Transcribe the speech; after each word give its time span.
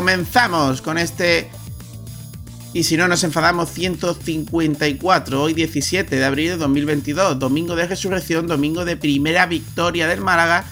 Comenzamos 0.00 0.80
con 0.80 0.96
este. 0.96 1.50
Y 2.72 2.84
si 2.84 2.96
no 2.96 3.06
nos 3.06 3.22
enfadamos, 3.22 3.68
154, 3.68 5.42
hoy 5.42 5.52
17 5.52 6.16
de 6.16 6.24
abril 6.24 6.48
de 6.52 6.56
2022, 6.56 7.38
domingo 7.38 7.76
de 7.76 7.86
resurrección, 7.86 8.46
domingo 8.46 8.86
de 8.86 8.96
primera 8.96 9.44
victoria 9.44 10.08
del 10.08 10.22
Málaga 10.22 10.64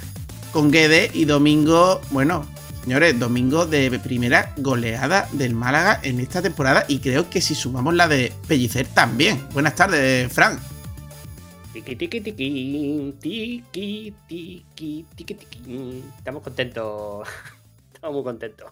con 0.51 0.70
Guede 0.70 1.10
y 1.12 1.27
domingo, 1.27 2.01
bueno, 2.10 2.46
señores, 2.82 3.18
domingo 3.18 3.66
de 3.66 3.98
primera 3.98 4.54
goleada 4.56 5.29
del 5.32 5.52
Málaga 5.52 6.01
en 6.02 6.20
esta 6.20 6.40
temporada 6.40 6.87
y 6.88 7.01
creo 7.01 7.29
que 7.29 7.42
si 7.42 7.54
sumamos 7.54 7.92
la 7.92 8.09
de 8.09 8.32
Pellicer 8.46 8.87
también. 8.87 9.46
Buenas 9.52 9.74
tardes, 9.74 10.32
Frank. 10.32 10.59
Tiki, 11.74 11.96
tiki, 11.96 12.20
tiki, 12.23 13.15
tiki, 13.20 13.62
tiki, 13.70 15.04
tiki, 15.15 15.34
tiki. 15.34 16.02
Estamos 16.16 16.42
contentos. 16.42 17.29
Estamos 17.92 18.15
muy 18.15 18.24
contentos. 18.24 18.70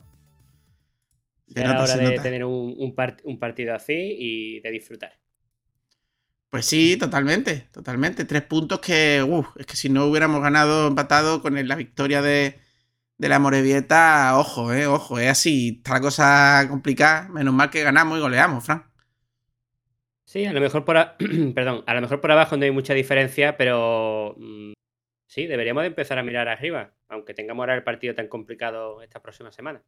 Era 1.54 1.80
hora 1.80 1.96
de 1.96 2.18
tener 2.18 2.44
un, 2.44 2.74
un, 2.78 3.38
partido 3.38 3.74
así 3.74 4.16
y 4.18 4.60
de 4.60 4.70
disfrutar. 4.70 5.12
Pues 6.50 6.66
sí, 6.66 6.96
totalmente, 6.96 7.68
totalmente. 7.72 8.24
Tres 8.24 8.42
puntos 8.42 8.80
que, 8.80 9.22
uff, 9.22 9.48
es 9.56 9.66
que 9.66 9.76
si 9.76 9.88
no 9.88 10.06
hubiéramos 10.06 10.42
ganado, 10.42 10.88
empatado 10.88 11.42
con 11.42 11.68
la 11.68 11.74
victoria 11.74 12.22
de, 12.22 12.58
de 13.18 13.28
la 13.28 13.38
Morevieta, 13.38 14.38
ojo, 14.38 14.72
eh, 14.72 14.86
ojo, 14.86 15.18
es 15.18 15.28
así, 15.28 15.76
está 15.78 15.94
la 15.94 16.00
cosa 16.00 16.66
complicada. 16.68 17.28
Menos 17.28 17.54
mal 17.54 17.70
que 17.70 17.82
ganamos 17.82 18.18
y 18.18 18.20
goleamos, 18.20 18.64
Fran. 18.64 18.84
Sí, 20.24 20.44
a 20.44 20.52
lo 20.52 20.60
mejor 20.60 20.84
por, 20.84 20.96
perdón, 21.54 21.84
a 21.86 21.94
lo 21.94 22.00
mejor 22.00 22.20
por 22.20 22.32
abajo 22.32 22.56
no 22.56 22.64
hay 22.64 22.72
mucha 22.72 22.94
diferencia, 22.94 23.56
pero 23.56 24.34
mm, 24.38 24.72
sí, 25.26 25.46
deberíamos 25.46 25.82
de 25.82 25.88
empezar 25.88 26.18
a 26.18 26.22
mirar 26.22 26.48
arriba, 26.48 26.94
aunque 27.08 27.34
tengamos 27.34 27.62
ahora 27.62 27.76
el 27.76 27.84
partido 27.84 28.14
tan 28.14 28.28
complicado 28.28 29.02
esta 29.02 29.22
próxima 29.22 29.52
semana. 29.52 29.82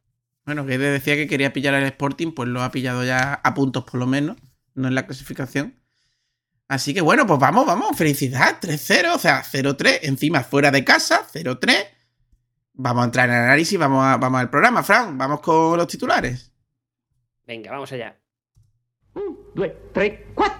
Bueno, 0.45 0.65
que 0.65 0.77
decía 0.77 1.15
que 1.15 1.27
quería 1.27 1.53
pillar 1.53 1.75
al 1.75 1.83
Sporting, 1.83 2.31
pues 2.31 2.49
lo 2.49 2.63
ha 2.63 2.71
pillado 2.71 3.03
ya 3.03 3.33
a 3.33 3.53
puntos 3.53 3.83
por 3.83 3.99
lo 3.99 4.07
menos, 4.07 4.37
no 4.73 4.87
en 4.87 4.95
la 4.95 5.05
clasificación. 5.05 5.75
Así 6.67 6.93
que 6.93 7.01
bueno, 7.01 7.25
pues 7.25 7.39
vamos, 7.39 7.65
vamos, 7.65 7.97
felicidad, 7.97 8.59
3-0, 8.61 9.15
o 9.15 9.19
sea, 9.19 9.43
0-3, 9.43 9.99
encima 10.03 10.43
fuera 10.43 10.71
de 10.71 10.83
casa, 10.83 11.25
0-3. 11.33 11.87
Vamos 12.73 13.01
a 13.01 13.05
entrar 13.05 13.29
en 13.29 13.35
el 13.35 13.41
análisis, 13.41 13.77
vamos, 13.77 14.19
vamos 14.19 14.39
al 14.39 14.49
programa, 14.49 14.83
Fran, 14.83 15.17
vamos 15.17 15.41
con 15.41 15.77
los 15.77 15.87
titulares. 15.87 16.51
Venga, 17.45 17.71
vamos 17.71 17.91
allá. 17.91 18.15
1, 19.15 19.37
2, 19.55 19.67
3, 19.93 20.19
4. 20.35 20.59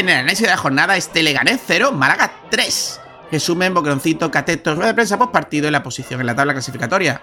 En 0.00 0.08
el 0.08 0.16
análisis 0.16 0.46
de 0.46 0.50
la 0.50 0.56
jornada, 0.56 0.96
este 0.96 1.22
Leganés 1.22 1.60
0, 1.66 1.92
Málaga 1.92 2.32
3. 2.50 3.00
Resumen, 3.30 3.74
Boqueroncito, 3.74 4.30
Catetos, 4.30 4.74
rueda 4.74 4.88
de 4.88 4.94
prensa 4.94 5.18
post 5.18 5.30
partido 5.30 5.68
y 5.68 5.70
la 5.70 5.82
posición 5.82 6.20
en 6.20 6.26
la 6.26 6.34
tabla 6.34 6.54
clasificatoria. 6.54 7.20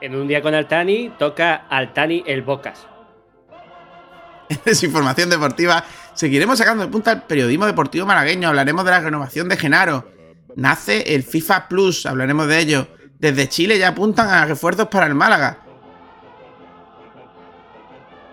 En 0.00 0.16
un 0.16 0.26
día 0.26 0.40
con 0.40 0.54
Altani, 0.54 1.12
toca 1.18 1.66
Altani 1.68 2.24
el 2.26 2.40
Bocas. 2.40 2.86
En 4.48 4.60
desinformación 4.64 5.28
deportiva, 5.28 5.84
seguiremos 6.14 6.56
sacando 6.56 6.86
de 6.86 6.90
punta 6.90 7.12
el 7.12 7.20
periodismo 7.20 7.66
deportivo 7.66 8.06
malagueño. 8.06 8.48
Hablaremos 8.48 8.82
de 8.86 8.90
la 8.90 9.00
renovación 9.00 9.46
de 9.50 9.58
Genaro. 9.58 10.10
Nace 10.56 11.14
el 11.14 11.22
FIFA 11.22 11.68
Plus, 11.68 12.06
hablaremos 12.06 12.46
de 12.46 12.60
ello. 12.60 12.88
Desde 13.18 13.46
Chile 13.46 13.78
ya 13.78 13.88
apuntan 13.88 14.30
a 14.30 14.46
refuerzos 14.46 14.88
para 14.88 15.04
el 15.04 15.14
Málaga. 15.14 15.58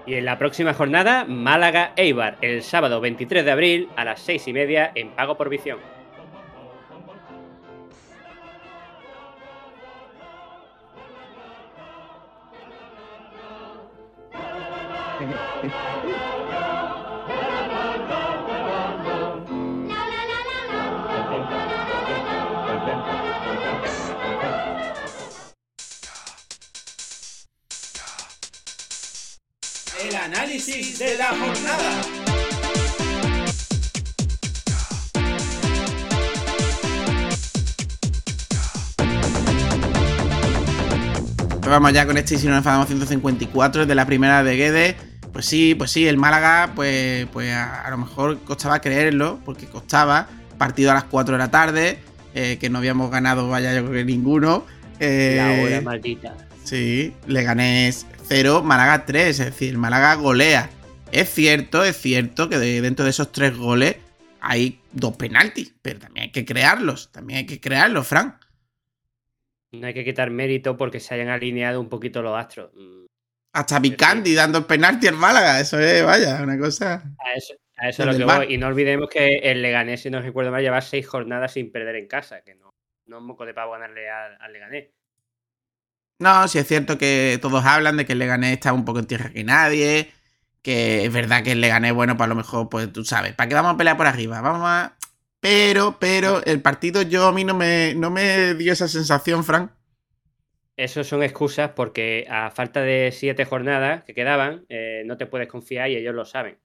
Y 0.07 0.16
en 0.16 0.23
la 0.23 0.38
próxima 0.38 0.73
jornada, 0.73 1.25
Málaga-Eibar, 1.25 2.38
el 2.40 2.63
sábado 2.63 3.01
23 3.01 3.44
de 3.44 3.51
abril 3.51 3.90
a 3.97 4.06
las 4.06 4.22
6 4.22 4.47
y 4.47 4.53
media 4.53 4.90
en 4.95 5.09
pago 5.09 5.35
por 5.35 5.50
visión. 5.50 5.79
análisis 30.27 30.99
de 30.99 31.17
la 31.17 31.27
jornada. 31.27 32.01
Vamos 41.61 41.93
ya 41.93 42.05
con 42.05 42.17
este 42.17 42.35
y 42.35 42.38
si 42.38 42.45
no 42.45 42.51
nos 42.51 42.59
enfadamos 42.59 42.88
154 42.88 43.85
de 43.85 43.95
la 43.95 44.05
primera 44.05 44.43
de 44.43 44.55
Guedes. 44.55 44.95
Pues 45.31 45.45
sí, 45.45 45.75
pues 45.75 45.91
sí, 45.91 46.07
el 46.07 46.17
Málaga, 46.17 46.71
pues, 46.75 47.27
pues 47.27 47.53
a, 47.53 47.88
lo 47.89 47.97
mejor 47.97 48.39
costaba 48.44 48.79
creerlo, 48.81 49.39
porque 49.45 49.65
costaba 49.65 50.27
partido 50.57 50.91
a 50.91 50.94
las 50.94 51.03
4 51.05 51.35
de 51.35 51.38
la 51.38 51.51
tarde, 51.51 51.99
eh, 52.33 52.57
que 52.59 52.69
no 52.69 52.79
habíamos 52.79 53.11
ganado, 53.11 53.47
vaya, 53.49 53.73
yo 53.75 53.81
creo 53.85 53.94
que 53.94 54.05
ninguno. 54.05 54.65
Eh, 54.99 55.35
la 55.38 55.63
hora 55.63 55.81
maldita. 55.81 56.35
Sí, 56.63 57.13
le 57.27 57.44
gané 57.44 57.88
0, 58.27 58.61
Málaga 58.61 59.05
3, 59.05 59.39
es 59.39 59.45
decir, 59.45 59.77
Málaga 59.77 60.15
golea. 60.15 60.69
Es 61.13 61.29
cierto, 61.29 61.85
es 61.85 61.95
cierto 61.95 62.49
que 62.49 62.57
dentro 62.57 63.05
de 63.05 63.11
esos 63.11 63.31
tres 63.31 63.55
goles 63.55 63.95
hay 64.41 64.81
dos 64.91 65.15
penaltis, 65.15 65.73
pero 65.81 65.99
también 65.99 66.25
hay 66.25 66.31
que 66.31 66.43
crearlos, 66.43 67.09
también 67.13 67.39
hay 67.39 67.45
que 67.45 67.61
crearlos, 67.61 68.05
Frank. 68.05 68.35
No 69.71 69.88
hay 69.88 69.93
que 69.93 70.03
quitar 70.03 70.29
mérito 70.29 70.75
porque 70.75 70.99
se 70.99 71.13
hayan 71.13 71.29
alineado 71.29 71.79
un 71.79 71.88
poquito 71.88 72.21
los 72.21 72.38
astros. 72.38 72.71
Mm. 72.73 73.05
Hasta 73.53 73.81
Picandi 73.81 74.35
dando 74.35 74.59
el 74.59 74.65
penalti 74.65 75.07
al 75.07 75.15
Málaga, 75.15 75.61
eso 75.61 75.79
es, 75.79 76.03
vaya, 76.03 76.41
una 76.44 76.59
cosa. 76.59 77.03
A 77.19 77.33
eso, 77.33 77.55
es 77.79 77.99
lo 77.99 78.17
que 78.17 78.25
voy. 78.25 78.53
Y 78.53 78.57
no 78.57 78.67
olvidemos 78.67 79.09
que 79.09 79.38
el 79.38 79.61
Leganés, 79.61 80.01
si 80.01 80.09
no 80.09 80.21
recuerdo 80.21 80.51
mal, 80.51 80.61
lleva 80.61 80.81
seis 80.81 81.07
jornadas 81.07 81.53
sin 81.53 81.71
perder 81.71 81.95
en 81.95 82.07
casa, 82.07 82.41
que 82.41 82.55
no, 82.55 82.73
no 83.05 83.17
es 83.17 83.23
moco 83.23 83.45
de 83.45 83.53
pavo 83.53 83.71
ganarle 83.71 84.09
al, 84.09 84.38
al 84.41 84.53
Leganés. 84.53 84.89
No, 86.19 86.47
sí 86.47 86.57
es 86.57 86.67
cierto 86.67 86.97
que 86.97 87.38
todos 87.41 87.63
hablan 87.66 87.97
de 87.97 88.05
que 88.05 88.13
el 88.13 88.19
Leganés 88.19 88.53
está 88.53 88.73
un 88.73 88.85
poco 88.85 89.00
en 89.00 89.05
tierra 89.05 89.29
que 89.29 89.44
nadie, 89.44 90.11
que 90.63 91.05
es 91.05 91.13
verdad 91.13 91.44
que 91.44 91.51
el 91.51 91.61
Leganés, 91.61 91.94
bueno, 91.94 92.17
pues 92.17 92.25
a 92.25 92.29
lo 92.29 92.35
mejor, 92.35 92.69
pues 92.69 92.91
tú 92.91 93.03
sabes, 93.05 93.33
¿para 93.33 93.47
qué 93.47 93.55
vamos 93.55 93.75
a 93.75 93.78
pelear 93.78 93.97
por 93.97 94.07
arriba? 94.07 94.41
Vamos 94.41 94.63
a... 94.66 94.97
Pero, 95.39 95.97
pero, 96.00 96.44
el 96.45 96.61
partido 96.61 97.03
yo 97.03 97.27
a 97.27 97.31
mí 97.31 97.44
no 97.44 97.53
me, 97.53 97.94
no 97.95 98.09
me 98.09 98.56
dio 98.56 98.73
esa 98.73 98.88
sensación, 98.88 99.44
Frank. 99.44 99.72
Eso 100.75 101.03
son 101.03 101.22
excusas 101.22 101.72
porque 101.75 102.25
a 102.29 102.50
falta 102.50 102.81
de 102.81 103.11
siete 103.11 103.45
jornadas 103.45 104.03
que 104.03 104.16
quedaban, 104.16 104.66
eh, 104.69 105.03
no 105.06 105.17
te 105.17 105.27
puedes 105.27 105.47
confiar 105.47 105.89
y 105.89 105.95
ellos 105.95 106.15
lo 106.15 106.25
saben. 106.25 106.57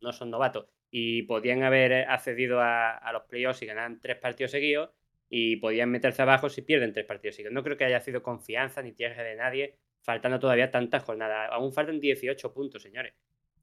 No 0.00 0.12
son 0.12 0.30
novatos. 0.30 0.66
Y 0.90 1.22
podían 1.22 1.62
haber 1.62 2.08
accedido 2.08 2.60
a, 2.60 2.90
a 2.90 3.12
los 3.12 3.22
playoffs 3.22 3.62
y 3.62 3.66
ganar 3.66 3.92
tres 4.00 4.16
partidos 4.16 4.50
seguidos 4.50 4.90
y 5.30 5.56
podían 5.56 5.90
meterse 5.90 6.22
abajo 6.22 6.50
si 6.50 6.62
pierden 6.62 6.92
tres 6.92 7.06
partidos 7.06 7.36
seguidos. 7.36 7.54
No 7.54 7.62
creo 7.62 7.76
que 7.76 7.84
haya 7.84 8.00
sido 8.00 8.22
confianza 8.22 8.82
ni 8.82 8.92
tierra 8.92 9.22
de 9.22 9.36
nadie, 9.36 9.78
faltando 10.02 10.40
todavía 10.40 10.72
tantas 10.72 11.04
jornadas. 11.04 11.48
Aún 11.52 11.72
faltan 11.72 12.00
18 12.00 12.52
puntos, 12.52 12.82
señores. 12.82 13.14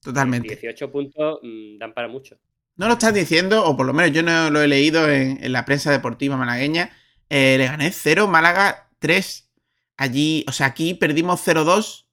Totalmente. 0.02 0.48
18 0.48 0.92
puntos 0.92 1.40
mm, 1.44 1.78
dan 1.78 1.94
para 1.94 2.08
mucho. 2.08 2.40
No 2.78 2.88
lo 2.88 2.94
estás 2.94 3.14
diciendo, 3.14 3.66
o 3.66 3.75
por 3.75 3.86
lo 3.86 3.94
menos 3.94 4.14
yo 4.14 4.24
no 4.24 4.50
lo 4.50 4.62
he 4.62 4.68
leído 4.68 5.10
en, 5.12 5.52
la 5.52 5.66
prensa 5.66 5.92
deportiva 5.92 6.38
malagueña. 6.38 6.92
Eh, 7.30 7.58
le 7.58 7.66
gané 7.66 7.92
0, 7.92 8.28
Málaga 8.28 8.90
3. 9.00 9.52
Allí, 9.98 10.46
o 10.48 10.52
sea, 10.54 10.68
aquí 10.68 10.94
perdimos 10.94 11.46
0-2. 11.46 12.06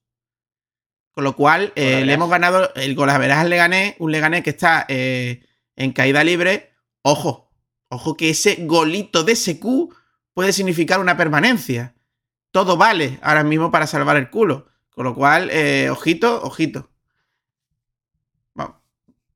Con 1.12 1.23
lo 1.23 1.37
cual, 1.37 1.73
eh, 1.77 2.05
le 2.05 2.12
hemos 2.12 2.29
ganado 2.29 2.75
el 2.75 2.97
golaveras 2.97 3.49
le 3.49 3.56
gané, 3.56 3.95
un 4.01 4.11
Leganés 4.11 4.43
que 4.43 4.51
está 4.51 4.85
eh, 4.89 5.45
en 5.77 5.93
caída 5.93 6.25
libre. 6.25 6.73
Ojo, 7.03 7.44
Ojo 7.94 8.17
que 8.17 8.31
ese 8.31 8.64
golito 8.67 9.25
de 9.25 9.37
SQ 9.37 9.64
puede 10.32 10.52
significar 10.52 11.00
una 11.00 11.17
permanencia. 11.17 11.94
Todo 12.50 12.76
vale 12.76 13.19
ahora 13.23 13.44
mismo 13.44 13.70
para 13.70 13.87
salvar 13.87 14.17
el 14.17 14.31
culo. 14.31 14.69
Con 14.91 15.05
lo 15.05 15.14
cual, 15.14 15.50
eh, 15.50 15.91
ojito, 15.91 16.43
ojito. 16.43 16.91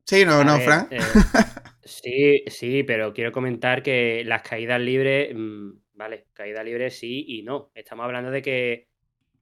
Sí, 0.09 0.25
no, 0.25 0.43
no, 0.43 0.59
Fran. 0.61 0.89
Eh, 0.91 1.01
sí, 1.85 2.43
sí, 2.47 2.83
pero 2.83 3.13
quiero 3.13 3.31
comentar 3.31 3.83
que 3.83 4.25
las 4.25 4.41
caídas 4.41 4.81
libres, 4.81 5.35
mm, 5.35 5.73
vale, 5.93 6.29
caídas 6.33 6.65
libres 6.65 6.99
sí 6.99 7.27
y 7.29 7.43
no. 7.43 7.71
Estamos 7.75 8.05
hablando 8.05 8.31
de 8.31 8.41
que 8.41 8.89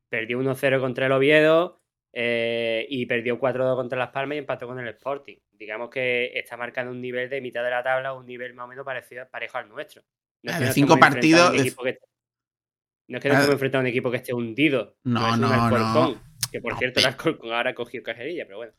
perdió 0.09 0.41
1-0 0.41 0.81
contra 0.81 1.07
el 1.07 1.13
Oviedo 1.13 1.81
eh, 2.13 2.85
y 2.91 3.07
perdió 3.07 3.39
4-2 3.39 3.77
contra 3.77 3.97
Las 3.97 4.11
Palmas 4.11 4.35
y 4.35 4.39
empató 4.39 4.67
con 4.67 4.81
el 4.81 4.89
Sporting. 4.89 5.37
Digamos 5.59 5.91
que 5.91 6.33
está 6.39 6.57
marcando 6.57 6.93
un 6.93 7.01
nivel 7.01 7.29
de 7.31 7.41
mitad 7.41 7.63
de 7.63 7.71
la 7.71 7.83
tabla, 7.83 8.13
un 8.13 8.27
nivel 8.27 8.55
más 8.55 8.65
o 8.65 8.69
menos 8.69 8.85
parecido, 8.85 9.27
parejo 9.31 9.59
al 9.59 9.69
nuestro. 9.69 10.03
No 10.43 10.53
es 10.53 10.61
de 10.61 10.73
cinco 10.73 10.99
partidos. 10.99 11.51
no 11.53 11.57
es 11.57 11.75
que 11.75 13.29
no 13.29 13.35
estemos 13.35 13.49
enfrentando 13.51 13.79
a 13.79 13.81
un 13.83 13.87
equipo 13.87 14.11
que 14.11 14.19
esté 14.19 14.33
hundido. 14.35 14.97
No, 15.05 15.37
no, 15.37 15.71
no. 15.71 16.21
Que 16.51 16.61
por 16.61 16.79
cierto, 16.79 17.01
el 17.01 17.07
Alcorcón 17.07 17.53
ahora 17.53 17.71
ha 17.71 17.75
cogido 17.75 18.05
cajerilla, 18.05 18.45
pero 18.45 18.59
bueno. 18.59 18.73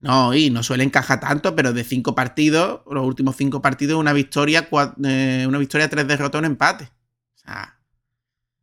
No, 0.00 0.34
y 0.34 0.50
no 0.50 0.64
suele 0.64 0.82
encajar 0.82 1.20
tanto, 1.20 1.54
pero 1.54 1.72
de 1.72 1.84
cinco 1.84 2.14
partidos, 2.14 2.82
los 2.90 3.06
últimos 3.06 3.36
cinco 3.36 3.62
partidos, 3.62 4.00
una 4.00 4.12
victoria, 4.12 4.68
eh, 5.04 5.44
una 5.46 5.58
victoria, 5.58 5.88
tres 5.88 6.08
derrotas, 6.08 6.40
un 6.40 6.46
empate. 6.46 6.84
O 6.84 7.38
sea. 7.38 7.78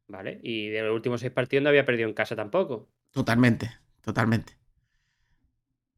Vale, 0.07 0.41
y 0.43 0.67
de 0.67 0.81
los 0.81 0.93
últimos 0.93 1.21
seis 1.21 1.31
partidos 1.31 1.63
no 1.63 1.69
había 1.69 1.85
perdido 1.85 2.09
en 2.09 2.13
casa 2.13 2.35
tampoco. 2.35 2.89
Totalmente, 3.11 3.71
totalmente. 4.01 4.58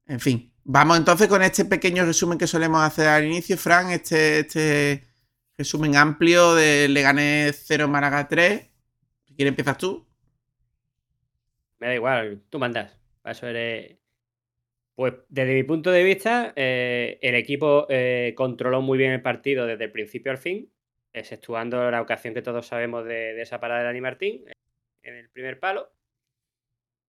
En 0.07 0.19
fin, 0.19 0.53
vamos 0.63 0.98
entonces 0.98 1.27
con 1.27 1.42
este 1.42 1.65
pequeño 1.65 2.06
resumen 2.06 2.38
que 2.38 2.48
solemos 2.48 2.81
hacer 2.81 3.07
al 3.07 3.25
inicio, 3.25 3.57
Fran, 3.57 3.92
este, 3.92 4.39
este 4.39 5.07
resumen 5.57 5.95
amplio 5.95 6.56
de 6.56 6.88
Leganés 6.89 7.63
0 7.68 7.88
Málaga 7.88 8.27
3. 8.27 8.69
Si 9.25 9.36
quieres 9.36 9.51
empiezas 9.51 9.77
tú. 9.77 10.07
Me 11.80 11.88
da 11.88 11.95
igual, 11.95 12.42
tú 12.50 12.59
mandas. 12.59 12.98
Eso 13.24 13.48
eres 13.48 14.01
pues 15.01 15.15
desde 15.30 15.56
mi 15.56 15.63
punto 15.63 15.89
de 15.89 16.04
vista, 16.04 16.54
eh, 16.56 17.18
el 17.24 17.33
equipo 17.33 17.88
eh, 17.89 18.33
controló 18.36 18.81
muy 18.81 19.00
bien 19.00 19.13
el 19.13 19.21
partido 19.24 19.65
desde 19.65 19.86
el 19.86 19.92
principio 19.92 20.31
al 20.31 20.38
fin, 20.38 20.71
exceptuando 21.12 21.89
la 21.89 22.01
ocasión 22.04 22.36
que 22.36 22.44
todos 22.44 22.68
sabemos 22.68 23.06
de, 23.06 23.42
esa 23.42 23.59
parada 23.59 23.80
de 23.80 23.86
Dani 23.88 24.01
Martín 24.01 24.44
eh, 24.47 24.54
en 25.01 25.15
el 25.15 25.30
primer 25.31 25.59
palo. 25.59 25.92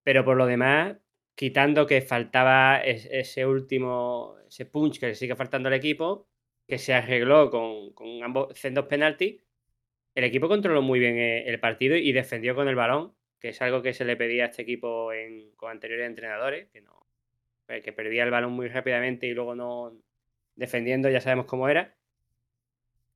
Pero 0.04 0.24
por 0.24 0.38
lo 0.38 0.46
demás, 0.46 0.96
quitando 1.34 1.86
que 1.86 2.00
faltaba 2.02 2.78
ese 2.78 3.46
último, 3.46 4.36
ese 4.48 4.66
punch 4.66 4.98
que 4.98 5.08
le 5.08 5.14
sigue 5.14 5.36
faltando 5.36 5.68
al 5.68 5.74
equipo, 5.74 6.28
que 6.66 6.78
se 6.78 6.94
arregló 6.94 7.50
con, 7.50 8.22
ambos 8.22 8.58
sendos 8.58 8.86
penaltis, 8.86 9.42
el 10.14 10.24
equipo 10.24 10.48
controló 10.48 10.82
muy 10.82 11.00
bien 11.00 11.16
el 11.18 11.58
partido 11.58 11.96
y 11.96 12.12
defendió 12.12 12.54
con 12.54 12.68
el 12.68 12.74
balón, 12.74 13.14
que 13.40 13.48
es 13.50 13.62
algo 13.62 13.82
que 13.82 13.94
se 13.94 14.04
le 14.04 14.16
pedía 14.16 14.44
a 14.44 14.46
este 14.48 14.62
equipo 14.62 15.10
con 15.56 15.70
anteriores 15.70 16.06
entrenadores, 16.06 16.68
que 16.70 16.82
no, 16.82 17.06
que 17.66 17.92
perdía 17.92 18.24
el 18.24 18.30
balón 18.30 18.52
muy 18.52 18.68
rápidamente 18.68 19.26
y 19.26 19.32
luego 19.32 19.54
no 19.54 19.96
defendiendo, 20.54 21.08
ya 21.08 21.20
sabemos 21.20 21.46
cómo 21.46 21.68
era. 21.68 21.96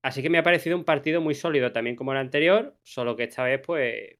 Así 0.03 0.23
que 0.23 0.31
me 0.31 0.39
ha 0.39 0.43
parecido 0.43 0.77
un 0.77 0.85
partido 0.85 1.21
muy 1.21 1.35
sólido 1.35 1.73
también 1.73 1.97
como 1.97 2.13
el 2.13 2.19
anterior, 2.19 2.77
solo 2.83 3.17
que 3.17 3.25
esta 3.25 3.45
vez, 3.45 3.61
pues, 3.61 4.19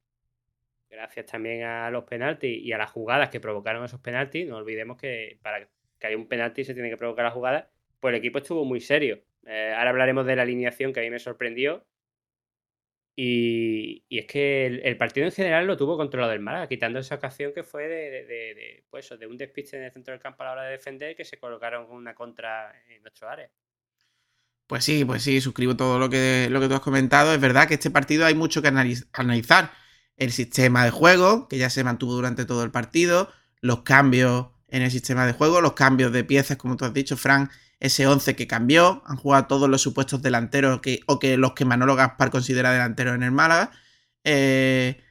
gracias 0.89 1.25
también 1.25 1.63
a 1.63 1.89
los 1.91 2.03
penaltis 2.05 2.63
y 2.63 2.71
a 2.71 2.77
las 2.77 2.91
jugadas 2.91 3.29
que 3.29 3.39
provocaron 3.39 3.83
esos 3.85 3.99
penaltis, 3.99 4.47
no 4.47 4.57
olvidemos 4.57 4.97
que 4.97 5.37
para 5.41 5.67
que 5.99 6.07
haya 6.07 6.17
un 6.17 6.27
penalti 6.27 6.63
se 6.63 6.73
tiene 6.73 6.89
que 6.89 6.97
provocar 6.97 7.25
la 7.25 7.31
jugada, 7.31 7.69
pues 7.99 8.13
el 8.13 8.19
equipo 8.19 8.37
estuvo 8.39 8.65
muy 8.65 8.79
serio. 8.79 9.21
Eh, 9.45 9.73
ahora 9.75 9.91
hablaremos 9.91 10.25
de 10.25 10.35
la 10.35 10.43
alineación 10.43 10.93
que 10.93 10.99
a 10.99 11.03
mí 11.03 11.09
me 11.09 11.19
sorprendió, 11.19 11.85
y, 13.19 14.05
es 14.11 14.27
que 14.27 14.67
el, 14.67 14.95
partido 14.95 15.25
en 15.25 15.31
general 15.31 15.65
lo 15.65 15.75
tuvo 15.75 15.97
controlado 15.97 16.33
el 16.33 16.39
Málaga, 16.39 16.67
quitando 16.67 16.99
esa 16.99 17.15
ocasión 17.15 17.51
que 17.51 17.63
fue 17.63 17.87
de, 17.87 18.83
pues 18.91 19.09
de 19.19 19.25
un 19.25 19.37
despiste 19.37 19.75
en 19.75 19.85
el 19.85 19.91
centro 19.91 20.11
del 20.11 20.21
campo 20.21 20.43
a 20.43 20.45
la 20.45 20.51
hora 20.51 20.63
de 20.65 20.73
defender 20.73 21.15
que 21.15 21.25
se 21.25 21.39
colocaron 21.39 21.89
una 21.89 22.13
contra 22.13 22.71
en 22.87 23.01
nuestro 23.01 23.27
área. 23.27 23.49
Pues 24.67 24.83
sí, 24.83 25.03
pues 25.03 25.23
sí, 25.23 25.41
suscribo 25.41 25.75
todo 25.75 25.97
lo 25.97 26.11
que, 26.11 26.47
lo 26.51 26.59
que 26.59 26.67
tú 26.67 26.75
has 26.75 26.81
comentado. 26.81 27.33
Es 27.33 27.41
verdad 27.41 27.67
que 27.67 27.73
este 27.73 27.89
partido 27.89 28.23
hay 28.23 28.35
mucho 28.35 28.61
que 28.61 28.67
analizar. 28.67 29.71
El 30.17 30.31
sistema 30.31 30.83
de 30.83 30.91
juego, 30.91 31.47
que 31.47 31.57
ya 31.57 31.69
se 31.69 31.83
mantuvo 31.83 32.13
durante 32.13 32.45
todo 32.45 32.63
el 32.63 32.71
partido, 32.71 33.31
los 33.61 33.83
cambios 33.83 34.47
en 34.67 34.81
el 34.81 34.91
sistema 34.91 35.25
de 35.25 35.33
juego, 35.33 35.61
los 35.61 35.73
cambios 35.73 36.11
de 36.11 36.23
piezas, 36.23 36.57
como 36.57 36.75
tú 36.75 36.85
has 36.85 36.93
dicho, 36.93 37.15
Frank, 37.15 37.51
ese 37.79 38.07
11 38.07 38.35
que 38.35 38.47
cambió, 38.47 39.03
han 39.05 39.17
jugado 39.17 39.45
todos 39.45 39.69
los 39.69 39.81
supuestos 39.81 40.21
delanteros 40.21 40.81
que, 40.81 41.01
o 41.05 41.19
que 41.19 41.37
los 41.37 41.53
que 41.53 41.65
Manolo 41.65 41.95
Gaspar 41.95 42.31
considera 42.31 42.71
delanteros 42.71 43.15
en 43.15 43.23
el 43.23 43.31
Málaga. 43.31 43.71
Eh, 44.23 45.01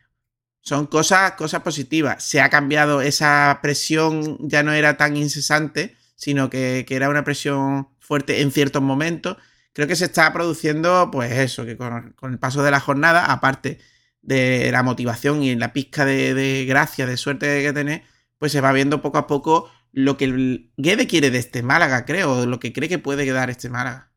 son 0.60 0.86
cosas, 0.86 1.32
cosas 1.32 1.62
positivas. 1.62 2.24
Se 2.24 2.40
ha 2.40 2.50
cambiado 2.50 3.00
esa 3.00 3.60
presión, 3.62 4.36
ya 4.40 4.64
no 4.64 4.72
era 4.72 4.96
tan 4.96 5.16
incesante, 5.16 5.96
sino 6.16 6.50
que, 6.50 6.84
era 6.88 7.08
una 7.08 7.22
presión 7.22 7.88
fuerte 8.00 8.40
en 8.42 8.50
ciertos 8.50 8.82
momentos. 8.82 9.36
Creo 9.72 9.86
que 9.86 9.94
se 9.94 10.06
está 10.06 10.32
produciendo, 10.32 11.10
pues 11.12 11.30
eso, 11.32 11.64
que 11.64 11.76
con, 11.76 12.14
el 12.22 12.38
paso 12.40 12.64
de 12.64 12.72
la 12.72 12.80
jornada, 12.80 13.26
aparte 13.26 13.78
de 14.26 14.70
la 14.72 14.82
motivación 14.82 15.42
y 15.42 15.54
la 15.54 15.72
pizca 15.72 16.04
de, 16.04 16.34
de 16.34 16.64
gracia, 16.66 17.06
de 17.06 17.16
suerte 17.16 17.62
que 17.62 17.72
tener, 17.72 18.02
pues 18.38 18.52
se 18.52 18.60
va 18.60 18.72
viendo 18.72 19.00
poco 19.00 19.18
a 19.18 19.26
poco 19.26 19.70
lo 19.92 20.16
que 20.18 20.26
el 20.26 20.70
Guede 20.76 21.06
quiere 21.06 21.30
de 21.30 21.38
este 21.38 21.62
Málaga, 21.62 22.04
creo, 22.04 22.44
lo 22.44 22.60
que 22.60 22.72
cree 22.72 22.88
que 22.88 22.98
puede 22.98 23.24
quedar 23.24 23.48
este 23.48 23.70
Málaga. 23.70 24.10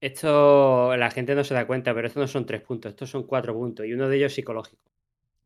Esto 0.00 0.96
la 0.96 1.10
gente 1.10 1.34
no 1.34 1.44
se 1.44 1.54
da 1.54 1.66
cuenta, 1.66 1.94
pero 1.94 2.08
estos 2.08 2.20
no 2.20 2.26
son 2.26 2.44
tres 2.44 2.60
puntos, 2.60 2.90
estos 2.90 3.08
son 3.08 3.26
cuatro 3.26 3.54
puntos 3.54 3.86
y 3.86 3.92
uno 3.92 4.08
de 4.08 4.16
ellos 4.16 4.34
psicológico. 4.34 4.90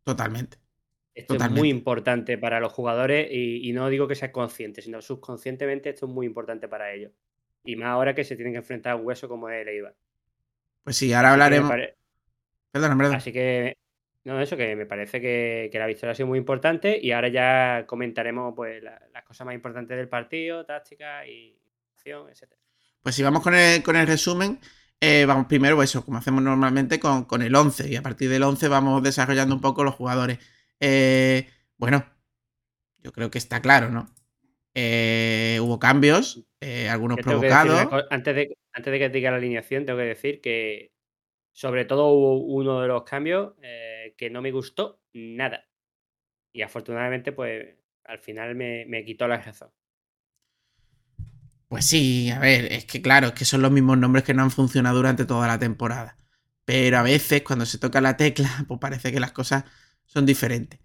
Totalmente. 0.03 0.59
Esto 1.15 1.35
es 1.35 1.51
muy 1.51 1.69
importante 1.69 2.39
para 2.39 2.61
los 2.61 2.73
jugadores 2.73 3.29
y, 3.31 3.73
no 3.73 3.89
digo 3.89 4.07
que 4.07 4.15
sea 4.15 4.31
consciente, 4.31 4.83
sino 4.83 5.03
subconscientemente 5.03 5.91
esto 5.91 6.07
es 6.07 6.13
muy 6.13 6.27
importante 6.27 6.69
para 6.69 6.93
ellos. 6.93 7.13
Y 7.65 7.77
más 7.77 7.89
ahora 7.89 8.15
que 8.15 8.25
se 8.25 8.37
tienen 8.37 8.55
que 8.55 8.61
enfrentar 8.61 8.93
a 8.93 8.97
un 8.97 9.05
hueso 9.05 9.29
como 9.29 9.49
es 9.51 9.63
el 9.63 9.69
Eibar. 9.69 9.97
Pues 10.85 10.97
sí, 10.97 11.13
ahora 11.13 11.33
hablaremos. 11.33 11.73
Así 13.15 13.33
que 13.33 13.77
no, 14.29 14.41
eso 14.41 14.59
que 14.59 14.77
me 14.77 14.85
parece 14.85 15.23
que, 15.23 15.71
la 15.73 15.87
victoria 15.87 16.13
ha 16.13 16.15
sido 16.15 16.27
muy 16.27 16.39
importante 16.39 16.99
y 17.01 17.13
ahora 17.13 17.29
ya 17.29 17.87
comentaremos 17.87 18.53
pues 18.55 18.83
las 18.83 19.25
cosas 19.25 19.47
más 19.47 19.55
importantes 19.55 19.97
del 19.97 20.09
partido, 20.09 20.67
táctica 20.67 21.27
y 21.27 21.59
acción, 21.95 22.29
etc. 22.29 22.53
Pues 23.03 23.15
si 23.15 23.23
vamos 23.23 23.43
con 23.43 23.55
el, 23.55 23.83
con 23.83 23.97
el 23.97 24.07
resumen, 24.07 24.61
eh, 25.01 25.25
vamos 25.27 25.47
primero, 25.47 25.77
pues 25.77 25.89
eso, 25.89 26.05
como 26.05 26.19
hacemos 26.19 26.43
normalmente 26.43 27.01
con, 27.01 27.41
el 27.41 27.55
11 27.55 27.89
y 27.89 27.97
a 27.97 28.03
partir 28.03 28.29
del 28.29 28.43
11 28.43 28.69
vamos 28.69 29.03
desarrollando 29.03 29.55
un 29.55 29.63
poco 29.63 29.83
los 29.83 29.95
jugadores. 29.95 30.39
Eh, 30.79 31.49
bueno, 31.79 32.05
yo 32.99 33.13
creo 33.13 33.31
que 33.31 33.39
está 33.39 33.63
claro, 33.63 33.89
¿no? 33.91 34.15
Eh, 34.75 35.59
hubo 35.63 35.79
cambios, 35.79 36.45
algunos 36.91 37.17
provocados. 37.19 38.05
antes, 38.11 38.35
de, 38.35 38.59
antes 38.75 38.93
de 38.93 38.99
que 38.99 39.09
diga 39.09 39.31
la 39.31 39.39
alineación, 39.39 39.87
tengo 39.87 39.99
que 39.99 40.05
decir 40.05 40.41
que 40.43 40.93
sobre 41.59 41.85
todo 41.85 42.07
hubo 42.13 42.37
uno 42.37 42.81
de 42.83 42.87
los 42.87 43.03
cambios 43.03 43.55
que 44.17 44.31
no 44.31 44.41
me 44.41 44.53
gustó 44.53 45.01
nada. 45.13 45.67
Y 46.53 46.63
afortunadamente, 46.63 47.33
pues 47.33 47.75
al 48.05 48.21
final 48.21 48.55
me, 48.55 49.05
quitó 49.05 49.27
la 49.27 49.39
razón. 49.39 49.69
Pues 51.67 51.85
sí, 51.85 52.31
a 52.31 52.39
ver, 52.39 52.73
es 52.73 52.85
que 52.85 53.03
claro, 53.03 53.27
es 53.27 53.33
que 53.33 53.45
son 53.45 53.63
los 53.63 53.73
mismos 53.73 53.99
nombres 53.99 54.23
que 54.23 54.35
no 54.35 54.45
han 54.45 54.53
funcionado 54.53 54.99
durante 54.99 55.25
toda 55.25 55.49
la 55.49 55.59
temporada. 55.59 56.17
Pero 56.65 56.97
a 56.97 57.03
veces, 57.03 57.43
cuando 57.43 57.67
se 57.67 57.79
toca 57.79 58.01
la 58.01 58.17
tecla, 58.17 58.49
pues 58.69 58.79
parece 58.79 59.11
que 59.11 59.19
las 59.19 59.33
cosas 59.33 59.65
son 60.07 60.27
diferentes. 60.27 60.79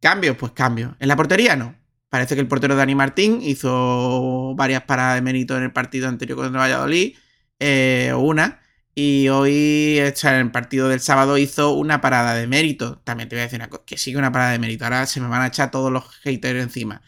¿Cambios? 0.00 0.36
Pues 0.36 0.50
cambios. 0.50 0.96
¿En 0.98 1.06
la 1.06 1.14
portería? 1.14 1.54
No. 1.54 1.76
Parece 2.08 2.34
que 2.34 2.40
el 2.40 2.48
portero 2.48 2.74
Dani 2.74 2.96
Martín 2.96 3.38
hizo 3.40 4.56
varias 4.56 4.82
paradas 4.82 5.14
de 5.14 5.22
mérito 5.22 5.56
en 5.56 5.62
el 5.62 5.72
partido 5.72 6.08
anterior 6.08 6.38
contra 6.38 6.60
Valladolid, 6.60 7.16
eh, 7.60 8.12
una, 8.16 8.61
y 8.94 9.28
hoy, 9.28 9.98
en 9.98 10.34
el 10.34 10.50
partido 10.50 10.88
del 10.88 11.00
sábado, 11.00 11.38
hizo 11.38 11.72
una 11.72 12.02
parada 12.02 12.34
de 12.34 12.46
mérito. 12.46 12.98
También 13.04 13.28
te 13.28 13.36
voy 13.36 13.40
a 13.40 13.44
decir 13.44 13.58
una 13.58 13.70
cosa, 13.70 13.84
que 13.86 13.96
sigue 13.96 14.18
una 14.18 14.32
parada 14.32 14.52
de 14.52 14.58
mérito. 14.58 14.84
Ahora 14.84 15.06
se 15.06 15.20
me 15.20 15.28
van 15.28 15.40
a 15.42 15.46
echar 15.46 15.70
todos 15.70 15.90
los 15.90 16.04
haters 16.22 16.62
encima. 16.62 17.02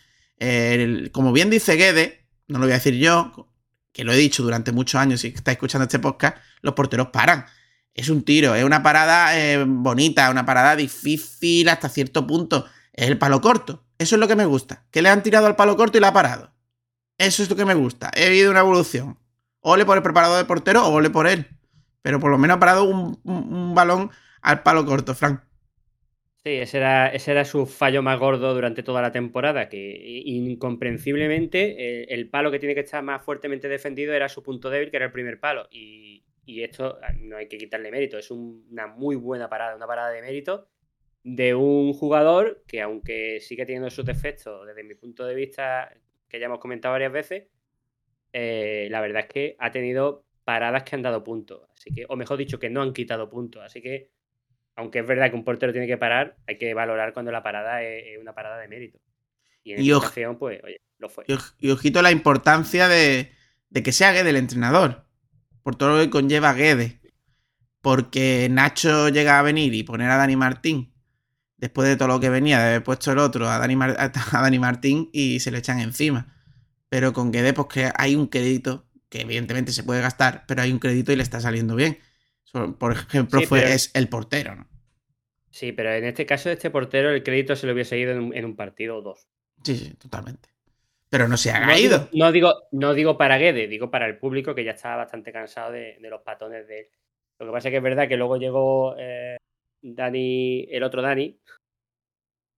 como 1.13 1.33
bien 1.33 1.51
dice 1.51 1.77
Guede, 1.77 2.27
no 2.49 2.59
lo 2.59 2.65
voy 2.65 2.73
a 2.73 2.77
decir 2.77 2.95
yo, 2.95 3.51
que 3.93 4.05
lo 4.05 4.13
he 4.13 4.17
dicho 4.17 4.43
durante 4.43 4.73
muchos 4.73 5.01
años, 5.01 5.21
si 5.21 5.29
estáis 5.29 5.57
escuchando 5.57 5.85
este 5.85 5.99
podcast, 5.99 6.39
los 6.63 6.75
porteros 6.75 7.09
paran. 7.09 7.47
Es 7.95 8.09
un 8.09 8.25
tiro, 8.25 8.55
es 8.55 8.65
una 8.65 8.83
parada 8.83 9.39
eh, 9.39 9.65
bonita, 9.67 10.31
una 10.31 10.47
parada 10.47 10.77
difícil 10.77 11.69
hasta 11.69 11.89
cierto 11.91 12.27
punto. 12.27 12.67
Es 12.93 13.09
el 13.09 13.19
palo 13.19 13.41
corto. 13.41 13.85
Eso 13.99 14.17
es 14.17 14.21
lo 14.21 14.27
que 14.27 14.37
me 14.37 14.47
gusta. 14.47 14.87
Que 14.91 15.03
le 15.03 15.11
han 15.11 15.23
tirado 15.23 15.47
al 15.47 15.57
palo 15.57 15.77
corto 15.77 15.99
y 15.99 16.01
la 16.01 16.09
ha 16.09 16.13
parado. 16.13 16.53
Eso 17.19 17.43
es 17.43 17.51
lo 17.51 17.57
que 17.57 17.65
me 17.65 17.75
gusta. 17.75 18.11
He 18.15 18.27
habido 18.27 18.51
una 18.51 18.61
evolución. 18.61 19.19
Ole 19.61 19.85
por 19.85 19.97
el 19.97 20.03
preparador 20.03 20.39
de 20.39 20.45
portero 20.45 20.87
o 20.87 20.93
ole 20.93 21.11
por 21.11 21.27
él 21.27 21.54
pero 22.05 22.21
por 22.21 22.31
lo 22.31 22.37
menos 22.37 22.59
ha 22.59 22.61
parado 22.61 22.85
un, 22.85 23.75
balón 23.75 24.11
al 24.43 24.63
palo 24.63 24.85
corto, 24.85 25.15
Frank. 25.15 25.41
Sí, 26.45 26.51
ese 26.51 26.77
era, 26.77 27.09
ese 27.09 27.31
era 27.31 27.47
su 27.47 27.65
fallo 27.65 28.03
más 28.03 28.19
gordo 28.19 28.53
durante 28.53 28.83
toda 28.83 29.01
la 29.01 29.11
temporada, 29.11 29.71
que 29.71 30.21
incomprensiblemente 30.27 32.13
el, 32.13 32.29
palo 32.29 32.51
que 32.51 32.59
tiene 32.59 32.75
que 32.75 32.83
estar 32.83 33.03
más 33.03 33.25
fuertemente 33.25 33.71
defendido 33.71 34.13
era 34.13 34.29
su 34.29 34.43
punto 34.43 34.69
débil, 34.69 34.91
que 34.91 34.99
era 34.99 35.07
el 35.07 35.13
primer 35.13 35.41
palo. 35.41 35.67
Y, 35.71 36.23
esto 36.47 36.99
ah, 37.03 37.15
no 37.19 37.39
hay 37.39 37.49
que 37.49 37.57
quitarle 37.57 37.91
mérito, 37.91 38.19
es 38.19 38.31
una 38.31 38.87
muy 38.87 39.17
buena 39.17 39.49
parada, 39.49 39.75
una 39.75 39.87
parada 39.87 40.11
de 40.11 40.21
mérito 40.21 40.69
de 41.23 41.55
un 41.55 41.95
jugador 41.95 42.63
que 42.67 42.83
aunque 42.83 43.41
sigue 43.41 43.65
teniendo 43.65 43.89
sus 43.89 44.05
defectos 44.05 44.67
desde 44.67 44.85
mi 44.85 44.95
punto 44.95 45.25
de 45.25 45.35
vista, 45.35 45.91
que 46.29 46.39
ya 46.39 46.47
hemos 46.47 46.59
comentado 46.59 46.93
varias 46.93 47.13
veces, 47.13 47.45
eh, 48.35 48.89
la 48.91 49.01
verdad 49.01 49.23
es 49.23 49.29
que 49.29 49.57
ha 49.59 49.71
tenido 49.71 50.24
paradas 50.45 50.83
que 50.83 50.95
han 50.95 51.03
dado 51.03 51.25
puntos. 51.25 51.63
Así 51.77 51.91
que, 51.93 52.05
o 52.09 52.17
mejor 52.17 52.37
dicho, 52.37 52.59
que 52.59 52.71
no 52.71 52.83
han 52.83 52.93
quitado 52.93 53.29
puntos. 53.29 53.63
Así 53.65 53.81
que, 53.81 54.11
aunque 54.77 55.01
es 55.01 55.07
verdad 55.07 55.31
que 55.31 55.37
un 55.37 55.45
portero 55.45 55.73
tiene 55.73 55.87
que 55.87 55.97
parar, 55.97 56.37
hay 56.47 56.59
que 56.59 56.73
valorar 56.75 57.13
cuando 57.13 57.33
la 57.33 57.43
parada 57.43 57.83
es, 57.83 58.19
una 58.21 58.35
parada 58.35 58.59
de 58.59 58.69
mérito. 58.69 58.99
Y 59.63 59.73
en 59.73 59.81
esta 59.81 59.99
ocasión, 59.99 60.39
pues, 60.39 60.63
oye, 60.63 60.81
lo 60.99 61.09
fue. 61.09 61.25
Y, 61.59 61.71
ojito 61.71 62.03
la 62.03 62.11
importancia 62.11 62.89
de, 62.89 63.33
que 63.83 63.93
sea 63.93 64.13
Guede 64.13 64.31
el 64.31 64.37
entrenador. 64.37 65.05
Por 65.63 65.77
todo 65.77 65.97
lo 65.97 66.03
que 66.03 66.11
conlleva 66.11 66.53
Guede. 66.53 67.01
Porque 67.81 68.49
Nacho 68.51 69.09
llega 69.09 69.39
a 69.39 69.43
venir 69.43 69.75
y 69.75 69.83
poner 69.83 70.11
a 70.11 70.17
Dani 70.17 70.37
Martín 70.37 70.95
después 71.57 71.89
de 71.89 71.97
todo 71.97 72.09
lo 72.09 72.21
que 72.21 72.29
venía 72.29 72.59
de 72.59 72.69
haber 72.69 72.83
puesto 72.83 73.13
el 73.13 73.19
otro 73.19 73.49
a 73.49 73.59
Dani, 73.59 73.75
a 73.99 74.11
Dani 74.11 74.59
Martín 74.59 75.09
y 75.13 75.41
se 75.41 75.51
le 75.51 75.59
echan 75.59 75.81
encima. 75.81 76.35
Pero 76.89 77.13
con 77.13 77.33
Guede, 77.33 77.53
pues 77.53 77.69
que 77.69 77.91
hay 77.97 78.15
un 78.15 78.27
crédito 78.27 78.87
que 79.15 79.21
evidentemente 79.21 79.71
se 79.71 79.85
puede 79.85 80.01
gastar, 80.01 80.43
pero 80.49 80.63
hay 80.63 80.73
un 80.73 80.81
crédito 80.81 81.13
y 81.13 81.17
le 81.17 81.23
está 81.23 81.39
saliendo 81.39 81.77
bien. 81.77 81.99
Por 82.81 82.91
ejemplo, 82.91 83.41
fue, 83.43 83.73
es 83.73 83.93
el 83.95 84.09
portero, 84.09 84.57
¿no? 84.57 84.69
Sí, 85.51 85.71
pero 85.71 85.93
en 85.93 86.05
este 86.05 86.27
caso 86.27 86.49
de 86.49 86.55
este 86.55 86.69
portero 86.69 87.11
el 87.11 87.23
crédito 87.23 87.55
se 87.55 87.69
lo 87.69 87.75
hubiese 87.75 87.97
ido 87.97 88.11
en 88.11 88.45
un, 88.45 88.57
partido 88.57 88.97
o 88.97 89.03
dos. 89.03 89.29
Sí, 89.63 89.77
sí, 89.77 89.95
totalmente. 89.95 90.49
Pero 91.11 91.29
no 91.29 91.37
se 91.37 91.53
ha 91.53 91.79
ido. 91.79 92.09
no, 92.13 92.33
digo, 92.33 92.55
no 92.73 92.93
digo 92.93 93.17
para 93.17 93.39
Guede, 93.39 93.69
digo 93.69 93.89
para 93.89 94.07
el 94.07 94.19
público 94.19 94.53
que 94.53 94.65
ya 94.65 94.73
estaba 94.73 94.97
bastante 94.97 95.31
cansado 95.31 95.71
de, 95.71 95.97
los 96.01 96.23
patones 96.23 96.67
de 96.67 96.81
él. 96.81 96.87
Lo 97.39 97.47
que 97.47 97.53
pasa 97.53 97.69
es 97.69 97.73
que 97.73 97.77
es 97.77 97.83
verdad 97.85 98.09
que 98.09 98.17
luego 98.17 98.37
llegó 98.37 98.97
eh, 98.99 99.37
Dani, 99.81 100.67
el 100.73 100.83
otro 100.83 101.03
Dani, 101.03 101.39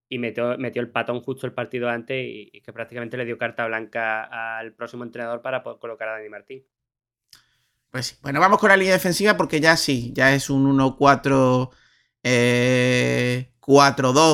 y 0.08 0.18
metió, 0.18 0.56
metió 0.58 0.80
el 0.82 0.90
patón 0.90 1.20
justo 1.20 1.46
el 1.46 1.52
partido 1.52 1.88
antes 1.88 2.16
y, 2.24 2.60
que 2.60 2.72
prácticamente 2.72 3.16
le 3.16 3.24
dio 3.24 3.38
carta 3.38 3.66
blanca 3.66 4.58
al 4.58 4.72
próximo 4.72 5.04
entrenador 5.04 5.42
para 5.42 5.62
poder 5.62 5.78
colocar 5.78 6.08
a 6.08 6.12
Dani 6.12 6.28
Martín. 6.28 6.64
Pues 7.90 8.06
sí. 8.06 8.16
Bueno, 8.22 8.40
vamos 8.40 8.58
con 8.58 8.68
la 8.68 8.76
línea 8.76 8.94
defensiva 8.94 9.36
porque 9.36 9.60
ya 9.60 9.76
sí, 9.76 10.12
ya 10.14 10.34
es 10.34 10.50
un 10.50 10.78
1-4. 10.78 11.70
4-2 12.22 12.24
eh, 12.24 13.52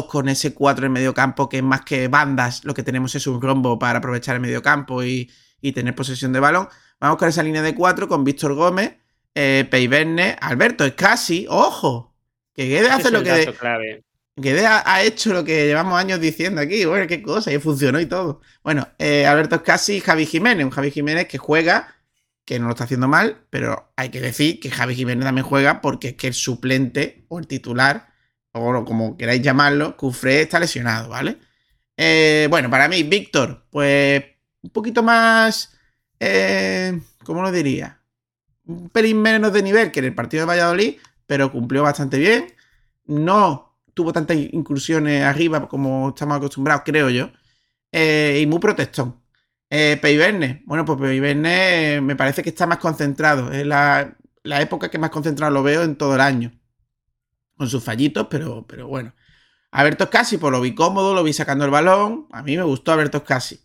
con 0.09 0.29
ese 0.31 0.55
4 0.55 0.87
en 0.87 0.93
medio 0.93 1.13
campo 1.13 1.47
que 1.51 1.59
es 1.59 1.63
más 1.63 1.83
que 1.83 2.09
bandas, 2.09 2.65
lo 2.65 2.73
que 2.73 2.83
tenemos 2.83 3.15
es 3.15 3.27
un 3.27 3.43
rombo 3.43 3.79
para 3.79 3.99
aprovechar 3.99 4.35
el 4.37 4.41
medio 4.41 4.63
campo 4.63 5.03
y, 5.05 5.31
tener 5.75 5.95
posesión 5.95 6.33
de 6.33 6.41
balón. 6.41 6.69
Vamos 6.99 7.19
con 7.19 7.29
esa 7.29 7.43
línea 7.43 7.61
de 7.61 7.75
4 7.75 8.09
con 8.09 8.25
Víctor 8.25 8.55
Gómez, 8.55 8.97
eh, 9.35 10.39
Alberto 10.41 10.87
es 10.87 10.95
casi, 10.95 11.47
ojo, 11.49 12.15
que 12.55 12.67
Guede 12.67 12.91
hace 12.91 13.11
lo 13.11 13.23
que... 13.23 13.55
Clave. 13.59 14.05
Guede 14.37 14.67
ha, 14.67 15.03
hecho 15.03 15.35
lo 15.35 15.45
que 15.45 15.67
llevamos 15.67 15.99
años 15.99 16.19
diciendo 16.19 16.63
aquí, 16.63 16.87
bueno, 16.87 17.07
qué 17.07 17.23
cosa, 17.23 17.53
y 17.53 17.59
funcionó 17.59 18.01
y 18.01 18.07
todo. 18.07 18.41
Bueno, 18.65 18.89
eh, 18.99 19.27
Alberto 19.27 19.63
casi 19.63 20.01
Javi 20.01 20.25
Jiménez, 20.25 20.65
un 20.65 20.71
Javi 20.71 20.91
Jiménez 20.91 21.29
que 21.29 21.37
juega, 21.37 21.95
que 22.47 22.59
no 22.59 22.67
lo 22.67 22.71
está 22.71 22.85
haciendo 22.85 23.09
mal, 23.09 23.45
pero 23.51 23.93
hay 23.95 24.09
que 24.09 24.23
decir 24.23 24.59
que 24.59 24.71
Javi 24.71 24.95
Jiménez 24.95 25.25
también 25.25 25.47
juega 25.47 25.83
porque 25.83 26.09
es 26.09 26.15
que 26.15 26.29
el 26.29 26.35
suplente 26.35 27.27
o 27.29 27.39
el 27.39 27.47
titular, 27.47 28.09
o 28.53 28.85
como 28.87 29.19
queráis 29.19 29.43
llamarlo, 29.43 29.99
Cufré 29.99 30.41
está 30.41 30.59
lesionado, 30.59 31.11
¿vale? 31.11 31.37
Eh, 31.99 32.47
bueno, 32.51 32.71
para 32.71 32.89
mí, 32.89 33.03
Víctor, 33.03 33.67
pues 33.71 34.25
un 34.63 34.71
poquito 34.71 35.03
más, 35.03 35.77
eh, 36.21 36.99
¿cómo 37.25 37.43
lo 37.43 37.53
diría? 37.53 38.01
Un 38.65 38.89
pelín 38.89 39.21
menos 39.21 39.53
de 39.53 39.63
nivel 39.63 39.93
que 39.93 40.01
en 40.01 40.07
el 40.07 40.15
partido 40.15 40.43
de 40.43 40.47
Valladolid, 40.47 40.97
pero 41.27 41.53
cumplió 41.53 41.83
bastante 41.83 42.19
bien. 42.19 42.47
No 43.05 43.72
tuvo 43.95 44.13
tantas 44.13 44.37
incursiones 44.37 45.25
arriba 45.25 45.69
como 45.69 46.11
estamos 46.11 46.37
acostumbrados, 46.37 46.83
creo 46.85 47.11
yo. 47.11 47.31
Eh, 47.93 48.41
y 48.43 48.47
muy 48.47 48.59
protestón. 48.59 49.23
Eh, 49.71 49.99
Peiverne. 50.01 50.63
Bueno, 50.67 50.85
pues 50.85 50.99
Peiverne 51.01 52.01
me 52.03 52.17
parece 52.17 52.43
que 52.43 52.51
está 52.51 52.67
más 52.67 52.79
concentrado. 52.79 53.53
Es 53.53 53.67
la, 53.67 54.17
época 54.45 54.91
que 54.91 54.99
más 54.99 55.11
concentrado 55.11 55.53
lo 55.53 55.63
veo 55.63 55.83
en 55.83 55.97
todo 55.97 56.15
el 56.15 56.21
año. 56.21 56.53
Con 57.57 57.69
sus 57.69 57.83
fallitos, 57.85 58.27
pero, 58.31 58.67
pero 58.67 58.89
bueno. 58.89 59.15
Alberto 59.71 60.11
Casi, 60.11 60.39
pues 60.39 60.53
lo 60.53 60.61
vi 60.61 60.75
cómodo, 60.75 61.15
lo 61.15 61.23
vi 61.23 61.33
sacando 61.33 61.65
el 61.65 61.71
balón. 61.71 62.27
A 62.33 62.43
mí 62.43 62.57
me 62.57 62.63
gustó 62.65 62.93
Alberto 62.93 63.25
Casi. 63.25 63.61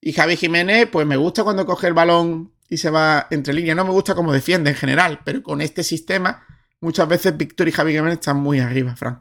Y 0.00 0.12
Javi 0.12 0.36
Jiménez, 0.36 0.88
pues 0.90 1.06
me 1.06 1.16
gusta 1.16 1.44
cuando 1.44 1.66
coge 1.66 1.88
el 1.88 1.94
balón 1.94 2.52
y 2.68 2.78
se 2.78 2.90
va 2.90 3.26
entre 3.30 3.54
líneas. 3.54 3.76
No 3.76 3.84
me 3.84 3.90
gusta 3.90 4.14
cómo 4.14 4.32
defiende 4.32 4.70
en 4.70 4.76
general, 4.76 5.20
pero 5.24 5.42
con 5.42 5.60
este 5.60 5.82
sistema, 5.82 6.46
muchas 6.80 7.08
veces 7.08 7.36
Víctor 7.36 7.68
y 7.68 7.72
Javi 7.72 7.92
Jiménez 7.92 8.14
están 8.14 8.38
muy 8.38 8.60
arriba, 8.60 8.96
Frank. 8.96 9.20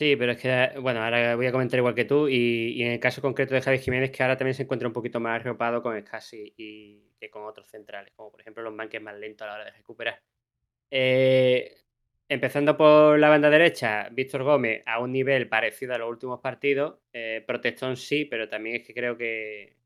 Sí, 0.00 0.16
pero 0.16 0.32
es 0.32 0.38
que, 0.40 0.78
bueno, 0.80 1.02
ahora 1.04 1.36
voy 1.36 1.46
a 1.46 1.52
comentar 1.52 1.78
igual 1.78 1.94
que 1.94 2.06
tú 2.06 2.26
y, 2.26 2.82
en 2.82 2.92
el 2.92 3.00
caso 3.00 3.20
concreto 3.20 3.54
de 3.54 3.60
Javi 3.60 3.78
Jiménez, 3.80 4.10
que 4.10 4.22
ahora 4.22 4.34
también 4.34 4.54
se 4.54 4.62
encuentra 4.62 4.88
un 4.88 4.94
poquito 4.94 5.20
más 5.20 5.38
arropado 5.38 5.82
con 5.82 6.00
Scassi 6.00 6.54
y 6.56 7.12
que 7.20 7.28
con 7.28 7.44
otros 7.44 7.68
centrales, 7.68 8.10
como 8.16 8.30
por 8.30 8.40
ejemplo 8.40 8.62
los 8.62 8.72
manques 8.72 9.02
más 9.02 9.14
lentos 9.18 9.46
a 9.46 9.48
la 9.50 9.54
hora 9.56 9.64
de 9.66 9.72
recuperar. 9.72 10.22
Eh, 10.90 11.76
empezando 12.30 12.78
por 12.78 13.18
la 13.18 13.28
banda 13.28 13.50
derecha, 13.50 14.08
Víctor 14.10 14.42
Gómez 14.42 14.82
a 14.86 15.00
un 15.00 15.12
nivel 15.12 15.48
parecido 15.50 15.94
a 15.94 15.98
los 15.98 16.08
últimos 16.08 16.40
partidos. 16.40 17.00
Eh, 17.12 17.44
protestón 17.46 17.98
sí, 17.98 18.24
pero 18.24 18.48
también 18.48 18.76
es 18.76 18.86
que 18.86 18.94
creo 18.94 19.18
que, 19.18 19.76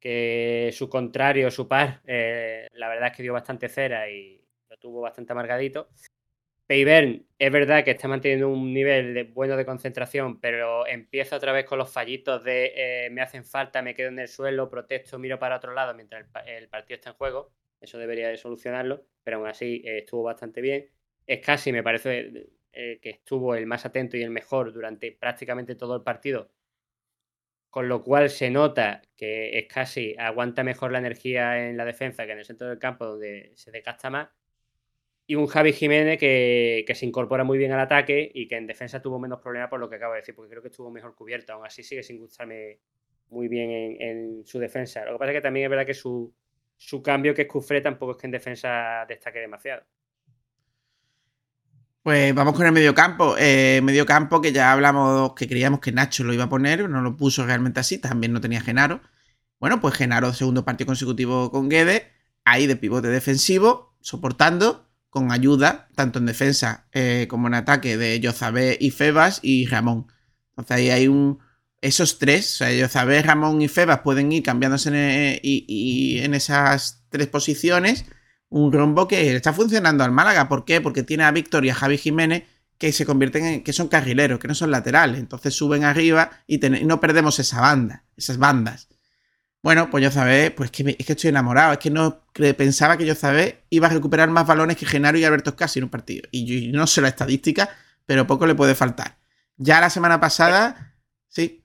que 0.00 0.70
su 0.72 0.88
contrario, 0.88 1.48
su 1.52 1.68
par, 1.68 2.02
eh, 2.06 2.66
la 2.72 2.88
verdad 2.88 3.10
es 3.10 3.16
que 3.16 3.22
dio 3.22 3.32
bastante 3.32 3.68
cera 3.68 4.10
y 4.10 4.44
lo 4.68 4.76
tuvo 4.78 5.00
bastante 5.00 5.32
amargadito. 5.32 5.90
Peivern 6.66 7.26
es 7.38 7.52
verdad 7.52 7.84
que 7.84 7.90
está 7.90 8.08
manteniendo 8.08 8.48
un 8.48 8.72
nivel 8.72 9.24
bueno 9.32 9.56
de 9.56 9.66
concentración, 9.66 10.40
pero 10.40 10.86
empieza 10.86 11.36
otra 11.36 11.52
vez 11.52 11.64
con 11.66 11.78
los 11.78 11.92
fallitos 11.92 12.44
de 12.44 12.72
eh, 13.06 13.10
me 13.10 13.20
hacen 13.20 13.44
falta, 13.44 13.82
me 13.82 13.94
quedo 13.94 14.08
en 14.08 14.18
el 14.20 14.28
suelo, 14.28 14.70
protesto, 14.70 15.18
miro 15.18 15.38
para 15.38 15.56
otro 15.56 15.74
lado 15.74 15.94
mientras 15.94 16.24
el, 16.46 16.68
partido 16.68 16.96
está 16.96 17.10
en 17.10 17.16
juego. 17.16 17.52
Eso 17.80 17.98
debería 17.98 18.28
de 18.28 18.36
solucionarlo, 18.36 19.04
pero 19.24 19.38
aún 19.38 19.48
así 19.48 19.82
eh, 19.84 19.98
estuvo 19.98 20.22
bastante 20.22 20.60
bien. 20.60 20.88
Es 21.26 21.40
casi, 21.44 21.72
me 21.72 21.82
parece 21.82 22.48
eh, 22.72 23.00
que 23.02 23.10
estuvo 23.10 23.54
el 23.56 23.66
más 23.66 23.84
atento 23.84 24.16
y 24.16 24.22
el 24.22 24.30
mejor 24.30 24.72
durante 24.72 25.12
prácticamente 25.12 25.74
todo 25.74 25.96
el 25.96 26.02
partido, 26.02 26.52
con 27.70 27.88
lo 27.88 28.04
cual 28.04 28.30
se 28.30 28.50
nota 28.50 29.02
que 29.16 29.58
es 29.58 29.66
casi 29.66 30.14
aguanta 30.18 30.62
mejor 30.62 30.92
la 30.92 30.98
energía 30.98 31.68
en 31.68 31.76
la 31.76 31.84
defensa 31.84 32.24
que 32.24 32.32
en 32.32 32.38
el 32.38 32.44
centro 32.44 32.68
del 32.68 32.78
campo 32.78 33.04
donde 33.06 33.52
se 33.56 33.72
desgasta 33.72 34.10
más 34.10 34.28
y 35.32 35.34
un 35.34 35.46
Javi 35.46 35.72
Jiménez 35.72 36.18
que, 36.18 36.84
se 36.94 37.06
incorpora 37.06 37.42
muy 37.42 37.56
bien 37.56 37.72
al 37.72 37.80
ataque 37.80 38.30
y 38.34 38.46
que 38.46 38.58
en 38.58 38.66
defensa 38.66 39.00
tuvo 39.00 39.18
menos 39.18 39.40
problemas 39.40 39.70
por 39.70 39.80
lo 39.80 39.88
que 39.88 39.96
acabo 39.96 40.12
de 40.12 40.20
decir, 40.20 40.34
porque 40.34 40.50
creo 40.50 40.60
que 40.60 40.68
estuvo 40.68 40.90
mejor 40.90 41.14
cubierto. 41.14 41.54
Aún 41.54 41.64
así 41.64 41.82
sigue 41.82 42.02
sin 42.02 42.18
gustarme 42.18 42.80
muy 43.30 43.48
bien 43.48 43.96
en, 43.98 44.42
su 44.44 44.58
defensa. 44.58 45.06
Lo 45.06 45.12
que 45.12 45.18
pasa 45.18 45.30
es 45.30 45.38
que 45.38 45.40
también 45.40 45.64
es 45.64 45.70
verdad 45.70 45.86
que 45.86 45.94
su, 45.94 46.34
cambio 47.02 47.32
que 47.32 47.42
es 47.42 47.48
Cufré 47.48 47.80
tampoco 47.80 48.12
es 48.12 48.18
que 48.18 48.26
en 48.26 48.30
defensa 48.30 49.06
destaque 49.08 49.38
demasiado. 49.38 49.84
Pues 52.02 52.34
vamos 52.34 52.54
con 52.54 52.66
el 52.66 52.72
mediocampo. 52.72 53.34
Eh, 53.38 53.80
mediocampo 53.82 54.42
que 54.42 54.52
ya 54.52 54.70
hablamos 54.70 55.32
que 55.32 55.48
creíamos 55.48 55.80
que 55.80 55.92
Nacho 55.92 56.24
lo 56.24 56.34
iba 56.34 56.44
a 56.44 56.50
poner, 56.50 56.90
no 56.90 57.00
lo 57.00 57.16
puso 57.16 57.46
realmente 57.46 57.80
así, 57.80 57.96
también 57.96 58.34
no 58.34 58.42
tenía 58.42 58.60
Genaro. 58.60 59.00
Bueno, 59.58 59.80
pues 59.80 59.94
Genaro, 59.94 60.34
segundo 60.34 60.66
partido 60.66 60.88
consecutivo 60.88 61.50
con 61.50 61.70
Guedes, 61.70 62.02
ahí 62.44 62.66
de 62.66 62.76
pivote 62.76 63.08
defensivo, 63.08 63.96
soportando 64.02 64.91
con 65.12 65.30
ayuda, 65.30 65.90
tanto 65.94 66.20
en 66.20 66.24
defensa 66.24 66.86
eh, 66.90 67.26
como 67.28 67.46
en 67.46 67.52
ataque, 67.52 67.98
de 67.98 68.18
Yozabé 68.18 68.78
y 68.80 68.90
Febas 68.90 69.40
y 69.42 69.66
Ramón. 69.66 70.06
Entonces 70.52 70.74
ahí 70.74 70.88
hay 70.88 71.06
un. 71.06 71.38
Esos 71.82 72.18
tres, 72.18 72.54
o 72.54 72.56
sea, 72.58 72.72
Yozabé, 72.72 73.20
Ramón 73.22 73.60
y 73.60 73.68
Febas 73.68 73.98
pueden 73.98 74.32
ir 74.32 74.42
cambiándose 74.42 74.88
en, 74.88 74.94
eh, 74.94 75.40
y, 75.42 76.18
en 76.20 76.32
esas 76.32 77.04
tres 77.10 77.26
posiciones. 77.26 78.06
Un 78.48 78.72
rombo 78.72 79.06
que 79.06 79.36
está 79.36 79.52
funcionando 79.52 80.02
al 80.02 80.12
Málaga. 80.12 80.48
¿Por 80.48 80.64
qué? 80.64 80.80
Porque 80.80 81.02
tiene 81.02 81.24
a 81.24 81.30
Víctor 81.30 81.66
y 81.66 81.68
a 81.68 81.74
Javi 81.74 81.98
Jiménez 81.98 82.44
que 82.78 82.90
se 82.90 83.04
convierten 83.04 83.44
en. 83.44 83.62
que 83.62 83.74
son 83.74 83.88
carrileros, 83.88 84.38
que 84.38 84.48
no 84.48 84.54
son 84.54 84.70
laterales. 84.70 85.20
Entonces 85.20 85.52
suben 85.52 85.84
arriba 85.84 86.30
y, 86.46 86.64
y 86.64 86.84
no 86.86 87.00
perdemos 87.00 87.38
esa 87.38 87.60
banda, 87.60 88.06
esas 88.16 88.38
bandas. 88.38 88.88
Bueno, 89.62 89.90
pues 89.90 90.02
yo 90.02 90.10
sabé, 90.10 90.50
pues 90.50 90.72
que 90.72 90.96
es 90.98 91.06
que 91.06 91.12
estoy 91.12 91.30
enamorado. 91.30 91.72
Es 91.72 91.78
que 91.78 91.90
no 91.90 92.24
pensaba 92.56 92.96
que 92.96 93.06
yo 93.06 93.14
sabé 93.14 93.62
iba 93.70 93.86
a 93.86 93.90
recuperar 93.90 94.28
más 94.28 94.46
balones 94.46 94.76
que 94.76 94.86
Genaro 94.86 95.16
y 95.16 95.24
Alberto 95.24 95.54
Casi 95.54 95.78
en 95.78 95.84
un 95.84 95.90
partido. 95.90 96.28
Y 96.32 96.70
yo 96.70 96.76
no 96.76 96.86
sé 96.86 97.00
la 97.00 97.08
estadística, 97.08 97.70
pero 98.04 98.26
poco 98.26 98.46
le 98.46 98.56
puede 98.56 98.74
faltar. 98.74 99.18
Ya 99.56 99.80
la 99.80 99.90
semana 99.90 100.18
pasada, 100.18 100.96
sí. 101.28 101.60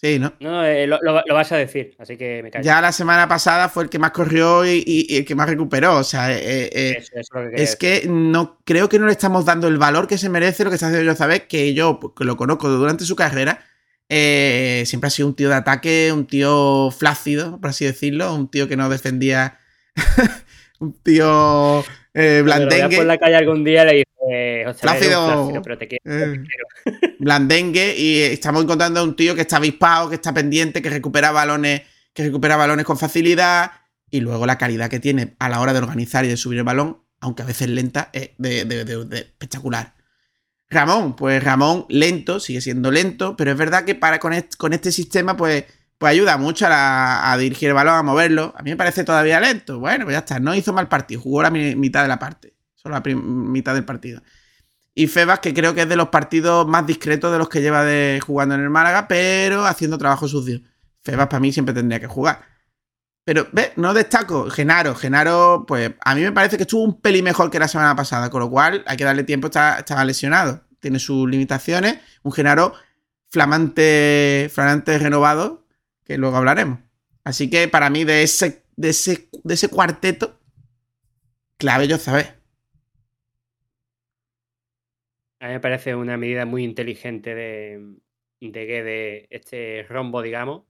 Sí, 0.00 0.20
¿no? 0.20 0.32
No, 0.38 0.64
eh, 0.64 0.86
lo, 0.86 1.00
vas 1.34 1.50
a 1.50 1.56
decir, 1.56 1.96
así 1.98 2.16
que 2.16 2.40
me 2.40 2.52
callo. 2.52 2.64
Ya 2.64 2.80
la 2.80 2.92
semana 2.92 3.26
pasada 3.26 3.68
fue 3.68 3.82
el 3.82 3.90
que 3.90 3.98
más 3.98 4.12
corrió 4.12 4.64
y, 4.64 5.06
el 5.10 5.24
que 5.24 5.34
más 5.34 5.48
recuperó. 5.48 5.96
O 5.96 6.04
sea, 6.04 6.32
eh, 6.32 6.70
eh, 6.72 7.04
es, 7.54 7.74
que 7.74 8.04
no 8.08 8.60
creo 8.64 8.88
que 8.88 9.00
no 9.00 9.06
le 9.06 9.12
estamos 9.12 9.44
dando 9.44 9.66
el 9.66 9.76
valor 9.76 10.06
que 10.06 10.16
se 10.16 10.28
merece 10.28 10.62
lo 10.62 10.70
que 10.70 10.74
está 10.74 10.86
haciendo 10.86 11.04
yo 11.04 11.16
sabes 11.16 11.42
que 11.48 11.74
yo, 11.74 11.98
que 12.16 12.24
lo 12.24 12.36
conozco 12.36 12.68
durante 12.68 13.04
su 13.04 13.16
carrera, 13.16 13.60
eh, 14.08 14.82
siempre 14.86 15.08
ha 15.08 15.10
sido 15.10 15.28
un 15.28 15.34
tío 15.34 15.48
de 15.48 15.54
ataque, 15.56 16.10
un 16.12 16.26
tío 16.26 16.90
flácido, 16.90 17.60
por 17.60 17.70
así 17.70 17.84
decirlo, 17.84 18.34
un 18.34 18.50
tío 18.50 18.68
que 18.68 18.76
no 18.76 18.88
defendía 18.88 19.58
Un 20.80 20.92
tío 21.02 21.84
eh, 22.14 22.40
blandengue. 22.44 22.96
por 22.98 23.06
la 23.06 23.18
calle 23.18 23.34
algún 23.36 23.64
día 23.64 23.84
le 23.84 23.92
dice, 23.94 24.64
Flácido. 24.78 25.50
pero 25.64 25.76
te 25.76 25.88
quiero, 25.88 26.02
Eh. 26.06 26.44
blandengue 27.18 27.96
y 27.96 28.20
estamos 28.22 28.62
encontrando 28.62 29.00
a 29.00 29.02
un 29.02 29.16
tío 29.16 29.34
que 29.34 29.40
está 29.40 29.56
avispado, 29.56 30.08
que 30.08 30.14
está 30.14 30.32
pendiente, 30.32 30.80
que 30.80 30.90
recupera 30.90 31.32
balones, 31.32 31.82
que 32.12 32.22
recupera 32.22 32.56
balones 32.56 32.84
con 32.84 32.96
facilidad 32.96 33.72
y 34.08 34.20
luego 34.20 34.46
la 34.46 34.56
calidad 34.56 34.88
que 34.88 35.00
tiene 35.00 35.34
a 35.40 35.48
la 35.48 35.60
hora 35.60 35.72
de 35.72 35.80
organizar 35.80 36.24
y 36.24 36.28
de 36.28 36.36
subir 36.36 36.58
el 36.58 36.64
balón, 36.64 37.02
aunque 37.20 37.42
a 37.42 37.46
veces 37.46 37.68
lenta, 37.68 38.10
es 38.12 38.30
de- 38.38 38.64
de 38.64 39.18
espectacular. 39.18 39.94
Ramón, 40.70 41.16
pues 41.16 41.42
Ramón 41.42 41.86
lento, 41.88 42.40
sigue 42.40 42.60
siendo 42.60 42.90
lento, 42.90 43.36
pero 43.36 43.50
es 43.52 43.56
verdad 43.56 43.84
que 43.84 43.94
para 43.94 44.18
con 44.18 44.32
este, 44.34 44.92
sistema 44.92 45.36
pues, 45.36 45.64
pues 45.96 46.10
ayuda 46.10 46.36
mucho 46.36 46.66
a, 46.66 46.68
la- 46.68 47.32
a 47.32 47.38
dirigir 47.38 47.68
el 47.68 47.74
balón, 47.74 47.94
a 47.94 48.02
moverlo. 48.02 48.52
A 48.56 48.62
mí 48.62 48.70
me 48.70 48.76
parece 48.76 49.02
todavía 49.04 49.40
lento. 49.40 49.78
Bueno, 49.78 50.04
pues 50.04 50.14
ya 50.14 50.18
está, 50.20 50.38
no 50.40 50.54
hizo 50.54 50.72
mal 50.72 50.88
partido, 50.88 51.20
jugó 51.22 51.42
la 51.42 51.50
mi- 51.50 51.74
mitad 51.74 52.02
de 52.02 52.08
la 52.08 52.18
parte, 52.18 52.54
solo 52.74 52.94
la 52.94 53.02
mitad 53.14 53.74
del 53.74 53.84
partido. 53.84 54.22
Y 54.94 55.06
Febas, 55.06 55.38
que 55.40 55.54
creo 55.54 55.74
que 55.74 55.82
es 55.82 55.88
de 55.88 55.96
los 55.96 56.08
partidos 56.08 56.66
más 56.66 56.86
discretos 56.86 57.32
de 57.32 57.38
los 57.38 57.48
que 57.48 57.62
lleva 57.62 57.84
de 57.84 58.20
jugando 58.24 58.54
en 58.56 58.62
el 58.62 58.70
Málaga, 58.70 59.06
pero 59.08 59.64
haciendo 59.64 59.96
trabajo 59.96 60.28
sucio. 60.28 60.60
Febas 61.02 61.28
para 61.28 61.40
mí 61.40 61.52
siempre 61.52 61.74
tendría 61.74 62.00
que 62.00 62.08
jugar. 62.08 62.42
Pero, 63.28 63.46
ve, 63.52 63.72
no 63.76 63.92
destaco. 63.92 64.48
Genaro, 64.48 64.94
Genaro, 64.94 65.66
pues 65.68 65.92
a 66.00 66.14
mí 66.14 66.22
me 66.22 66.32
parece 66.32 66.56
que 66.56 66.62
estuvo 66.62 66.82
un 66.82 66.98
peli 66.98 67.20
mejor 67.20 67.50
que 67.50 67.58
la 67.58 67.68
semana 67.68 67.94
pasada, 67.94 68.30
con 68.30 68.40
lo 68.40 68.48
cual 68.48 68.82
hay 68.86 68.96
que 68.96 69.04
darle 69.04 69.22
tiempo, 69.22 69.48
está, 69.48 70.02
lesionado. 70.06 70.62
Tiene 70.80 70.98
sus 70.98 71.28
limitaciones. 71.28 71.98
Un 72.22 72.32
Genaro 72.32 72.72
flamante, 73.28 74.48
flamante 74.50 74.98
renovado, 74.98 75.66
que 76.06 76.16
luego 76.16 76.38
hablaremos. 76.38 76.78
Así 77.22 77.50
que 77.50 77.68
para 77.68 77.90
mí, 77.90 78.04
de 78.04 78.22
ese, 78.22 78.64
de 78.76 78.88
ese, 78.88 79.28
de 79.44 79.52
ese 79.52 79.68
cuarteto, 79.68 80.40
clave 81.58 81.86
yo 81.86 81.98
sabes. 81.98 82.32
A 85.40 85.48
mí 85.48 85.52
me 85.52 85.60
parece 85.60 85.94
una 85.94 86.16
medida 86.16 86.46
muy 86.46 86.64
inteligente 86.64 87.34
de, 87.34 87.94
de 88.40 88.64
Guede, 88.64 89.26
este 89.28 89.82
rombo, 89.86 90.22
digamos, 90.22 90.62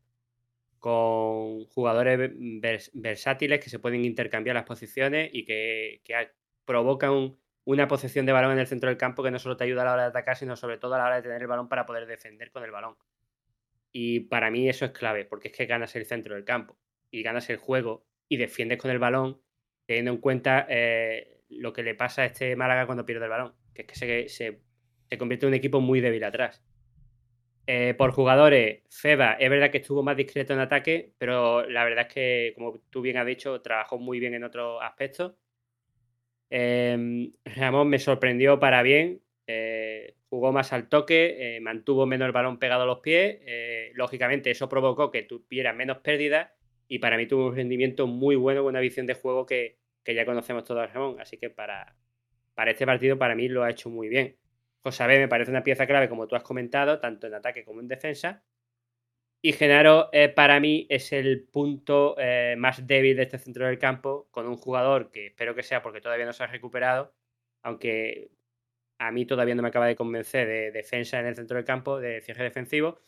con 0.78 1.64
jugadores 1.66 2.18
vers- 2.18 2.90
versátiles 2.94 3.60
que 3.60 3.70
se 3.70 3.78
pueden 3.78 4.04
intercambiar 4.04 4.54
las 4.54 4.64
posiciones 4.64 5.30
y 5.32 5.44
que, 5.44 6.02
provocan 6.64 7.10
un- 7.10 7.40
una 7.64 7.88
posesión 7.88 8.26
de 8.26 8.32
balón 8.32 8.52
en 8.52 8.58
el 8.60 8.66
centro 8.66 8.88
del 8.88 8.98
campo 8.98 9.22
que 9.22 9.30
no 9.30 9.38
solo 9.38 9.56
te 9.56 9.64
ayuda 9.64 9.82
a 9.82 9.84
la 9.86 9.92
hora 9.94 10.02
de 10.04 10.08
atacar, 10.08 10.36
sino 10.36 10.56
sobre 10.56 10.78
todo 10.78 10.94
a 10.94 10.98
la 10.98 11.04
hora 11.06 11.16
de 11.16 11.22
tener 11.22 11.40
el 11.42 11.48
balón 11.48 11.68
para 11.68 11.86
poder 11.86 12.06
defender 12.06 12.50
con 12.50 12.62
el 12.64 12.70
balón. 12.70 12.96
Y 13.92 14.20
para 14.20 14.50
mí 14.50 14.68
eso 14.68 14.84
es 14.84 14.92
clave, 14.92 15.24
porque 15.24 15.48
es 15.48 15.54
que 15.56 15.66
ganas 15.66 15.94
el 15.96 16.04
centro 16.06 16.34
del 16.34 16.44
campo 16.44 16.78
y 17.10 17.22
ganas 17.22 17.48
el 17.50 17.56
juego 17.56 18.06
y 18.28 18.36
defiendes 18.36 18.78
con 18.78 18.90
el 18.90 18.98
balón, 18.98 19.40
teniendo 19.86 20.12
en 20.12 20.18
cuenta 20.18 20.66
eh, 20.68 21.40
lo 21.48 21.72
que 21.72 21.82
le 21.82 21.94
pasa 21.94 22.22
a 22.22 22.26
este 22.26 22.54
Málaga 22.56 22.86
cuando 22.86 23.06
pierde 23.06 23.24
el 23.24 23.30
balón, 23.30 23.54
que 23.74 23.82
es 23.82 23.88
que 23.88 24.28
se- 24.28 24.60
se 25.08 25.18
convierte 25.18 25.46
en 25.46 25.48
un 25.48 25.54
equipo 25.54 25.80
muy 25.80 26.00
débil 26.00 26.24
atrás. 26.24 26.62
Eh, 27.70 27.92
por 27.98 28.12
jugadores, 28.12 28.80
Feba 28.88 29.34
es 29.34 29.50
verdad 29.50 29.70
que 29.70 29.76
estuvo 29.76 30.02
más 30.02 30.16
discreto 30.16 30.54
en 30.54 30.60
ataque, 30.60 31.12
pero 31.18 31.68
la 31.68 31.84
verdad 31.84 32.06
es 32.08 32.14
que, 32.14 32.52
como 32.54 32.78
tú 32.88 33.02
bien 33.02 33.18
has 33.18 33.26
dicho, 33.26 33.60
trabajó 33.60 33.98
muy 33.98 34.18
bien 34.18 34.32
en 34.32 34.42
otros 34.42 34.78
aspectos. 34.82 35.34
Eh, 36.48 37.30
Ramón 37.44 37.90
me 37.90 37.98
sorprendió 37.98 38.58
para 38.58 38.82
bien, 38.82 39.20
eh, 39.46 40.14
jugó 40.30 40.50
más 40.50 40.72
al 40.72 40.88
toque, 40.88 41.56
eh, 41.56 41.60
mantuvo 41.60 42.06
menos 42.06 42.24
el 42.24 42.32
balón 42.32 42.58
pegado 42.58 42.84
a 42.84 42.86
los 42.86 43.00
pies. 43.00 43.40
lógicamente, 43.92 44.50
eso 44.50 44.66
provocó 44.70 45.10
que 45.10 45.24
tuviera 45.24 45.74
menos 45.74 45.98
pérdidas 45.98 46.50
y 46.88 47.00
para 47.00 47.18
mí 47.18 47.26
tuvo 47.26 47.48
un 47.48 47.56
rendimiento 47.56 48.06
muy 48.06 48.36
bueno 48.36 48.64
una 48.64 48.80
visión 48.80 49.04
de 49.06 49.12
juego 49.12 49.44
que, 49.44 49.76
que 50.04 50.14
ya 50.14 50.24
conocemos 50.24 50.64
todos 50.64 50.80
a 50.80 50.86
Ramón. 50.86 51.20
Así 51.20 51.36
que 51.36 51.50
para, 51.50 51.94
para 52.54 52.70
este 52.70 52.86
partido, 52.86 53.18
para 53.18 53.34
mí 53.34 53.46
lo 53.46 53.62
ha 53.62 53.70
hecho 53.70 53.90
muy 53.90 54.08
bien. 54.08 54.38
José 54.82 55.06
me 55.06 55.28
parece 55.28 55.50
una 55.50 55.62
pieza 55.64 55.86
clave, 55.86 56.08
como 56.08 56.26
tú 56.28 56.36
has 56.36 56.42
comentado, 56.42 57.00
tanto 57.00 57.26
en 57.26 57.34
ataque 57.34 57.64
como 57.64 57.80
en 57.80 57.88
defensa. 57.88 58.44
Y 59.40 59.52
Genaro, 59.52 60.08
eh, 60.12 60.28
para 60.28 60.58
mí, 60.58 60.86
es 60.90 61.12
el 61.12 61.44
punto 61.48 62.16
eh, 62.18 62.56
más 62.58 62.86
débil 62.86 63.16
de 63.16 63.22
este 63.22 63.38
centro 63.38 63.66
del 63.66 63.78
campo, 63.78 64.28
con 64.32 64.48
un 64.48 64.56
jugador 64.56 65.12
que 65.12 65.26
espero 65.28 65.54
que 65.54 65.62
sea 65.62 65.80
porque 65.82 66.00
todavía 66.00 66.26
no 66.26 66.32
se 66.32 66.42
ha 66.42 66.48
recuperado, 66.48 67.14
aunque 67.62 68.30
a 68.98 69.12
mí 69.12 69.26
todavía 69.26 69.54
no 69.54 69.62
me 69.62 69.68
acaba 69.68 69.86
de 69.86 69.96
convencer 69.96 70.48
de 70.48 70.72
defensa 70.72 71.20
en 71.20 71.26
el 71.26 71.36
centro 71.36 71.56
del 71.56 71.64
campo, 71.64 72.00
de 72.00 72.20
cierre 72.22 72.44
defensivo, 72.44 73.00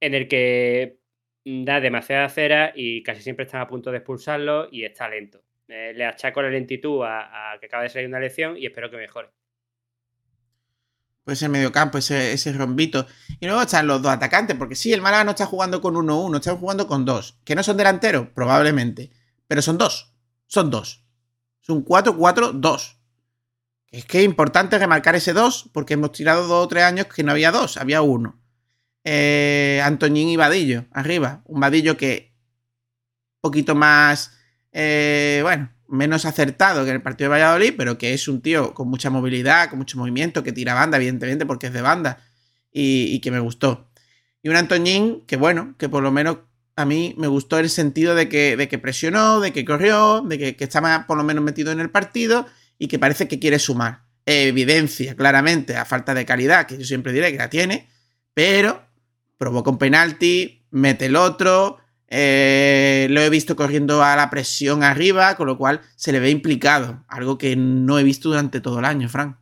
en 0.00 0.14
el 0.14 0.28
que 0.28 1.00
da 1.44 1.80
demasiada 1.80 2.28
cera 2.28 2.72
y 2.74 3.02
casi 3.02 3.22
siempre 3.22 3.44
están 3.46 3.60
a 3.62 3.68
punto 3.68 3.90
de 3.92 3.98
expulsarlo 3.98 4.68
y 4.70 4.84
está 4.84 5.08
lento. 5.08 5.42
Eh, 5.68 5.92
le 5.94 6.04
achaco 6.04 6.42
la 6.42 6.50
lentitud 6.50 7.02
a, 7.04 7.52
a 7.54 7.60
que 7.60 7.66
acaba 7.66 7.84
de 7.84 7.88
salir 7.90 8.08
una 8.08 8.20
lección 8.20 8.56
y 8.58 8.66
espero 8.66 8.90
que 8.90 8.96
mejore. 8.98 9.30
Pues 11.26 11.42
el 11.42 11.48
mediocampo, 11.48 11.98
ese, 11.98 12.32
ese 12.32 12.52
rombito. 12.52 13.04
Y 13.40 13.46
luego 13.46 13.62
están 13.62 13.88
los 13.88 14.00
dos 14.00 14.12
atacantes, 14.12 14.56
porque 14.56 14.76
sí, 14.76 14.92
el 14.92 15.02
Málaga 15.02 15.24
no 15.24 15.32
está 15.32 15.44
jugando 15.44 15.80
con 15.80 15.96
uno 15.96 16.20
uno, 16.20 16.36
está 16.36 16.54
jugando 16.54 16.86
con 16.86 17.04
dos. 17.04 17.40
¿Que 17.42 17.56
no 17.56 17.64
son 17.64 17.76
delanteros? 17.76 18.28
Probablemente. 18.32 19.10
Pero 19.48 19.60
son 19.60 19.76
dos. 19.76 20.14
Son 20.46 20.70
dos. 20.70 21.04
Es 21.60 21.68
un 21.68 21.84
4-4-2. 21.84 22.98
Es 23.90 24.04
que 24.04 24.20
es 24.20 24.24
importante 24.24 24.78
remarcar 24.78 25.16
ese 25.16 25.32
2, 25.32 25.70
porque 25.72 25.94
hemos 25.94 26.12
tirado 26.12 26.46
dos 26.46 26.64
o 26.64 26.68
tres 26.68 26.84
años 26.84 27.06
que 27.08 27.24
no 27.24 27.32
había 27.32 27.50
dos, 27.50 27.76
había 27.76 28.02
uno. 28.02 28.40
Eh, 29.02 29.82
Antoñín 29.82 30.28
y 30.28 30.36
Vadillo, 30.36 30.84
arriba. 30.92 31.42
Un 31.46 31.58
Vadillo 31.58 31.96
que 31.96 32.36
un 33.38 33.50
poquito 33.50 33.74
más, 33.74 34.30
eh, 34.70 35.40
bueno, 35.42 35.72
menos 35.88 36.24
acertado 36.24 36.84
que 36.84 36.90
en 36.90 36.96
el 36.96 37.02
partido 37.02 37.30
de 37.30 37.36
Valladolid, 37.38 37.74
pero 37.76 37.98
que 37.98 38.14
es 38.14 38.28
un 38.28 38.40
tío 38.40 38.74
con 38.74 38.88
mucha 38.88 39.10
movilidad, 39.10 39.70
con 39.70 39.78
mucho 39.78 39.98
movimiento, 39.98 40.42
que 40.42 40.52
tira 40.52 40.74
banda, 40.74 40.96
evidentemente, 40.96 41.46
porque 41.46 41.68
es 41.68 41.72
de 41.72 41.82
banda, 41.82 42.18
y, 42.72 43.20
que 43.20 43.30
me 43.30 43.40
gustó. 43.40 43.88
Y 44.42 44.48
un 44.48 44.56
Antoñín 44.56 45.22
que, 45.26 45.36
bueno, 45.36 45.74
que 45.78 45.88
por 45.88 46.02
lo 46.02 46.10
menos 46.10 46.38
a 46.76 46.84
mí 46.84 47.14
me 47.16 47.26
gustó 47.26 47.58
el 47.58 47.70
sentido 47.70 48.14
de 48.14 48.28
que, 48.28 48.56
de 48.56 48.68
que 48.68 48.78
presionó, 48.78 49.40
de 49.40 49.52
que 49.52 49.64
corrió, 49.64 50.20
de 50.20 50.38
que, 50.38 50.56
que 50.56 50.64
estaba 50.64 51.06
por 51.06 51.16
lo 51.16 51.24
menos 51.24 51.42
metido 51.42 51.72
en 51.72 51.80
el 51.80 51.90
partido 51.90 52.46
y 52.78 52.88
que 52.88 52.98
parece 52.98 53.28
que 53.28 53.38
quiere 53.38 53.58
sumar. 53.58 54.02
Evidencia, 54.26 55.14
claramente, 55.16 55.76
a 55.76 55.84
falta 55.84 56.12
de 56.12 56.26
calidad, 56.26 56.66
que 56.66 56.76
yo 56.76 56.84
siempre 56.84 57.12
diré 57.12 57.32
que 57.32 57.38
la 57.38 57.48
tiene, 57.48 57.88
pero 58.34 58.82
provoca 59.38 59.70
un 59.70 59.78
penalti, 59.78 60.66
mete 60.70 61.06
el 61.06 61.16
otro, 61.16 61.78
eh, 62.08 63.08
lo 63.10 63.20
he 63.20 63.30
visto 63.30 63.56
corriendo 63.56 64.02
a 64.02 64.16
la 64.16 64.30
presión 64.30 64.82
arriba, 64.82 65.36
con 65.36 65.46
lo 65.46 65.58
cual 65.58 65.80
se 65.96 66.12
le 66.12 66.20
ve 66.20 66.30
implicado, 66.30 67.04
algo 67.08 67.38
que 67.38 67.56
no 67.56 67.98
he 67.98 68.04
visto 68.04 68.28
durante 68.28 68.60
todo 68.60 68.78
el 68.78 68.84
año, 68.84 69.08
Frank. 69.08 69.36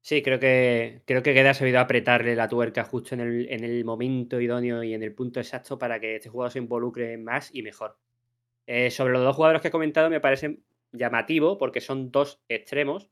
Sí, 0.00 0.22
creo 0.22 0.38
que 0.38 1.02
creo 1.06 1.22
que 1.22 1.32
Gueda 1.32 1.50
ha 1.50 1.54
sabido 1.54 1.80
apretarle 1.80 2.36
la 2.36 2.46
tuerca 2.48 2.84
justo 2.84 3.14
en 3.14 3.20
el, 3.22 3.48
en 3.50 3.64
el 3.64 3.84
momento 3.86 4.38
idóneo 4.38 4.82
y 4.82 4.92
en 4.92 5.02
el 5.02 5.14
punto 5.14 5.40
exacto 5.40 5.78
para 5.78 5.98
que 5.98 6.16
este 6.16 6.28
jugador 6.28 6.52
se 6.52 6.58
involucre 6.58 7.16
más 7.16 7.50
y 7.54 7.62
mejor. 7.62 7.96
Eh, 8.66 8.90
sobre 8.90 9.14
los 9.14 9.22
dos 9.22 9.34
jugadores 9.36 9.62
que 9.62 9.68
he 9.68 9.70
comentado 9.70 10.10
me 10.10 10.20
parece 10.20 10.60
llamativo 10.92 11.56
porque 11.58 11.80
son 11.80 12.10
dos 12.10 12.42
extremos, 12.48 13.08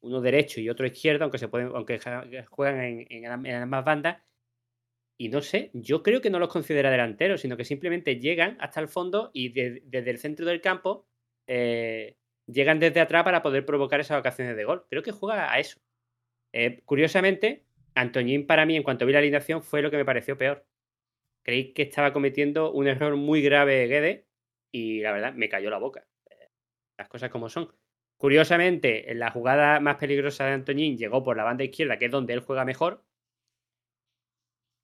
uno 0.00 0.20
derecho 0.20 0.60
y 0.60 0.68
otro 0.68 0.86
izquierdo, 0.86 1.24
aunque 1.24 1.38
se 1.38 1.48
pueden, 1.48 1.68
aunque 1.74 2.00
juegan 2.50 2.80
en, 2.80 3.06
en 3.10 3.46
en 3.46 3.62
ambas 3.62 3.84
bandas. 3.84 4.18
Y 5.16 5.28
no 5.28 5.42
sé, 5.42 5.70
yo 5.74 6.02
creo 6.02 6.20
que 6.20 6.30
no 6.30 6.38
los 6.40 6.48
considera 6.48 6.90
delanteros, 6.90 7.40
sino 7.40 7.56
que 7.56 7.64
simplemente 7.64 8.18
llegan 8.18 8.56
hasta 8.60 8.80
el 8.80 8.88
fondo 8.88 9.30
y 9.32 9.50
de- 9.50 9.82
desde 9.84 10.10
el 10.10 10.18
centro 10.18 10.44
del 10.46 10.60
campo 10.60 11.06
eh, 11.46 12.16
llegan 12.46 12.80
desde 12.80 13.00
atrás 13.00 13.22
para 13.24 13.42
poder 13.42 13.64
provocar 13.64 14.00
esas 14.00 14.18
ocasiones 14.18 14.56
de 14.56 14.64
gol. 14.64 14.86
Creo 14.90 15.02
que 15.02 15.12
juega 15.12 15.52
a 15.52 15.58
eso. 15.60 15.80
Eh, 16.52 16.82
curiosamente, 16.84 17.64
Antoñín 17.94 18.46
para 18.46 18.66
mí, 18.66 18.76
en 18.76 18.82
cuanto 18.82 19.06
vi 19.06 19.12
la 19.12 19.20
alineación, 19.20 19.62
fue 19.62 19.82
lo 19.82 19.90
que 19.90 19.96
me 19.98 20.04
pareció 20.04 20.36
peor. 20.38 20.66
Creí 21.42 21.72
que 21.74 21.82
estaba 21.82 22.12
cometiendo 22.12 22.72
un 22.72 22.88
error 22.88 23.16
muy 23.16 23.42
grave 23.42 23.86
Guede 23.86 24.26
y 24.72 25.00
la 25.00 25.12
verdad 25.12 25.34
me 25.34 25.48
cayó 25.48 25.70
la 25.70 25.78
boca. 25.78 26.06
Las 26.98 27.08
cosas 27.08 27.30
como 27.30 27.48
son. 27.48 27.72
Curiosamente, 28.16 29.10
en 29.10 29.18
la 29.18 29.30
jugada 29.30 29.80
más 29.80 29.96
peligrosa 29.96 30.46
de 30.46 30.52
Antoñín 30.52 30.96
llegó 30.96 31.22
por 31.22 31.36
la 31.36 31.44
banda 31.44 31.64
izquierda, 31.64 31.98
que 31.98 32.06
es 32.06 32.10
donde 32.10 32.32
él 32.32 32.40
juega 32.40 32.64
mejor. 32.64 33.04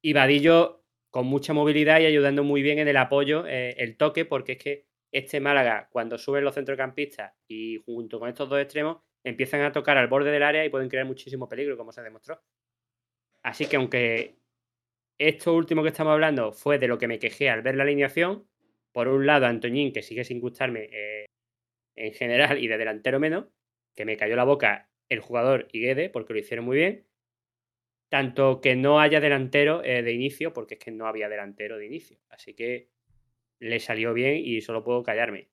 Y 0.01 0.13
Vadillo 0.13 0.83
con 1.09 1.27
mucha 1.27 1.53
movilidad 1.53 1.99
y 1.99 2.05
ayudando 2.05 2.43
muy 2.43 2.61
bien 2.61 2.79
en 2.79 2.87
el 2.87 2.97
apoyo, 2.97 3.45
eh, 3.45 3.75
el 3.77 3.97
toque, 3.97 4.25
porque 4.25 4.53
es 4.53 4.57
que 4.57 4.85
este 5.11 5.41
Málaga, 5.41 5.89
cuando 5.91 6.17
suben 6.17 6.43
los 6.45 6.55
centrocampistas 6.55 7.33
y 7.47 7.77
junto 7.85 8.19
con 8.19 8.29
estos 8.29 8.49
dos 8.49 8.59
extremos, 8.61 8.99
empiezan 9.23 9.61
a 9.61 9.71
tocar 9.71 9.97
al 9.97 10.07
borde 10.07 10.31
del 10.31 10.43
área 10.43 10.65
y 10.65 10.69
pueden 10.69 10.89
crear 10.89 11.05
muchísimo 11.05 11.49
peligro, 11.49 11.77
como 11.77 11.91
se 11.91 12.01
demostró. 12.01 12.41
Así 13.43 13.65
que 13.65 13.75
aunque 13.75 14.37
esto 15.17 15.53
último 15.53 15.83
que 15.83 15.89
estamos 15.89 16.13
hablando 16.13 16.53
fue 16.53 16.79
de 16.79 16.87
lo 16.87 16.97
que 16.97 17.07
me 17.07 17.19
quejé 17.19 17.49
al 17.49 17.61
ver 17.61 17.75
la 17.75 17.83
alineación, 17.83 18.47
por 18.93 19.07
un 19.07 19.25
lado 19.25 19.45
Antoñín, 19.45 19.93
que 19.93 20.01
sigue 20.01 20.23
sin 20.23 20.39
gustarme 20.39 20.89
eh, 20.91 21.25
en 21.95 22.13
general 22.13 22.57
y 22.57 22.67
de 22.67 22.77
delantero 22.77 23.19
menos, 23.19 23.47
que 23.95 24.05
me 24.05 24.17
cayó 24.17 24.35
la 24.35 24.45
boca 24.45 24.89
el 25.09 25.19
jugador 25.19 25.67
y 25.71 25.81
Guede, 25.81 26.09
porque 26.09 26.33
lo 26.33 26.39
hicieron 26.39 26.65
muy 26.65 26.77
bien, 26.77 27.05
tanto 28.11 28.61
que 28.61 28.75
no 28.77 29.01
haya 29.01 29.21
delantero 29.21 29.83
eh, 29.85 30.03
de 30.03 30.13
inicio, 30.13 30.53
porque 30.53 30.75
es 30.75 30.81
que 30.81 30.91
no 30.91 31.07
había 31.07 31.29
delantero 31.29 31.79
de 31.79 31.87
inicio. 31.87 32.19
Así 32.29 32.55
que 32.55 32.91
le 33.59 33.79
salió 33.79 34.13
bien 34.13 34.37
y 34.43 34.61
solo 34.61 34.83
puedo 34.83 35.03
callarme. 35.03 35.49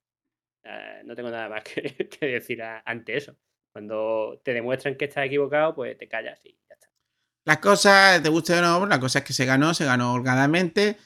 Eh, 0.65 1.03
no 1.05 1.17
tengo 1.17 1.31
nada 1.31 1.49
más 1.51 1.65
que, 1.65 2.27
decir 2.29 2.63
a- 2.63 2.83
ante 2.87 3.17
eso. 3.19 3.37
Cuando 3.73 4.41
te 4.45 4.55
demuestran 4.55 4.97
que 4.97 5.07
estás 5.07 5.27
equivocado, 5.27 5.75
pues 5.75 5.99
te 5.99 6.09
callas 6.09 6.41
y 6.45 6.59
ya 6.69 6.75
está. 6.75 6.89
Las 7.45 7.59
cosas, 7.59 8.23
te 8.23 8.29
guste 8.29 8.55
o 8.59 8.63
no, 8.63 8.87
la 8.87 9.01
cosa 9.01 9.21
es 9.21 9.25
que 9.25 9.33
se 9.33 9.47
ganó, 9.47 9.75
se 9.75 9.85
ganó 9.87 10.13
holgadamente. 10.13 10.99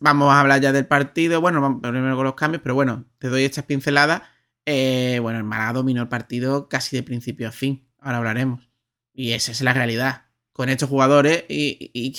Vamos 0.00 0.32
a 0.32 0.40
hablar 0.40 0.60
ya 0.60 0.72
del 0.72 0.86
partido. 0.86 1.40
Bueno, 1.40 1.60
vamos 1.60 1.80
primero 1.82 2.16
con 2.16 2.24
los 2.24 2.34
cambios, 2.34 2.62
pero 2.62 2.74
bueno, 2.74 3.06
te 3.18 3.28
doy 3.28 3.44
estas 3.44 3.64
pinceladas. 3.64 4.22
Eh, 4.64 5.18
bueno, 5.20 5.38
el 5.38 5.44
Málaga 5.44 5.74
dominó 5.74 6.02
el 6.02 6.08
partido 6.08 6.68
casi 6.68 6.96
de 6.96 7.02
principio 7.02 7.48
a 7.48 7.52
fin. 7.52 7.88
Ahora 7.98 8.18
hablaremos. 8.18 8.70
Y 9.12 9.32
esa 9.32 9.52
es 9.52 9.60
la 9.62 9.74
realidad. 9.74 10.27
Con 10.58 10.68
estos 10.70 10.88
jugadores 10.88 11.44
y, 11.48 12.16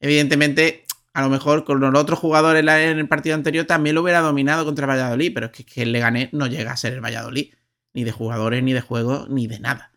evidentemente, 0.00 0.86
a 1.12 1.20
lo 1.20 1.28
mejor 1.28 1.64
con 1.64 1.78
los 1.78 1.94
otros 1.94 2.18
jugadores 2.18 2.62
en 2.62 2.98
el 2.98 3.06
partido 3.06 3.34
anterior 3.34 3.66
también 3.66 3.94
lo 3.96 4.00
hubiera 4.00 4.20
dominado 4.20 4.64
contra 4.64 4.86
el 4.86 4.90
Valladolid, 4.90 5.32
pero 5.34 5.46
es 5.46 5.52
que, 5.52 5.64
que 5.66 5.82
el 5.82 5.92
Leganés 5.92 6.32
no 6.32 6.46
llega 6.46 6.72
a 6.72 6.78
ser 6.78 6.94
el 6.94 7.04
Valladolid. 7.04 7.52
Ni 7.92 8.04
de 8.04 8.12
jugadores, 8.12 8.62
ni 8.62 8.72
de 8.72 8.80
juego, 8.80 9.26
ni 9.28 9.46
de 9.46 9.60
nada. 9.60 9.92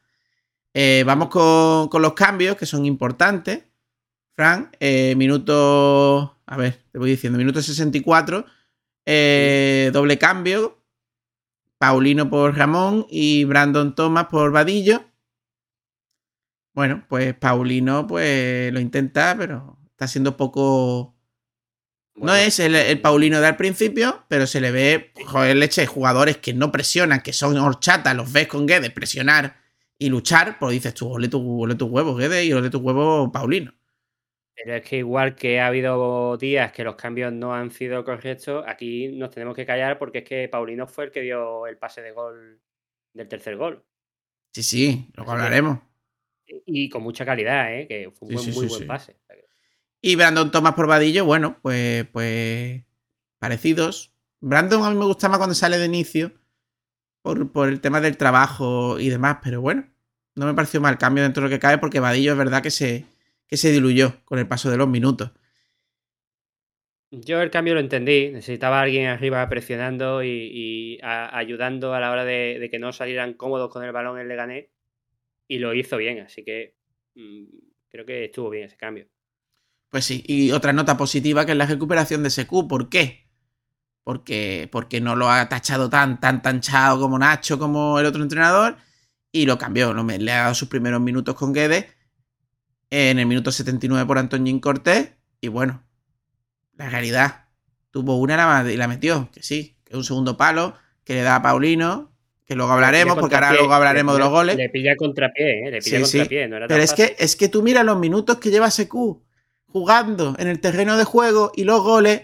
Eh, 0.73 1.03
vamos 1.05 1.29
con, 1.29 2.01
los 2.01 2.13
cambios 2.15 2.57
que 2.57 2.65
son 2.65 2.85
importantes. 2.85 3.63
Fran, 4.35 4.71
eh, 4.81 5.15
minuto. 5.15 6.41
A 6.45 6.57
ver, 6.57 6.81
te 6.91 6.97
voy 6.97 7.11
diciendo, 7.11 7.37
minuto 7.37 7.61
64. 7.61 8.45
eh, 9.05 9.89
doble 9.93 10.17
cambio. 10.17 10.83
Paulino 11.77 12.29
por 12.29 12.57
Ramón 12.57 13.05
y 13.09 13.45
Brandon 13.45 13.95
Thomas 13.95 14.25
por 14.27 14.51
Vadillo. 14.51 15.12
Bueno, 16.73 17.05
pues 17.07 17.33
Paulino 17.35 18.07
pues 18.07 18.73
lo 18.73 18.79
intenta, 18.79 19.35
pero 19.37 19.77
está 19.91 20.07
siendo 20.07 20.35
poco. 20.37 21.15
no 22.15 22.35
es 22.35 22.59
el, 22.59 22.75
el 22.75 22.99
Paulino 23.01 23.39
de 23.41 23.47
al 23.47 23.57
principio, 23.57 24.25
pero 24.27 24.47
se 24.47 24.61
le 24.61 24.71
ve, 24.71 25.11
joder, 25.25 25.55
leche, 25.55 25.85
jugadores 25.85 26.37
que 26.37 26.53
no 26.53 26.71
presionan, 26.71 27.21
que 27.21 27.33
son 27.33 27.57
horchata, 27.57 28.13
los 28.13 28.31
ves 28.33 28.47
con 28.47 28.65
Guedes 28.65 28.91
presionar 28.91 29.57
y 29.97 30.09
luchar, 30.09 30.57
pues 30.59 30.73
dices 30.73 30.93
tú, 30.93 31.09
ole 31.11 31.27
tu, 31.27 31.63
ole 31.63 31.75
tu 31.75 31.85
huevo, 31.87 32.15
Guedes, 32.15 32.45
y 32.45 32.53
ole 32.53 32.69
tu 32.69 32.79
huevo, 32.79 33.31
Paulino. 33.31 33.73
Pero 34.55 34.75
es 34.75 34.83
que 34.83 34.97
igual 34.97 35.35
que 35.35 35.59
ha 35.59 35.67
habido 35.67 36.37
días 36.37 36.71
que 36.71 36.83
los 36.83 36.95
cambios 36.95 37.33
no 37.33 37.53
han 37.53 37.71
sido 37.71 38.03
correctos, 38.03 38.63
aquí 38.67 39.09
nos 39.09 39.31
tenemos 39.31 39.55
que 39.55 39.65
callar 39.65 39.97
porque 39.97 40.19
es 40.19 40.23
que 40.23 40.47
Paulino 40.49 40.87
fue 40.87 41.05
el 41.05 41.11
que 41.11 41.21
dio 41.21 41.67
el 41.67 41.77
pase 41.77 42.01
de 42.01 42.11
gol 42.11 42.61
del 43.13 43.27
tercer 43.27 43.57
gol. 43.57 43.83
Sí, 44.53 44.63
sí, 44.63 45.11
luego 45.15 45.31
hablaremos. 45.31 45.79
Y 46.47 46.89
con 46.89 47.03
mucha 47.03 47.25
calidad, 47.25 47.73
¿eh? 47.75 47.87
que 47.87 48.11
fue 48.11 48.27
un 48.27 48.31
Sí, 48.31 48.35
buen- 48.35 48.45
sí, 48.51 48.51
muy 48.51 48.65
sí, 48.69 48.69
buen 48.69 48.85
pase. 48.85 49.17
Y 50.01 50.15
Brandon 50.15 50.51
Thomas 50.51 50.73
por 50.73 50.87
Vadillo, 50.87 51.25
bueno, 51.25 51.57
pues, 51.61 52.05
pues 52.11 52.83
parecidos. 53.39 54.13
Brandon 54.41 54.83
a 54.83 54.89
mí 54.91 54.97
me 54.97 55.05
gusta 55.05 55.29
más 55.29 55.37
cuando 55.37 55.55
sale 55.55 55.77
de 55.77 55.85
inicio 55.85 56.33
por, 57.23 57.51
por 57.51 57.69
el 57.69 57.81
tema 57.81 58.01
del 58.01 58.17
trabajo 58.17 58.99
y 58.99 59.09
demás, 59.09 59.39
pero 59.43 59.61
bueno, 59.61 59.87
no 60.35 60.45
me 60.47 60.53
pareció 60.55 60.81
mal 60.81 60.97
cambio 60.97 61.23
dentro 61.23 61.43
de 61.43 61.49
lo 61.49 61.55
que 61.55 61.59
cae 61.61 61.79
porque 61.79 61.99
Vadillo 62.01 62.33
es 62.33 62.37
verdad 62.37 62.63
que 62.63 62.71
se, 62.71 63.05
que 63.47 63.57
se 63.57 63.71
diluyó 63.71 64.23
con 64.25 64.39
el 64.39 64.47
paso 64.47 64.71
de 64.71 64.77
los 64.77 64.89
minutos. 64.89 65.31
Yo 67.11 67.41
el 67.41 67.51
cambio 67.51 67.75
lo 67.75 67.79
entendí, 67.79 68.29
necesitaba 68.31 68.81
alguien 68.81 69.05
arriba 69.07 69.47
presionando 69.47 70.23
y, 70.23 70.29
y 70.51 70.99
a- 71.03 71.37
ayudando 71.37 71.93
a 71.93 71.99
la 71.99 72.11
hora 72.11 72.25
de, 72.25 72.57
de 72.59 72.69
que 72.71 72.79
no 72.79 72.91
salieran 72.91 73.35
cómodos 73.35 73.71
con 73.71 73.83
el 73.83 73.91
balón 73.91 74.17
el 74.19 74.27
Leganés 74.27 74.69
y 75.47 75.59
lo 75.59 75.73
hizo 75.73 75.97
bien, 75.97 76.19
así 76.21 76.43
que 76.43 76.75
mm, 77.15 77.45
creo 77.89 78.05
que 78.05 78.25
estuvo 78.25 78.49
bien 78.49 78.65
ese 78.65 78.77
cambio. 78.77 79.07
Pues 79.89 80.05
sí, 80.05 80.23
y 80.27 80.51
otra 80.51 80.73
nota 80.73 80.97
positiva 80.97 81.45
que 81.45 81.51
es 81.51 81.57
la 81.57 81.65
recuperación 81.67 82.23
de 82.23 82.27
SQ. 82.29 82.67
¿Por 82.67 82.89
qué? 82.89 83.29
Porque, 84.03 84.69
porque 84.71 85.01
no 85.01 85.15
lo 85.15 85.29
ha 85.31 85.49
tachado 85.49 85.89
tan, 85.89 86.19
tan 86.21 86.41
tanchado 86.41 86.99
como 87.01 87.19
Nacho, 87.19 87.59
como 87.59 87.99
el 87.99 88.05
otro 88.07 88.23
entrenador, 88.23 88.77
y 89.31 89.45
lo 89.47 89.57
cambió. 89.59 89.93
Lo, 89.93 90.03
le 90.05 90.31
ha 90.31 90.43
dado 90.43 90.55
sus 90.55 90.69
primeros 90.69 91.01
minutos 91.01 91.35
con 91.35 91.53
Guedes 91.53 91.87
en 92.89 93.19
el 93.19 93.25
minuto 93.25 93.51
79 93.51 94.05
por 94.07 94.17
Antoñín 94.17 94.59
Cortés, 94.59 95.11
y 95.41 95.47
bueno, 95.47 95.83
la 96.75 96.89
realidad. 96.89 97.45
Tuvo 97.91 98.17
una 98.19 98.37
la- 98.37 98.71
y 98.71 98.77
la 98.77 98.87
metió, 98.89 99.31
que 99.33 99.43
sí, 99.43 99.77
que 99.85 99.93
es 99.93 99.97
un 99.97 100.05
segundo 100.05 100.37
palo, 100.37 100.75
que 101.05 101.15
le 101.15 101.23
da 101.23 101.37
a 101.37 101.43
Paulino, 101.43 102.12
que 102.45 102.55
luego 102.55 102.71
hablaremos, 102.73 103.17
porque 103.17 103.35
ahora 103.35 103.53
luego 103.53 103.73
hablaremos 103.73 104.13
de 104.15 104.19
los 104.19 104.29
goles. 104.29 104.55
Le 104.57 104.69
pilla 104.69 104.95
contrapié, 104.95 105.67
¿eh? 105.67 105.71
le 105.71 105.79
pilla 105.81 105.99
Sí, 105.99 106.05
sí. 106.05 106.17
contrapié, 106.19 106.47
no 106.47 106.57
era 106.57 106.67
tan 106.67 106.75
Pero 106.75 106.83
es 106.83 106.93
que, 106.93 107.15
es 107.17 107.35
que 107.35 107.47
tú 107.49 107.63
miras 107.63 107.85
los 107.85 107.97
minutos 107.97 108.37
que 108.37 108.49
lleva 108.51 108.69
SQ 108.69 108.93
jugando 109.67 110.35
en 110.37 110.47
el 110.47 110.59
terreno 110.59 110.97
de 110.97 111.03
juego 111.03 111.51
y 111.55 111.63
los 111.63 111.81
goles. 111.81 112.21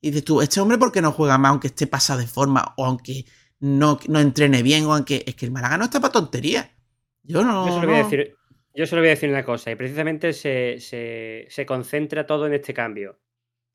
Y 0.00 0.10
dices 0.10 0.24
tú, 0.24 0.40
este 0.40 0.60
hombre, 0.60 0.78
¿por 0.78 0.92
qué 0.92 1.02
no 1.02 1.12
juega 1.12 1.36
más 1.38 1.50
aunque 1.50 1.66
esté 1.68 1.86
pasado 1.86 2.20
de 2.20 2.26
forma 2.26 2.74
o 2.76 2.86
aunque 2.86 3.24
no, 3.60 3.98
no 4.08 4.20
entrene 4.20 4.62
bien 4.62 4.84
o 4.86 4.94
aunque. 4.94 5.22
Es 5.26 5.34
que 5.34 5.44
el 5.46 5.52
Málaga 5.52 5.76
no 5.76 5.84
está 5.84 6.00
para 6.00 6.12
tonterías. 6.12 6.68
Yo 7.22 7.44
no. 7.44 7.66
Yo 7.66 7.74
solo 7.74 7.86
voy 7.88 7.96
a 8.00 8.02
decir, 8.04 8.34
yo 8.74 8.86
solo 8.86 9.02
voy 9.02 9.08
a 9.08 9.10
decir 9.10 9.28
una 9.28 9.44
cosa, 9.44 9.70
y 9.70 9.74
precisamente 9.76 10.32
se, 10.32 10.76
se- 10.80 11.46
se 11.50 11.66
concentra 11.66 12.26
todo 12.26 12.46
en 12.46 12.54
este 12.54 12.72
cambio. 12.72 13.20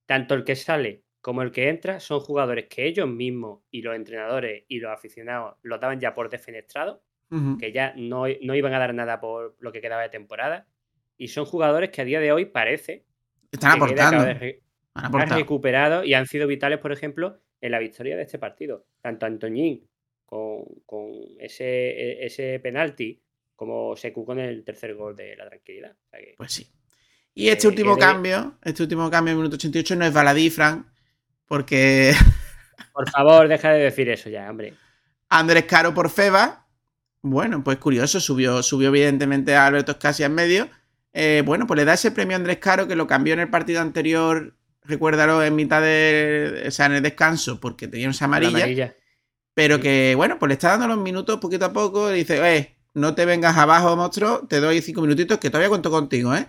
Tanto 0.07 0.33
el 0.33 0.43
que 0.43 0.55
sale 0.55 1.04
como 1.25 1.41
el 1.41 1.51
que 1.51 1.69
entra 1.69 1.99
son 1.99 2.19
jugadores 2.19 2.65
que 2.69 2.85
ellos 2.85 3.07
mismos 3.09 3.63
y 3.71 3.81
los 3.81 3.95
entrenadores 3.95 4.63
y 4.67 4.77
los 4.77 4.91
aficionados 4.91 5.55
los 5.63 5.79
daban 5.79 5.99
ya 5.99 6.13
por 6.13 6.29
defenestrados, 6.29 6.99
Ujú. 7.31 7.57
que 7.57 7.71
ya 7.71 7.95
no, 7.97 8.25
no 8.43 8.53
iban 8.53 8.75
a 8.75 8.77
dar 8.77 8.93
nada 8.93 9.19
por 9.19 9.55
lo 9.59 9.71
que 9.71 9.81
quedaba 9.81 10.03
de 10.03 10.09
temporada. 10.09 10.67
Y 11.17 11.29
son 11.29 11.45
jugadores 11.45 11.89
que 11.89 12.03
a 12.03 12.05
día 12.05 12.19
de 12.19 12.31
hoy 12.31 12.45
parece 12.45 13.05
Están 13.51 13.71
que 13.71 13.77
aportando. 13.77 14.23
de 14.23 14.61
Han 14.93 15.29
recuperado 15.31 16.03
y 16.03 16.13
han 16.13 16.27
sido 16.27 16.45
vitales, 16.45 16.77
por 16.77 16.91
ejemplo, 16.91 17.39
en 17.59 17.71
la 17.71 17.79
victoria 17.79 18.15
de 18.15 18.21
este 18.21 18.37
partido. 18.37 18.85
Tanto 19.01 19.25
Antoñín 19.25 19.89
con, 20.27 20.63
con 20.85 21.09
ese, 21.39 21.65
e- 21.89 22.25
ese 22.27 22.59
penalti 22.59 23.19
como 23.55 23.95
Secu 23.95 24.23
con 24.25 24.37
el 24.37 24.63
tercer 24.63 24.93
gol 24.93 25.15
de 25.15 25.35
la 25.35 25.47
tranquilidad. 25.49 25.93
O 26.05 26.09
sea 26.11 26.19
que- 26.19 26.35
Pues 26.37 26.51
sí. 26.51 26.67
Y 27.33 27.47
este 27.49 27.65
Eh, 27.65 27.69
último 27.71 27.97
cambio, 27.97 28.59
este 28.63 28.83
último 28.83 29.09
cambio 29.09 29.31
en 29.31 29.37
minuto 29.39 29.55
88 29.55 29.95
no 29.95 30.05
es 30.05 30.13
baladí, 30.13 30.51
Fran, 30.51 30.93
porque 31.47 32.13
Por 32.93 33.09
favor, 33.09 33.47
deja 33.47 33.71
de 33.71 33.79
decir 33.83 34.09
eso 34.09 34.29
ya, 34.29 34.49
hombre. 34.49 34.73
Andrés 35.29 35.65
Caro 35.65 35.93
por 35.93 36.09
Feba. 36.09 36.65
Bueno, 37.21 37.63
pues 37.63 37.77
curioso, 37.77 38.19
subió, 38.19 38.61
subió 38.61 38.89
evidentemente 38.89 39.55
a 39.55 39.65
Alberto 39.65 39.93
Escasi 39.93 40.23
en 40.23 40.33
medio. 40.35 40.69
Eh, 41.13 41.41
bueno, 41.45 41.65
pues 41.65 41.77
le 41.77 41.85
da 41.85 41.93
ese 41.93 42.11
premio 42.11 42.35
a 42.35 42.39
Andrés 42.39 42.57
Caro 42.59 42.87
que 42.87 42.95
lo 42.95 43.07
cambió 43.07 43.33
en 43.33 43.39
el 43.39 43.49
partido 43.49 43.81
anterior, 43.81 44.55
recuérdalo, 44.83 45.41
en 45.43 45.55
mitad 45.55 45.81
de. 45.81 46.65
O 46.67 46.71
sea, 46.71 46.85
en 46.87 46.93
el 46.93 47.01
descanso, 47.03 47.59
porque 47.59 47.87
tenía 47.87 48.09
esa 48.09 48.25
La 48.25 48.27
amarilla. 48.27 48.57
amarilla. 48.57 48.95
Pero 49.53 49.77
Sí. 49.77 49.81
que, 49.83 50.13
bueno, 50.15 50.37
pues 50.37 50.49
le 50.49 50.53
está 50.53 50.69
dando 50.71 50.87
los 50.87 50.97
minutos 50.97 51.39
poquito 51.39 51.65
a 51.65 51.73
poco. 51.73 52.11
Y 52.11 52.17
dice, 52.19 52.55
eh, 52.57 52.75
no 52.93 53.15
te 53.15 53.25
vengas 53.25 53.57
abajo, 53.57 53.95
monstruo, 53.95 54.45
te 54.47 54.59
doy 54.59 54.81
cinco 54.81 55.01
minutitos 55.01 55.37
que 55.39 55.49
todavía 55.49 55.69
cuento 55.69 55.89
contigo, 55.89 56.35
¿eh? 56.35 56.47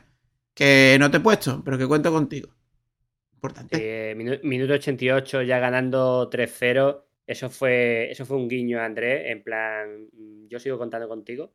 Que 0.55 0.97
no 1.01 1.11
te 1.11 1.19
he 1.19 1.21
puesto, 1.21 1.63
pero 1.65 1.79
que 1.79 1.87
cuento 1.87 2.13
contigo. 2.13 2.51
Importante. 3.37 4.11
Eh, 4.11 4.15
minu- 4.17 4.41
minuto 4.43 4.73
88 4.75 5.43
ya 5.43 5.59
ganando 5.59 6.29
3-0. 6.31 7.05
Eso 7.27 7.51
fue, 7.51 8.11
eso 8.11 8.25
fue 8.25 8.37
un 8.37 8.49
guiño 8.49 8.81
Andrés, 8.81 9.25
en 9.31 9.43
plan, 9.43 10.09
mm, 10.13 10.49
yo 10.49 10.59
sigo 10.59 10.79
contando 10.79 11.09
contigo 11.09 11.53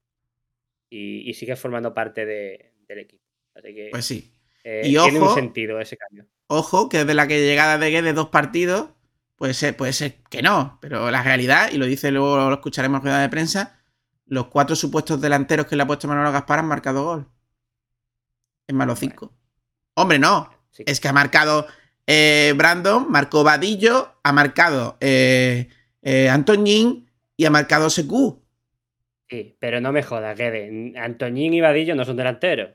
y, 0.89 1.29
y 1.29 1.33
sigues 1.33 1.59
formando 1.59 1.93
parte 1.93 2.25
de- 2.25 2.73
del 2.87 2.99
equipo. 2.99 3.23
Así 3.55 3.73
que 3.73 3.87
Pues 3.91 4.05
sí. 4.05 4.31
eh, 4.63 4.81
y 4.85 4.91
tiene 4.95 5.17
un 5.17 5.23
ojo- 5.25 5.35
sentido 5.35 5.79
ese 5.79 5.97
cambio. 5.97 6.25
Ojo, 6.47 6.89
que 6.89 6.99
desde 6.99 7.13
la 7.13 7.27
que 7.27 7.39
llegada 7.45 7.77
de 7.77 7.89
Guedes 7.89 8.13
dos 8.15 8.29
partidos, 8.29 8.89
puede 9.37 9.53
ser, 9.53 9.75
puede 9.77 9.93
ser 9.93 10.15
que 10.29 10.41
no, 10.41 10.77
pero 10.81 11.09
la 11.09 11.23
realidad, 11.23 11.69
y 11.71 11.77
lo 11.77 11.85
dice 11.85 12.11
luego, 12.11 12.37
lo 12.49 12.53
escucharemos 12.53 12.99
en 12.99 13.03
rueda 13.03 13.21
de 13.21 13.29
prensa, 13.29 13.81
los 14.25 14.47
cuatro 14.47 14.75
supuestos 14.75 15.19
delanteros 15.21 15.65
que 15.67 15.75
le 15.77 15.83
ha 15.83 15.87
puesto 15.87 16.07
Manolo 16.07 16.31
Gaspar 16.31 16.59
han 16.59 16.67
marcado 16.67 17.03
gol. 17.05 17.27
Los 18.67 18.77
Bueno. 18.77 18.95
cinco. 18.95 19.33
Hombre, 19.95 20.19
no. 20.19 20.49
Sí. 20.71 20.83
Es 20.87 20.99
que 20.99 21.07
ha 21.07 21.13
marcado 21.13 21.67
eh, 22.07 22.53
Brandon, 22.55 23.09
marcó 23.11 23.43
Vadillo, 23.43 24.13
ha 24.23 24.31
marcado 24.31 24.97
eh, 25.01 25.67
eh, 26.01 26.29
Antoñín 26.29 27.09
y 27.37 27.45
ha 27.45 27.49
marcado 27.49 27.89
SQ. 27.89 28.11
Sí, 29.29 29.55
pero 29.59 29.79
no 29.79 29.91
me 29.91 30.03
jodas, 30.03 30.37
Guede. 30.37 30.93
Antoñín 30.97 31.53
y 31.53 31.61
Vadillo 31.61 31.95
no 31.95 32.03
son 32.05 32.17
delanteros. 32.17 32.71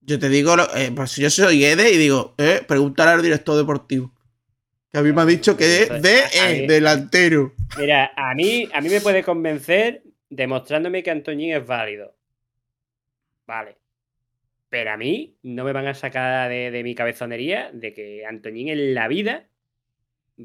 Yo 0.00 0.18
te 0.18 0.28
digo, 0.28 0.56
lo- 0.56 0.74
eh, 0.76 0.92
pues 0.94 1.16
yo 1.16 1.28
soy 1.30 1.60
Guedes 1.60 1.92
y 1.92 1.96
digo, 1.96 2.34
eh, 2.38 2.62
pregúntale 2.66 3.12
al 3.12 3.22
director 3.22 3.56
deportivo. 3.56 4.12
Que 4.92 4.98
a 4.98 5.02
mí 5.02 5.12
me 5.12 5.22
ha 5.22 5.26
dicho 5.26 5.56
que 5.56 5.82
es 5.82 5.88
de 6.02 6.66
delantero. 6.68 7.54
Mira, 7.76 8.12
a 8.16 8.34
mí, 8.34 8.68
a 8.72 8.80
mí 8.80 8.88
me 8.88 9.00
puede 9.00 9.22
convencer 9.24 10.02
demostrándome 10.30 11.02
que 11.02 11.10
Antoñín 11.10 11.54
es 11.54 11.66
válido. 11.66 12.14
Vale. 13.46 13.76
Pero 14.76 14.90
a 14.90 14.96
mí 14.98 15.38
no 15.42 15.64
me 15.64 15.72
van 15.72 15.86
a 15.86 15.94
sacar 15.94 16.50
de, 16.50 16.70
de 16.70 16.82
mi 16.82 16.94
cabezonería 16.94 17.70
de 17.72 17.94
que 17.94 18.26
Antoñín 18.26 18.68
en 18.68 18.92
la 18.94 19.08
vida 19.08 19.46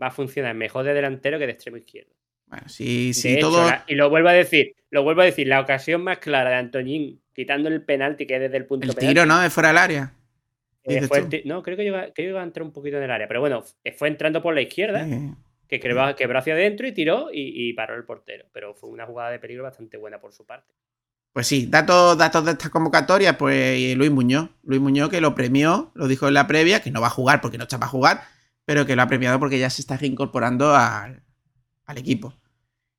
va 0.01 0.07
a 0.07 0.11
funcionar 0.11 0.55
mejor 0.55 0.85
de 0.85 0.93
delantero 0.93 1.37
que 1.37 1.47
de 1.47 1.51
extremo 1.51 1.75
izquierdo. 1.75 2.13
Bueno, 2.47 2.69
si 2.69 3.33
hecho, 3.33 3.49
todo. 3.49 3.65
la- 3.65 3.83
y 3.87 3.95
lo 3.95 4.09
vuelvo 4.09 4.29
a 4.29 4.33
decir, 4.33 4.73
lo 4.89 5.03
vuelvo 5.03 5.19
a 5.21 5.25
decir, 5.25 5.47
la 5.47 5.59
ocasión 5.59 6.01
más 6.01 6.19
clara 6.19 6.49
de 6.51 6.55
Antoñín 6.55 7.21
quitando 7.33 7.67
el 7.67 7.83
penalti 7.83 8.25
que 8.25 8.35
es 8.35 8.41
desde 8.41 8.55
el 8.55 8.65
punto 8.67 8.87
El 8.87 8.95
penalti, 8.95 9.13
tiro, 9.15 9.25
¿no? 9.25 9.41
De 9.41 9.49
fuera 9.49 9.67
del 9.69 9.77
área. 9.79 10.13
eh, 10.85 11.01
fue 11.01 11.17
el 11.19 11.41
no, 11.45 11.61
creo 11.61 11.75
que, 11.75 12.13
que 12.15 12.23
iba 12.23 12.39
a 12.39 12.43
entrar 12.45 12.63
un 12.63 12.71
poquito 12.71 12.97
en 12.97 13.03
el 13.03 13.11
área, 13.11 13.27
pero 13.27 13.41
bueno, 13.41 13.65
f- 13.65 13.97
fue 13.97 14.07
entrando 14.07 14.41
por 14.41 14.55
la 14.55 14.61
izquierda, 14.61 15.05
Eh, 15.05 15.33
que 15.67 15.79
quebró, 15.81 16.15
quebró 16.15 16.39
hacia 16.39 16.53
adentro 16.53 16.87
y 16.87 16.93
tiró 16.93 17.29
y, 17.33 17.69
y 17.69 17.73
paró 17.73 17.95
el 17.95 18.05
portero. 18.05 18.45
Pero 18.53 18.73
fue 18.75 18.89
una 18.89 19.05
jugada 19.05 19.31
de 19.31 19.39
peligro 19.39 19.63
bastante 19.63 19.97
buena 19.97 20.19
por 20.21 20.31
su 20.33 20.45
parte. 20.45 20.73
Pues 21.33 21.47
sí, 21.47 21.65
datos, 21.65 22.17
datos 22.17 22.43
de 22.45 22.51
esta 22.51 22.69
convocatoria, 22.69 23.37
pues 23.37 23.95
Luis 23.95 24.11
Muñoz. 24.11 24.49
Luis 24.63 24.81
Muñoz 24.81 25.09
que 25.09 25.21
lo 25.21 25.33
premió, 25.33 25.91
lo 25.93 26.07
dijo 26.07 26.27
en 26.27 26.33
la 26.33 26.47
previa, 26.47 26.81
que 26.81 26.91
no 26.91 26.99
va 26.99 27.07
a 27.07 27.11
jugar 27.11 27.39
porque 27.39 27.57
no 27.57 27.63
está 27.63 27.79
para 27.79 27.89
jugar, 27.89 28.23
pero 28.65 28.85
que 28.85 28.95
lo 28.95 29.01
ha 29.01 29.07
premiado 29.07 29.39
porque 29.39 29.57
ya 29.57 29.69
se 29.69 29.81
está 29.81 29.95
reincorporando 29.95 30.75
al, 30.75 31.23
al 31.85 31.97
equipo. 31.97 32.33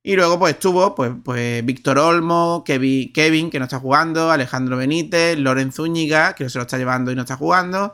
Y 0.01 0.15
luego 0.15 0.37
pues 0.37 0.55
estuvo 0.55 0.95
pues, 0.95 1.11
pues 1.23 1.63
Víctor 1.65 1.97
Olmo, 1.97 2.63
Kevin, 2.65 3.13
Kevin, 3.13 3.49
que 3.49 3.59
no 3.59 3.65
está 3.65 3.79
jugando, 3.79 4.31
Alejandro 4.31 4.75
Benítez, 4.77 5.37
Lorenz 5.37 5.75
Zúñiga, 5.75 6.33
que 6.33 6.49
se 6.49 6.57
lo 6.57 6.63
está 6.63 6.77
llevando 6.77 7.11
y 7.11 7.15
no 7.15 7.21
está 7.21 7.37
jugando, 7.37 7.93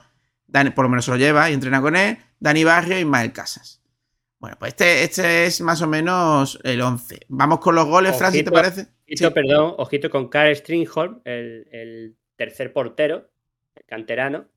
por 0.76 0.86
lo 0.86 0.90
menos 0.90 1.06
se 1.06 1.12
lo 1.12 1.18
lleva 1.18 1.50
y 1.50 1.54
entrena 1.54 1.82
con 1.82 1.96
él, 1.96 2.18
Dani 2.40 2.64
Barrio 2.64 2.98
y 2.98 3.02
Ismael 3.02 3.32
Casas. 3.32 3.82
Bueno, 4.40 4.58
pues 4.58 4.72
este, 4.72 5.04
este 5.04 5.46
es 5.46 5.62
más 5.62 5.82
o 5.82 5.88
menos 5.88 6.60
el 6.64 6.82
11. 6.82 7.28
Vamos 7.28 7.60
con 7.60 7.76
los 7.76 7.86
goles, 7.86 8.18
Fran, 8.18 8.32
si 8.32 8.42
te 8.42 8.52
parece. 8.52 8.88
Ojito, 9.10 9.28
sí. 9.28 9.34
perdón, 9.34 9.74
ojito 9.78 10.10
con 10.10 10.30
Karl 10.30 10.56
Stringholm, 10.56 11.22
el, 11.26 11.68
el, 11.72 12.16
tercer 12.36 12.72
portero, 12.72 13.30
el 13.76 13.84
canterano, 13.86 14.48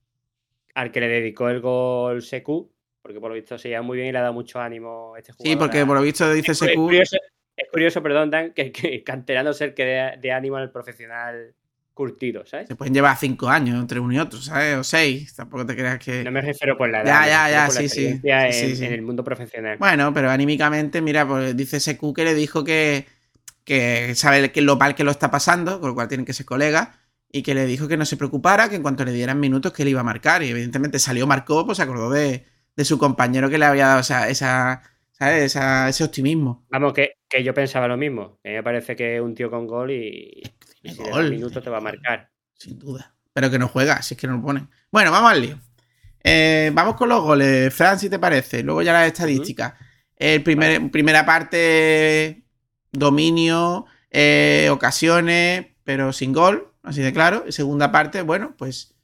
al 0.75 0.93
que 0.93 1.01
le 1.01 1.09
dedicó 1.09 1.49
el 1.49 1.61
gol 1.61 2.23
Secu, 2.23 2.71
porque 3.01 3.19
por 3.19 3.31
lo 3.31 3.35
visto 3.35 3.59
se 3.59 3.71
lleva 3.71 3.83
muy 3.83 3.97
bien 3.97 4.09
y 4.09 4.13
le 4.13 4.19
ha 4.19 4.23
dado 4.23 4.35
mucho 4.35 4.61
ánimo 4.61 5.15
a 5.15 5.19
este 5.19 5.33
jugador. 5.33 5.53
Sí, 5.53 5.57
porque 5.59 5.87
por 5.87 5.97
lo 5.97 6.03
visto 6.03 6.33
dice 6.33 6.55
Secu. 6.55 6.71
Es 6.71 6.77
curioso, 6.77 7.17
es 7.57 7.69
curioso, 7.71 8.03
perdón, 8.03 8.31
Dan, 8.31 8.53
que, 8.53 8.71
que 8.71 8.95
el 8.95 9.05
canterano 9.05 9.51
el 9.59 9.75
que 9.75 9.85
dé 9.85 10.19
de 10.21 10.33
ánimo 10.33 10.57
al 10.57 10.71
profesional 10.71 11.55
curtido, 11.95 12.45
¿sabes? 12.47 12.69
Se 12.69 12.77
pueden 12.77 12.95
llevar 12.95 13.17
cinco 13.19 13.49
años 13.49 13.79
entre 13.81 14.01
uno 14.01 14.13
y 14.15 14.19
otro, 14.19 14.41
¿sabes? 14.41 14.77
O 14.77 14.85
seis. 14.85 15.35
Tampoco 15.35 15.67
te 15.67 15.75
creas 15.77 15.99
que. 15.99 16.25
No 16.25 16.31
me 16.31 16.41
refiero 16.41 16.77
por 16.77 16.91
la 16.91 17.05
Ya, 17.05 17.27
edad. 17.27 17.27
ya, 17.27 17.51
ya, 17.51 17.67
por 17.67 17.75
sí, 17.75 17.83
la 17.83 17.89
sí. 17.89 18.07
En, 18.07 18.53
sí, 18.53 18.77
sí. 18.77 18.85
en, 18.85 18.93
el 18.93 19.03
mundo 19.03 19.23
profesional. 19.23 19.79
Bueno, 19.79 20.13
pero 20.15 20.31
anímicamente, 20.31 21.01
mira, 21.01 21.27
pues 21.27 21.57
dice 21.57 21.81
Secu 21.81 22.13
que 22.15 22.25
le 22.25 22.35
dijo 22.35 22.65
que, 22.65 23.07
que 23.65 24.15
sabe 24.15 24.53
que 24.53 24.63
lo 24.63 24.77
mal 24.77 24.95
que 24.95 25.05
lo 25.05 25.11
está 25.11 25.31
pasando, 25.31 25.81
con 25.81 25.91
lo 25.91 25.95
cual 25.95 26.09
tienen 26.09 26.27
que 26.27 26.33
ser 26.33 26.47
colegas, 26.47 26.91
y 27.31 27.43
que 27.43 27.55
le 27.55 27.67
dijo 27.67 27.89
que 27.89 27.97
no 27.97 28.05
se 28.05 28.17
preocupara, 28.17 28.69
que 28.69 28.77
en 28.77 28.83
cuanto 28.83 29.05
le 29.05 29.13
dieran 29.13 29.41
minutos 29.41 29.73
que 29.73 29.83
él 29.83 29.89
iba 29.89 30.01
a 30.01 30.05
marcar. 30.05 30.43
Y 30.43 30.51
evidentemente 30.51 30.99
salió, 30.99 31.27
marcó, 31.27 31.65
pues 31.65 31.77
se 31.77 31.83
acordó 31.83 32.11
de, 32.11 32.47
de 32.77 32.85
su 32.85 32.99
compañero 32.99 33.49
que 33.49 33.59
le 33.59 33.65
había 33.65 33.87
dado 33.87 34.01
esa, 34.01 34.29
esa 34.29 34.83
¿sabes? 35.23 35.45
Esa, 35.45 35.89
ese 35.89 36.05
optimismo. 36.05 36.67
Vamos, 36.71 36.93
que, 36.93 37.13
que, 37.29 37.45
yo 37.45 37.55
pensaba 37.55 37.87
lo 37.89 37.97
mismo. 37.97 38.41
A 38.45 38.49
mí 38.49 38.55
me 38.55 38.63
parece 38.63 38.97
que 38.97 39.21
un 39.21 39.35
tío 39.35 39.51
con 39.51 39.67
gol 39.67 39.91
y, 39.93 40.43
y 40.83 40.91
si 40.91 41.03
gol. 41.03 41.31
minutos 41.31 41.63
te 41.63 41.71
va 41.71 41.79
a 41.79 41.83
marcar. 41.83 42.31
Sin 42.55 42.79
duda. 42.79 43.15
Pero 43.33 43.51
que 43.51 43.59
no 43.59 43.69
juega, 43.69 44.03
si 44.03 44.15
es 44.15 44.21
que 44.21 44.27
no 44.27 44.37
lo 44.37 44.43
ponen. 44.43 44.69
Bueno, 44.91 45.11
vamos 45.11 45.31
al 45.31 45.41
lío. 45.41 45.59
Eh, 46.25 46.71
vamos 46.75 46.97
con 46.97 47.09
los 47.09 47.23
goles, 47.23 47.73
Fran, 47.75 47.99
si 47.99 48.11
te 48.11 48.19
parece. 48.19 48.63
Luego 48.63 48.83
ya 48.83 48.93
las 48.93 49.07
estadísticas. 49.07 49.75
El 50.17 50.43
primer, 50.43 50.79
vale. 50.79 50.91
Primera 50.91 51.25
parte, 51.25 52.42
dominio, 52.93 53.87
eh, 54.11 54.69
ocasiones, 54.71 55.67
pero 55.85 56.13
sin 56.13 56.33
gol, 56.33 56.73
así 56.83 57.01
de 57.01 57.13
claro. 57.13 57.51
Segunda 57.51 57.91
parte, 57.91 58.23
bueno, 58.23 58.55
pues 58.57 58.95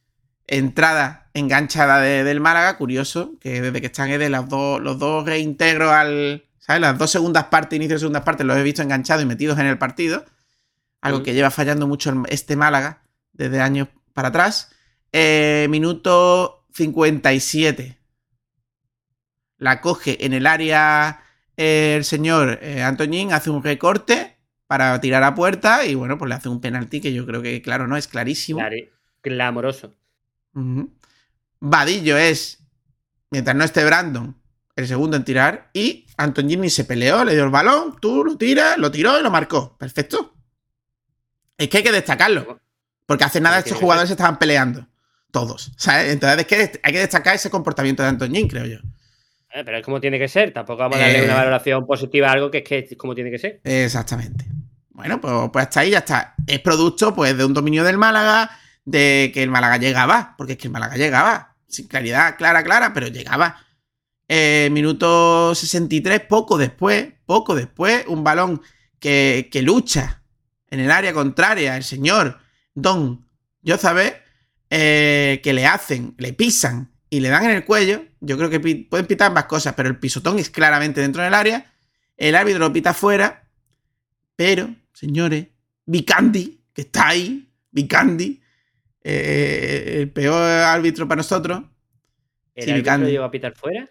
entrada 0.46 1.30
enganchada 1.34 2.00
de, 2.00 2.24
del 2.24 2.40
Málaga. 2.40 2.76
Curioso 2.76 3.34
que 3.40 3.60
desde 3.60 3.80
que 3.80 3.86
están 3.86 4.10
de 4.10 4.28
las 4.30 4.48
dos, 4.48 4.80
los 4.80 4.98
dos 4.98 5.24
reintegros 5.24 5.92
al. 5.92 6.44
¿Sabes? 6.58 6.82
Las 6.82 6.98
dos 6.98 7.10
segundas 7.10 7.44
partes, 7.44 7.76
inicio 7.76 7.96
de 7.96 8.00
segundas 8.00 8.24
partes, 8.24 8.46
los 8.46 8.56
he 8.56 8.62
visto 8.62 8.82
enganchados 8.82 9.22
y 9.22 9.26
metidos 9.26 9.58
en 9.58 9.66
el 9.66 9.78
partido. 9.78 10.24
Algo 11.00 11.22
que 11.22 11.32
lleva 11.32 11.50
fallando 11.50 11.86
mucho 11.86 12.24
este 12.28 12.56
Málaga 12.56 13.02
desde 13.32 13.60
años 13.60 13.88
para 14.12 14.28
atrás. 14.28 14.72
Eh, 15.12 15.66
minuto 15.70 16.66
57. 16.74 17.98
La 19.56 19.80
coge 19.80 20.24
en 20.26 20.34
el 20.34 20.46
área 20.46 21.22
el 21.58 22.04
señor 22.04 22.60
eh, 22.62 22.82
Antoñín, 22.82 23.32
hace 23.32 23.50
un 23.50 23.62
recorte 23.62 24.38
para 24.68 25.00
tirar 25.00 25.24
a 25.24 25.34
puerta 25.34 25.84
y 25.84 25.94
bueno, 25.96 26.16
pues 26.16 26.28
le 26.28 26.36
hace 26.36 26.48
un 26.48 26.60
penalti 26.60 27.00
que 27.00 27.12
yo 27.12 27.26
creo 27.26 27.42
que, 27.42 27.60
claro, 27.60 27.88
no 27.88 27.96
es 27.96 28.06
clarísimo. 28.06 28.60
Claro, 28.60 28.76
clamoroso. 29.20 29.94
Uh 30.54 30.60
-huh. 30.60 30.90
Vadillo 31.58 32.16
es, 32.16 32.62
mientras 33.30 33.56
no 33.56 33.64
esté 33.64 33.84
Brandon, 33.84 34.36
el 34.76 34.86
segundo 34.86 35.16
en 35.16 35.24
tirar 35.24 35.70
y 35.72 36.06
Antoñín 36.16 36.60
ni 36.60 36.70
se 36.70 36.84
peleó, 36.84 37.24
le 37.24 37.34
dio 37.34 37.42
el 37.42 37.50
balón, 37.50 37.96
tú 38.00 38.24
lo 38.24 38.38
tiras, 38.38 38.78
lo 38.78 38.92
tiró 38.92 39.18
y 39.18 39.22
lo 39.24 39.30
marcó. 39.30 39.76
Perfecto. 39.76 40.34
Es 41.56 41.68
que 41.68 41.78
hay 41.78 41.82
que 41.82 41.92
destacarlo. 41.92 42.60
Porque 43.04 43.24
hace 43.24 43.40
nada 43.40 43.58
estos 43.58 43.78
jugadores 43.78 44.10
estaban 44.10 44.38
peleando. 44.38 44.86
Todos. 45.32 45.72
¿sabes? 45.76 46.12
Entonces 46.12 46.38
es 46.38 46.46
que 46.46 46.80
hay 46.82 46.92
que 46.92 47.00
destacar 47.00 47.34
ese 47.34 47.50
comportamiento 47.50 48.02
de 48.04 48.10
Antoñín, 48.10 48.48
creo 48.48 48.66
yo. 48.66 48.78
Eh, 49.58 49.64
pero 49.64 49.78
es 49.78 49.84
como 49.84 50.00
tiene 50.00 50.18
que 50.18 50.28
ser. 50.28 50.52
Tampoco 50.52 50.78
vamos 50.80 50.98
a 50.98 51.00
darle 51.00 51.20
eh... 51.20 51.24
una 51.24 51.34
valoración 51.34 51.86
positiva 51.86 52.28
a 52.28 52.32
algo 52.32 52.50
que 52.50 52.58
es 52.58 52.64
que 52.64 52.78
es 52.78 52.96
como 52.96 53.14
tiene 53.14 53.30
que 53.30 53.38
ser. 53.38 53.60
Exactamente. 53.64 54.46
Bueno, 54.90 55.20
pues, 55.20 55.32
pues 55.52 55.64
hasta 55.64 55.80
ahí 55.80 55.90
ya 55.90 55.98
está. 55.98 56.34
Es 56.46 56.60
producto 56.60 57.14
pues 57.14 57.36
de 57.36 57.44
un 57.44 57.54
dominio 57.54 57.84
del 57.84 57.98
Málaga, 57.98 58.50
de 58.84 59.30
que 59.34 59.42
el 59.42 59.50
Málaga 59.50 59.76
llegaba. 59.76 60.34
Porque 60.38 60.52
es 60.52 60.58
que 60.58 60.68
el 60.68 60.72
Málaga 60.72 60.96
llegaba. 60.96 61.56
Sin 61.66 61.88
claridad 61.88 62.36
clara, 62.36 62.62
clara, 62.62 62.92
pero 62.94 63.08
llegaba. 63.08 63.64
Eh, 64.28 64.68
minuto 64.70 65.54
63, 65.54 66.20
poco 66.20 66.58
después, 66.58 67.08
poco 67.26 67.54
después, 67.54 68.04
un 68.08 68.22
balón 68.22 68.62
que, 69.00 69.48
que 69.50 69.62
lucha 69.62 70.22
en 70.70 70.80
el 70.80 70.90
área 70.90 71.14
contraria, 71.14 71.76
el 71.76 71.84
señor 71.84 72.38
Don 72.74 73.26
Yozabe, 73.62 74.22
eh, 74.68 75.40
que 75.42 75.54
le 75.54 75.66
hacen, 75.66 76.14
le 76.18 76.34
pisan 76.34 76.92
y 77.10 77.20
le 77.20 77.28
dan 77.28 77.44
en 77.44 77.50
el 77.52 77.64
cuello. 77.64 78.04
Yo 78.20 78.36
creo 78.36 78.50
que 78.50 78.60
pueden 78.60 79.06
pitar 79.06 79.28
ambas 79.28 79.44
cosas, 79.44 79.74
pero 79.74 79.88
el 79.88 79.98
pisotón 79.98 80.38
es 80.38 80.50
claramente 80.50 81.00
dentro 81.00 81.22
del 81.22 81.34
área. 81.34 81.72
El 82.16 82.34
árbitro 82.34 82.60
lo 82.60 82.72
pita 82.72 82.90
afuera. 82.90 83.44
Pero, 84.36 84.74
señores, 84.92 85.46
Vicandi, 85.86 86.60
que 86.72 86.82
está 86.82 87.08
ahí, 87.08 87.50
Vicandi, 87.70 88.40
eh, 89.02 89.94
el 90.00 90.10
peor 90.10 90.42
árbitro 90.42 91.08
para 91.08 91.18
nosotros. 91.18 91.62
¿El 92.54 92.64
sí, 92.64 92.70
árbitro 92.70 92.98
lo 92.98 93.08
llevó 93.08 93.24
a 93.24 93.30
pitar 93.30 93.54
fuera? 93.54 93.88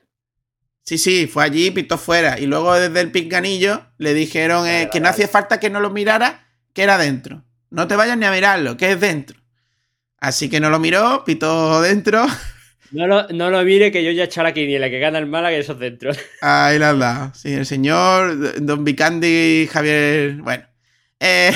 Sí, 0.83 0.97
sí, 0.97 1.27
fue 1.27 1.43
allí, 1.43 1.71
pitó 1.71 1.97
fuera. 1.97 2.39
Y 2.39 2.45
luego 2.45 2.73
desde 2.73 3.01
el 3.01 3.11
pinganillo 3.11 3.85
le 3.97 4.13
dijeron 4.13 4.65
eh, 4.67 4.71
vale, 4.71 4.83
que 4.85 4.99
vale. 4.99 5.01
no 5.01 5.09
hacía 5.09 5.27
falta 5.27 5.59
que 5.59 5.69
no 5.69 5.81
lo 5.81 5.89
mirara, 5.89 6.47
que 6.73 6.83
era 6.83 6.97
dentro. 6.97 7.43
No 7.69 7.87
te 7.87 7.95
vayas 7.97 8.17
ni 8.17 8.25
a 8.25 8.31
mirarlo, 8.31 8.77
que 8.77 8.91
es 8.91 8.99
dentro. 8.99 9.37
Así 10.19 10.49
que 10.49 10.59
no 10.59 10.69
lo 10.69 10.79
miró, 10.79 11.23
pitó 11.25 11.81
dentro. 11.81 12.25
No 12.91 13.07
lo, 13.07 13.27
no 13.29 13.49
lo 13.49 13.63
mire, 13.63 13.91
que 13.91 14.03
yo 14.03 14.11
ya 14.11 14.23
he 14.23 14.25
echado 14.25 14.47
la 14.47 14.53
quiniela, 14.53 14.89
que 14.89 14.99
gana 14.99 15.19
el 15.19 15.25
Málaga 15.25 15.57
y 15.57 15.59
eso 15.59 15.73
es 15.73 15.79
dentro. 15.79 16.11
Ahí 16.41 16.79
la 16.79 16.93
dado. 16.93 17.31
Sí, 17.35 17.53
el 17.53 17.65
señor 17.65 18.61
Don 18.61 18.83
Vicandi 18.83 19.67
Javier. 19.71 20.33
Bueno. 20.35 20.63
Eh, 21.19 21.51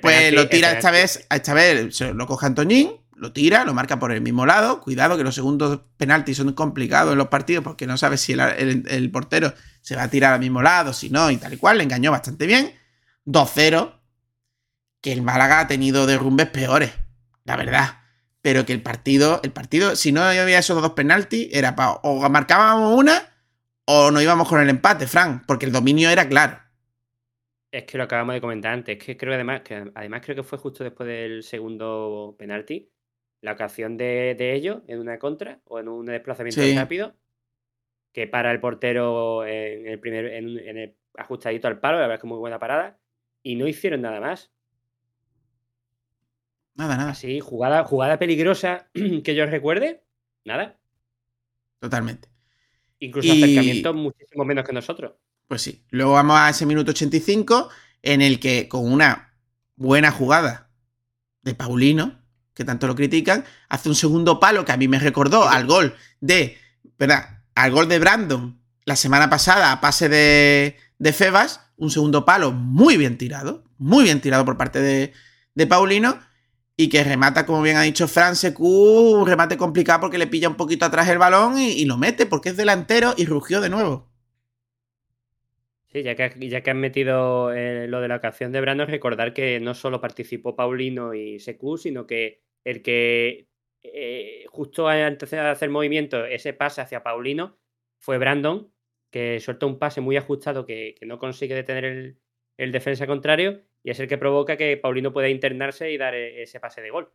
pues 0.00 0.32
lo 0.32 0.48
tira 0.48 0.72
esta 0.72 0.90
vez, 0.90 1.26
esta 1.30 1.54
vez 1.54 2.00
lo 2.00 2.26
coge 2.26 2.46
Antoñín, 2.46 2.92
lo 3.14 3.32
tira, 3.32 3.64
lo 3.64 3.74
marca 3.74 3.98
por 3.98 4.12
el 4.12 4.20
mismo 4.20 4.46
lado. 4.46 4.80
Cuidado 4.80 5.16
que 5.16 5.24
los 5.24 5.34
segundos 5.34 5.80
penaltis 5.96 6.38
son 6.38 6.52
complicados 6.54 7.12
en 7.12 7.18
los 7.18 7.28
partidos 7.28 7.62
porque 7.62 7.86
no 7.86 7.96
sabes 7.96 8.20
si 8.20 8.32
el, 8.32 8.40
el, 8.40 8.84
el 8.88 9.10
portero 9.10 9.52
se 9.80 9.96
va 9.96 10.04
a 10.04 10.10
tirar 10.10 10.32
al 10.32 10.40
mismo 10.40 10.62
lado, 10.62 10.92
si 10.92 11.10
no, 11.10 11.30
y 11.30 11.36
tal 11.36 11.52
y 11.52 11.56
cual. 11.56 11.78
Le 11.78 11.84
engañó 11.84 12.10
bastante 12.10 12.46
bien. 12.46 12.72
2-0 13.26 14.00
que 15.00 15.12
el 15.12 15.22
Málaga 15.22 15.60
ha 15.60 15.66
tenido 15.66 16.06
derrumbes 16.06 16.48
peores, 16.48 16.92
la 17.44 17.56
verdad. 17.56 18.01
Pero 18.42 18.66
que 18.66 18.72
el 18.72 18.82
partido, 18.82 19.40
el 19.44 19.52
partido, 19.52 19.96
si 19.96 20.12
no 20.12 20.22
había 20.22 20.58
esos 20.58 20.82
dos 20.82 20.92
penaltis, 20.92 21.48
era 21.52 21.76
para 21.76 21.92
o 22.02 22.28
marcábamos 22.28 22.98
una 22.98 23.32
o 23.84 24.10
no 24.10 24.20
íbamos 24.20 24.48
con 24.48 24.60
el 24.60 24.68
empate, 24.68 25.06
Frank, 25.06 25.44
porque 25.46 25.66
el 25.66 25.72
dominio 25.72 26.10
era 26.10 26.28
claro. 26.28 26.58
Es 27.70 27.84
que 27.84 27.96
lo 27.96 28.04
acabamos 28.04 28.34
de 28.34 28.40
comentar 28.40 28.72
antes, 28.72 28.98
es 28.98 29.04
que 29.04 29.16
creo 29.16 29.32
además 29.32 29.62
que 29.62 29.90
además 29.94 30.20
creo 30.22 30.36
que 30.36 30.42
fue 30.42 30.58
justo 30.58 30.84
después 30.84 31.06
del 31.06 31.42
segundo 31.42 32.36
penalti, 32.38 32.90
la 33.40 33.52
ocasión 33.52 33.96
de, 33.96 34.34
de 34.38 34.54
ellos 34.54 34.82
en 34.88 34.98
una 35.00 35.18
contra 35.18 35.60
o 35.64 35.78
en 35.78 35.88
un 35.88 36.06
desplazamiento 36.06 36.60
sí. 36.60 36.76
rápido, 36.76 37.16
que 38.12 38.26
para 38.26 38.52
el 38.52 38.60
portero 38.60 39.46
en 39.46 39.86
el 39.86 39.98
primer, 40.00 40.26
en, 40.26 40.58
en 40.58 40.76
el 40.78 40.96
ajustadito 41.16 41.66
al 41.66 41.80
palo, 41.80 41.96
la 41.96 42.02
verdad 42.02 42.16
es 42.16 42.20
que 42.20 42.26
muy 42.26 42.38
buena 42.38 42.58
parada, 42.58 42.98
y 43.42 43.56
no 43.56 43.66
hicieron 43.66 44.02
nada 44.02 44.20
más. 44.20 44.52
Nada, 46.74 46.96
nada. 46.96 47.14
Sí, 47.14 47.40
jugada, 47.40 47.84
jugada 47.84 48.18
peligrosa 48.18 48.88
que 49.24 49.34
yo 49.34 49.46
recuerde, 49.46 50.04
nada. 50.44 50.78
Totalmente. 51.80 52.28
Incluso 52.98 53.28
y... 53.28 53.42
acercamientos 53.42 53.94
muchísimo 53.94 54.44
menos 54.44 54.64
que 54.64 54.72
nosotros. 54.72 55.12
Pues 55.48 55.62
sí. 55.62 55.84
Luego 55.90 56.12
vamos 56.12 56.38
a 56.38 56.50
ese 56.50 56.66
minuto 56.66 56.92
85 56.92 57.68
en 58.02 58.22
el 58.22 58.40
que 58.40 58.68
con 58.68 58.90
una 58.90 59.34
buena 59.76 60.10
jugada 60.10 60.70
de 61.42 61.54
Paulino, 61.54 62.22
que 62.54 62.64
tanto 62.64 62.86
lo 62.86 62.94
critican, 62.94 63.44
hace 63.68 63.88
un 63.88 63.94
segundo 63.94 64.40
palo 64.40 64.64
que 64.64 64.72
a 64.72 64.76
mí 64.76 64.88
me 64.88 64.98
recordó 64.98 65.48
al 65.48 65.66
gol 65.66 65.94
de, 66.20 66.56
¿verdad? 66.98 67.42
Al 67.54 67.70
gol 67.72 67.88
de 67.88 67.98
Brandon 67.98 68.60
la 68.84 68.96
semana 68.96 69.28
pasada 69.30 69.72
a 69.72 69.80
pase 69.80 70.08
de, 70.08 70.76
de 70.98 71.12
Febas, 71.12 71.60
un 71.76 71.90
segundo 71.90 72.24
palo 72.24 72.52
muy 72.52 72.96
bien 72.96 73.18
tirado, 73.18 73.64
muy 73.78 74.04
bien 74.04 74.20
tirado 74.20 74.44
por 74.44 74.56
parte 74.56 74.80
de, 74.80 75.12
de 75.54 75.66
Paulino 75.66 76.18
y 76.82 76.88
que 76.88 77.04
remata, 77.04 77.46
como 77.46 77.62
bien 77.62 77.76
ha 77.76 77.82
dicho 77.82 78.08
Fran 78.08 78.36
Secu, 78.36 79.20
un 79.20 79.26
remate 79.26 79.56
complicado 79.56 80.00
porque 80.00 80.18
le 80.18 80.26
pilla 80.26 80.48
un 80.48 80.56
poquito 80.56 80.84
atrás 80.84 81.08
el 81.08 81.18
balón 81.18 81.58
y, 81.58 81.84
lo 81.84 81.96
mete 81.96 82.26
porque 82.26 82.50
es 82.50 82.56
delantero 82.56 83.14
y 83.16 83.24
rugió 83.24 83.60
de 83.60 83.70
nuevo. 83.70 84.10
Sí, 85.92 86.02
ya 86.02 86.14
que, 86.14 86.48
ya 86.48 86.62
que 86.62 86.74
metido 86.74 87.52
eh, 87.52 87.86
lo 87.86 88.00
de 88.00 88.08
la 88.08 88.16
ocasión 88.16 88.50
de 88.50 88.60
Brandon, 88.60 88.88
recordar 88.88 89.34
que 89.34 89.60
no 89.60 89.74
solo 89.74 90.00
participó 90.00 90.56
Paulino 90.56 91.14
y 91.14 91.38
Secu, 91.38 91.76
sino 91.76 92.06
que 92.06 92.42
el 92.64 92.82
que 92.82 93.48
eh, 93.82 94.44
justo 94.48 94.88
antes 94.88 95.30
de 95.30 95.40
hacer 95.40 95.70
movimiento, 95.70 96.24
ese 96.24 96.52
pase 96.52 96.80
hacia 96.80 97.02
Paulino, 97.02 97.58
fue 97.98 98.18
Brandon, 98.18 98.72
que 99.10 99.40
suelta 99.40 99.66
un 99.66 99.78
pase 99.78 100.00
muy 100.00 100.16
ajustado 100.16 100.64
que, 100.66 100.94
no 101.02 101.18
consigue 101.18 101.54
detener 101.54 102.16
el, 102.56 102.72
defensa 102.72 103.06
contrario 103.06 103.62
y 103.84 103.90
es 103.90 104.00
el 104.00 104.08
que 104.08 104.18
provoca 104.18 104.56
que 104.56 104.76
Paulino 104.76 105.12
pueda 105.12 105.28
internarse 105.28 105.90
y 105.90 105.98
dar 105.98 106.14
e, 106.14 106.42
ese 106.42 106.60
pase 106.60 106.80
de 106.80 106.90
gol. 106.90 107.10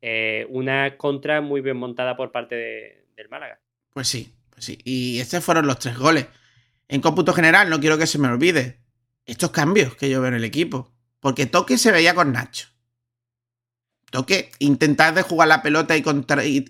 Eh, 0.00 0.46
una 0.50 0.96
contra 0.96 1.40
muy 1.40 1.60
bien 1.60 1.76
montada 1.76 2.16
por 2.16 2.30
parte 2.30 3.06
del 3.16 3.28
Málaga. 3.30 3.60
Pues 3.92 4.08
sí, 4.08 4.34
pues 4.50 4.64
sí. 4.64 4.78
Y 4.84 5.18
estos 5.20 5.42
fueron 5.42 5.66
los 5.66 5.78
tres 5.78 5.96
goles. 5.96 6.26
En 6.88 7.00
cómputo 7.00 7.32
general, 7.32 7.70
no 7.70 7.80
quiero 7.80 7.96
que 7.96 8.06
se 8.06 8.18
me 8.18 8.28
olvide 8.28 8.80
estos 9.24 9.50
cambios 9.50 9.96
que 9.96 10.10
yo 10.10 10.20
veo 10.20 10.28
en 10.28 10.34
el 10.34 10.44
equipo. 10.44 10.92
Porque 11.20 11.46
Toque 11.46 11.78
se 11.78 11.90
veía 11.90 12.14
con 12.14 12.32
Nacho. 12.32 12.68
Toque, 14.10 14.50
intentar 14.58 15.14
de 15.14 15.22
jugar 15.22 15.48
la 15.48 15.62
pelota 15.62 15.96
y, 15.96 16.02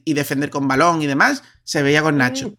y, 0.05 0.15
defender 0.15 0.49
con 0.49 0.69
balón 0.69 1.03
y 1.03 1.07
demás, 1.07 1.43
se 1.65 1.83
veía 1.83 2.03
con 2.03 2.17
Nacho. 2.17 2.51
Mm. 2.51 2.57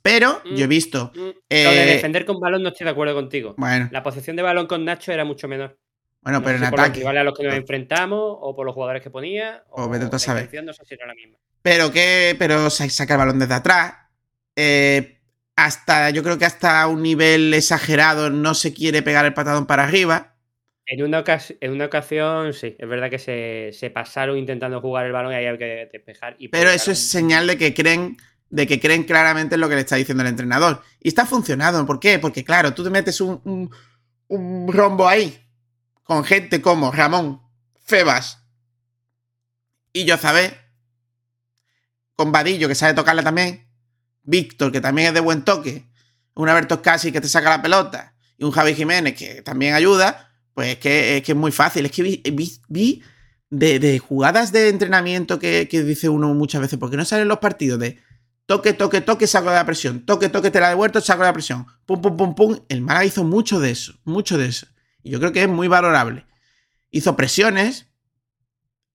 Pero 0.00 0.42
mm. 0.44 0.54
yo 0.54 0.64
he 0.64 0.68
visto. 0.68 1.12
Mm. 1.14 1.18
Lo 1.18 1.32
de 1.48 1.82
eh, 1.82 1.86
defender 1.94 2.24
con 2.24 2.40
balón 2.40 2.62
no 2.62 2.70
estoy 2.70 2.86
de 2.86 2.90
acuerdo 2.90 3.14
contigo. 3.14 3.54
Bueno. 3.58 3.88
La 3.92 4.02
posición 4.02 4.36
de 4.36 4.42
balón 4.42 4.66
con 4.66 4.84
Nacho 4.84 5.12
era 5.12 5.24
mucho 5.24 5.48
menor. 5.48 5.78
Bueno, 6.24 6.42
pero 6.42 6.56
en 6.56 6.64
ataque. 6.64 7.02
Por 7.02 7.16
a 7.16 7.22
los 7.22 7.36
que 7.36 7.44
nos 7.44 7.54
enfrentamos, 7.54 8.38
o 8.40 8.56
por 8.56 8.64
los 8.64 8.74
jugadores 8.74 9.02
que 9.02 9.10
ponía. 9.10 9.62
O, 9.68 9.84
o 9.84 9.94
a 9.94 10.18
saber. 10.18 10.48
Pero 11.60 11.92
que. 11.92 12.34
Pero 12.38 12.70
saca 12.70 13.14
el 13.14 13.18
balón 13.18 13.38
desde 13.38 13.54
atrás. 13.54 13.94
Eh, 14.56 15.20
hasta, 15.54 16.10
yo 16.10 16.22
creo 16.22 16.38
que 16.38 16.46
hasta 16.46 16.86
un 16.88 17.02
nivel 17.02 17.52
exagerado 17.52 18.30
no 18.30 18.54
se 18.54 18.72
quiere 18.72 19.02
pegar 19.02 19.26
el 19.26 19.34
patadón 19.34 19.66
para 19.66 19.84
arriba. 19.84 20.34
En 20.86 21.02
una, 21.02 21.22
en 21.60 21.72
una 21.72 21.86
ocasión, 21.86 22.54
sí, 22.54 22.74
es 22.78 22.88
verdad 22.88 23.10
que 23.10 23.18
se, 23.18 23.90
pasaron 23.90 24.38
intentando 24.38 24.80
jugar 24.80 25.04
el 25.04 25.12
balón 25.12 25.32
y 25.32 25.36
ahí 25.36 25.46
había 25.46 25.58
que 25.58 25.88
despejar. 25.92 26.36
Y 26.38 26.48
Pero 26.48 26.70
eso 26.70 26.90
es 26.90 26.98
señal 26.98 27.46
de 27.46 27.58
que 27.58 27.74
creen 27.74 28.16
de 28.48 28.66
que 28.66 28.78
creen 28.78 29.02
claramente 29.02 29.56
en 29.56 29.60
lo 29.60 29.68
que 29.68 29.74
le 29.74 29.80
está 29.80 29.96
diciendo 29.96 30.22
el 30.22 30.28
entrenador. 30.28 30.80
Y 31.00 31.08
está 31.08 31.26
funcionando. 31.26 31.84
¿Por 31.84 31.98
qué? 31.98 32.18
Porque, 32.18 32.44
claro, 32.44 32.72
tú 32.72 32.84
te 32.84 32.90
metes 32.90 33.20
un, 33.20 33.70
un 34.28 34.72
rombo 34.72 35.08
ahí 35.08 35.43
con 36.04 36.24
gente 36.24 36.62
como 36.62 36.92
Ramón, 36.92 37.42
Febas 37.84 38.44
y 39.92 40.04
yo 40.04 40.16
sabé, 40.18 40.58
con 42.14 42.32
Vadillo, 42.32 42.68
que 42.68 42.74
sabe 42.74 42.94
tocarla 42.94 43.22
también, 43.22 43.68
Víctor, 44.22 44.72
que 44.72 44.80
también 44.80 45.08
es 45.08 45.14
de 45.14 45.20
buen 45.20 45.42
toque, 45.42 45.86
un 46.34 46.48
Alberto 46.48 46.82
Casi 46.82 47.12
que 47.12 47.20
te 47.20 47.28
saca 47.28 47.50
la 47.50 47.62
pelota, 47.62 48.14
y 48.36 48.44
un 48.44 48.50
Javi 48.50 48.74
Jiménez 48.74 49.14
que 49.14 49.42
también 49.42 49.74
ayuda, 49.74 50.32
pues 50.52 50.70
es 50.70 50.78
que 50.78 51.16
es, 51.16 51.22
que 51.22 51.32
es 51.32 51.38
muy 51.38 51.52
fácil. 51.52 51.86
Es 51.86 51.92
que 51.92 52.02
vi, 52.68 53.02
de, 53.50 53.98
jugadas 53.98 54.50
de 54.50 54.68
entrenamiento 54.68 55.38
que, 55.38 55.66
dice 55.70 56.08
uno 56.08 56.34
muchas 56.34 56.60
veces, 56.60 56.78
porque 56.78 56.96
no 56.96 57.04
salen 57.04 57.28
los 57.28 57.38
partidos 57.38 57.78
de 57.78 57.98
toque, 58.46 58.72
toque, 58.72 59.00
toque, 59.00 59.26
saco 59.26 59.50
de 59.50 59.56
la 59.56 59.66
presión, 59.66 60.04
toque, 60.04 60.28
toque, 60.28 60.50
te 60.50 60.60
la 60.60 60.70
devuelto, 60.70 61.00
saco 61.00 61.20
de 61.20 61.28
la 61.28 61.32
presión, 61.32 61.66
pum, 61.86 62.00
pum, 62.00 62.16
pum, 62.16 62.34
pum. 62.34 62.58
El 62.68 62.80
Málaga 62.80 63.04
hizo 63.04 63.24
mucho 63.24 63.60
de 63.60 63.70
eso, 63.70 63.94
mucho 64.04 64.38
de 64.38 64.46
eso. 64.46 64.66
Y 65.04 65.10
yo 65.10 65.20
creo 65.20 65.32
que 65.32 65.42
es 65.42 65.48
muy 65.48 65.68
valorable. 65.68 66.26
Hizo 66.90 67.14
presiones, 67.14 67.86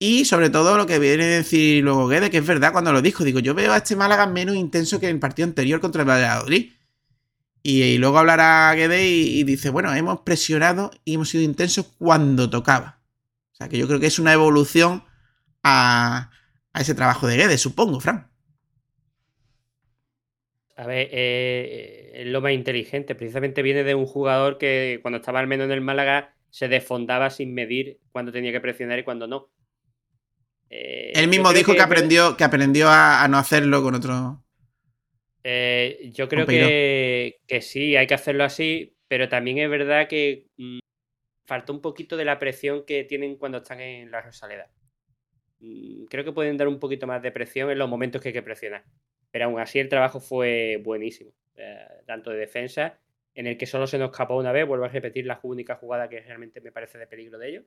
y 0.02 0.24
sobre 0.24 0.48
todo 0.48 0.78
lo 0.78 0.86
que 0.86 0.98
viene 0.98 1.24
a 1.24 1.28
decir 1.28 1.84
luego 1.84 2.08
Guede, 2.08 2.30
que 2.30 2.38
es 2.38 2.46
verdad 2.46 2.72
cuando 2.72 2.90
lo 2.90 3.02
dijo, 3.02 3.22
digo, 3.22 3.38
yo 3.38 3.54
veo 3.54 3.74
a 3.74 3.76
este 3.76 3.96
Málaga 3.96 4.26
menos 4.26 4.56
intenso 4.56 4.98
que 4.98 5.06
en 5.06 5.16
el 5.16 5.20
partido 5.20 5.46
anterior 5.46 5.78
contra 5.78 6.02
el 6.02 6.08
Valladolid. 6.08 6.72
Y, 7.62 7.98
luego 7.98 8.18
hablará 8.18 8.74
Guede 8.74 9.06
y, 9.06 9.44
dice, 9.44 9.68
bueno, 9.68 9.94
hemos 9.94 10.22
presionado 10.22 10.90
y 11.04 11.14
hemos 11.14 11.28
sido 11.28 11.44
intensos 11.44 11.86
cuando 11.98 12.48
tocaba. 12.48 13.02
O 13.52 13.56
sea 13.56 13.68
que 13.68 13.76
yo 13.76 13.86
creo 13.86 14.00
que 14.00 14.06
es 14.06 14.18
una 14.18 14.32
evolución 14.32 15.04
a, 15.62 16.30
ese 16.72 16.94
trabajo 16.94 17.26
de 17.26 17.36
Guede, 17.36 17.58
supongo, 17.58 18.00
Fran. 18.00 18.30
A 20.78 20.86
ver, 20.86 21.08
eh, 21.12 21.99
es 22.12 22.26
lo 22.26 22.40
más 22.40 22.52
inteligente. 22.52 23.14
Precisamente 23.14 23.62
viene 23.62 23.84
de 23.84 23.94
un 23.94 24.06
jugador 24.06 24.58
que 24.58 24.98
cuando 25.02 25.18
estaba 25.18 25.40
al 25.40 25.46
menos 25.46 25.66
en 25.66 25.72
el 25.72 25.80
Málaga 25.80 26.34
se 26.50 26.68
desfondaba 26.68 27.30
sin 27.30 27.54
medir 27.54 27.98
cuándo 28.12 28.32
tenía 28.32 28.52
que 28.52 28.60
presionar 28.60 28.98
y 28.98 29.04
cuándo 29.04 29.26
no. 29.26 29.50
Eh, 30.68 31.12
Él 31.14 31.28
mismo 31.28 31.52
dijo 31.52 31.74
que, 31.74 31.80
aprendió, 31.80 32.36
que 32.36 32.44
aprendió 32.44 32.88
a, 32.88 33.26
no 33.28 33.38
hacerlo 33.38 33.82
con 33.82 33.94
otro. 33.94 34.44
Eh, 35.42 36.10
yo 36.12 36.28
creo 36.28 36.46
que, 36.46 37.40
sí, 37.60 37.96
hay 37.96 38.06
que 38.06 38.14
hacerlo 38.14 38.44
así, 38.44 38.94
pero 39.08 39.28
también 39.28 39.58
es 39.58 39.70
verdad 39.70 40.06
que 40.06 40.46
mm, 40.56 40.78
falta 41.46 41.72
un 41.72 41.80
poquito 41.80 42.16
de 42.16 42.24
la 42.24 42.38
presión 42.38 42.84
que 42.86 43.04
tienen 43.04 43.36
cuando 43.36 43.58
están 43.58 43.80
en 43.80 44.10
la 44.10 44.20
Rosaleda. 44.20 44.70
Mm, 45.60 46.04
creo 46.04 46.24
que 46.24 46.32
pueden 46.32 46.56
dar 46.56 46.68
un 46.68 46.78
poquito 46.78 47.06
más 47.06 47.22
de 47.22 47.32
presión 47.32 47.70
en 47.70 47.78
los 47.78 47.88
momentos 47.88 48.20
que 48.20 48.28
hay 48.28 48.34
que 48.34 48.42
presionar. 48.42 48.84
Pero 49.30 49.46
aún 49.46 49.60
así 49.60 49.78
el 49.78 49.88
trabajo 49.88 50.20
fue 50.20 50.80
buenísimo, 50.84 51.32
eh, 51.56 52.02
tanto 52.06 52.30
de 52.30 52.38
defensa, 52.38 52.98
en 53.34 53.46
el 53.46 53.56
que 53.56 53.66
solo 53.66 53.86
se 53.86 53.98
nos 53.98 54.10
escapó 54.10 54.36
una 54.36 54.52
vez, 54.52 54.66
vuelvo 54.66 54.84
a 54.84 54.88
repetir 54.88 55.26
la 55.26 55.38
única 55.42 55.76
jugada 55.76 56.08
que 56.08 56.20
realmente 56.20 56.60
me 56.60 56.72
parece 56.72 56.98
de 56.98 57.06
peligro 57.06 57.38
de 57.38 57.48
ellos, 57.48 57.64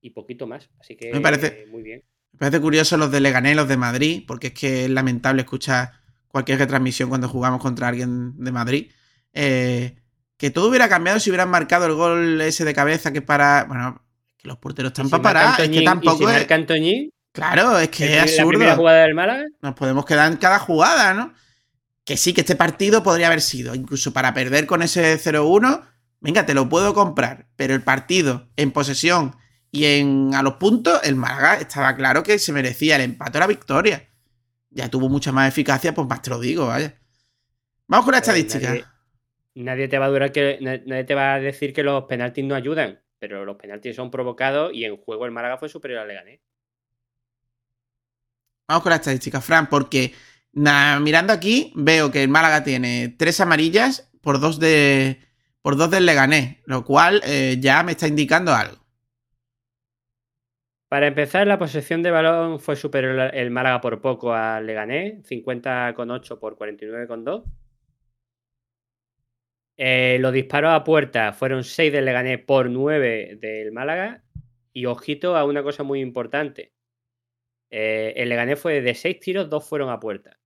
y 0.00 0.10
poquito 0.10 0.46
más. 0.46 0.70
Así 0.80 0.96
que 0.96 1.12
me 1.12 1.20
parece, 1.20 1.66
muy 1.70 1.82
bien. 1.82 2.02
Me 2.32 2.38
parece 2.38 2.60
curioso 2.60 2.96
los 2.96 3.10
de 3.10 3.20
Leganés 3.20 3.56
los 3.56 3.68
de 3.68 3.76
Madrid, 3.76 4.24
porque 4.26 4.48
es 4.48 4.54
que 4.54 4.84
es 4.84 4.90
lamentable 4.90 5.42
escuchar 5.42 5.92
cualquier 6.28 6.58
retransmisión 6.58 7.08
cuando 7.08 7.28
jugamos 7.28 7.62
contra 7.62 7.88
alguien 7.88 8.36
de 8.42 8.50
Madrid. 8.50 8.90
Eh, 9.32 9.96
que 10.36 10.50
todo 10.50 10.68
hubiera 10.68 10.88
cambiado 10.88 11.20
si 11.20 11.30
hubieran 11.30 11.48
marcado 11.48 11.86
el 11.86 11.94
gol 11.94 12.40
ese 12.40 12.64
de 12.64 12.74
cabeza 12.74 13.12
que 13.12 13.22
para. 13.22 13.64
Bueno, 13.64 14.02
que 14.36 14.48
los 14.48 14.58
porteros 14.58 14.90
están 14.90 15.08
para 15.08 15.22
parar. 15.22 15.60
es 15.60 15.68
que 15.68 15.82
tampoco 15.82 16.28
es. 16.28 16.46
Claro, 17.32 17.78
es 17.78 17.88
que 17.88 18.16
es 18.16 18.22
absurdo. 18.22 18.64
La 18.64 18.76
jugada 18.76 19.02
del 19.02 19.14
Málaga? 19.14 19.44
Nos 19.62 19.74
podemos 19.74 20.04
quedar 20.04 20.30
en 20.30 20.38
cada 20.38 20.58
jugada, 20.58 21.14
¿no? 21.14 21.32
Que 22.04 22.16
sí, 22.16 22.34
que 22.34 22.42
este 22.42 22.56
partido 22.56 23.02
podría 23.02 23.28
haber 23.28 23.40
sido, 23.40 23.74
incluso 23.74 24.12
para 24.12 24.34
perder 24.34 24.66
con 24.66 24.82
ese 24.82 25.18
0-1, 25.18 25.86
venga, 26.20 26.44
te 26.44 26.54
lo 26.54 26.68
puedo 26.68 26.92
comprar, 26.92 27.46
pero 27.56 27.74
el 27.74 27.82
partido 27.82 28.48
en 28.56 28.72
posesión 28.72 29.36
y 29.74 29.86
en, 29.86 30.34
a 30.34 30.42
los 30.42 30.54
puntos, 30.54 31.00
el 31.02 31.16
Málaga 31.16 31.56
estaba 31.56 31.96
claro 31.96 32.22
que 32.22 32.38
se 32.38 32.52
merecía 32.52 32.94
el 32.94 33.02
empate 33.02 33.38
o 33.38 33.40
la 33.40 33.46
victoria. 33.48 34.08
Ya 34.70 34.88
tuvo 34.88 35.08
mucha 35.08 35.32
más 35.32 35.48
eficacia, 35.48 35.92
pues 35.92 36.06
más 36.06 36.22
te 36.22 36.30
lo 36.30 36.38
digo, 36.38 36.66
vaya. 36.66 36.94
Vamos 37.88 38.04
con 38.04 38.12
la 38.12 38.18
estadística. 38.18 38.72
Nadie, 39.54 39.88
te 39.88 39.98
va 39.98 40.06
a 40.06 40.10
durar 40.10 40.30
que. 40.30 40.58
Nadie 40.60 41.02
te 41.02 41.14
va 41.14 41.34
a 41.34 41.40
decir 41.40 41.72
que 41.72 41.82
los 41.82 42.04
penaltis 42.04 42.44
no 42.44 42.54
ayudan. 42.54 43.00
Pero 43.18 43.44
los 43.44 43.56
penaltis 43.56 43.96
son 43.96 44.10
provocados 44.10 44.72
y 44.72 44.84
en 44.84 44.96
juego 44.96 45.26
el 45.26 45.32
Málaga 45.32 45.58
fue 45.58 45.68
superior 45.68 46.00
al 46.00 46.08
Leganés. 46.08 46.40
Vamos 48.68 48.82
con 48.82 48.90
la 48.90 48.96
estadística, 48.96 49.40
Fran, 49.40 49.68
porque 49.68 50.14
mirando 50.54 51.32
aquí 51.32 51.72
veo 51.74 52.10
que 52.10 52.22
el 52.22 52.28
Málaga 52.28 52.64
tiene 52.64 53.14
tres 53.16 53.40
amarillas 53.40 54.10
por 54.20 54.40
dos 54.40 54.58
de. 54.58 55.18
por 55.62 55.76
dos 55.76 55.90
del 55.90 56.06
Leganés. 56.06 56.58
Lo 56.64 56.84
cual 56.84 57.20
eh, 57.24 57.56
ya 57.60 57.82
me 57.82 57.92
está 57.92 58.08
indicando 58.08 58.54
algo. 58.54 58.84
Para 60.88 61.08
empezar, 61.08 61.46
la 61.46 61.58
posesión 61.58 62.02
de 62.02 62.12
balón 62.12 62.60
fue 62.60 62.76
superior 62.76 63.34
el 63.34 63.50
Málaga 63.50 63.80
por 63.80 64.00
poco 64.00 64.32
al 64.32 64.64
Leganés, 64.64 65.28
50,8 65.28 66.38
por 66.38 66.56
49,2. 66.56 67.44
Eh, 69.76 70.18
los 70.20 70.32
disparos 70.32 70.72
a 70.72 70.84
puerta 70.84 71.32
fueron 71.32 71.64
6 71.64 71.92
del 71.92 72.04
Leganés 72.04 72.38
por 72.44 72.70
9 72.70 73.38
del 73.40 73.72
Málaga. 73.72 74.22
Y 74.72 74.86
ojito 74.86 75.36
a 75.36 75.44
una 75.44 75.62
cosa 75.62 75.82
muy 75.82 76.00
importante. 76.00 76.72
Eh, 77.70 78.12
el 78.16 78.28
Leganés 78.28 78.60
fue 78.60 78.80
de 78.80 78.94
6 78.94 79.18
tiros, 79.18 79.50
2 79.50 79.68
fueron 79.68 79.90
a 79.90 79.98
puerta. 79.98 80.38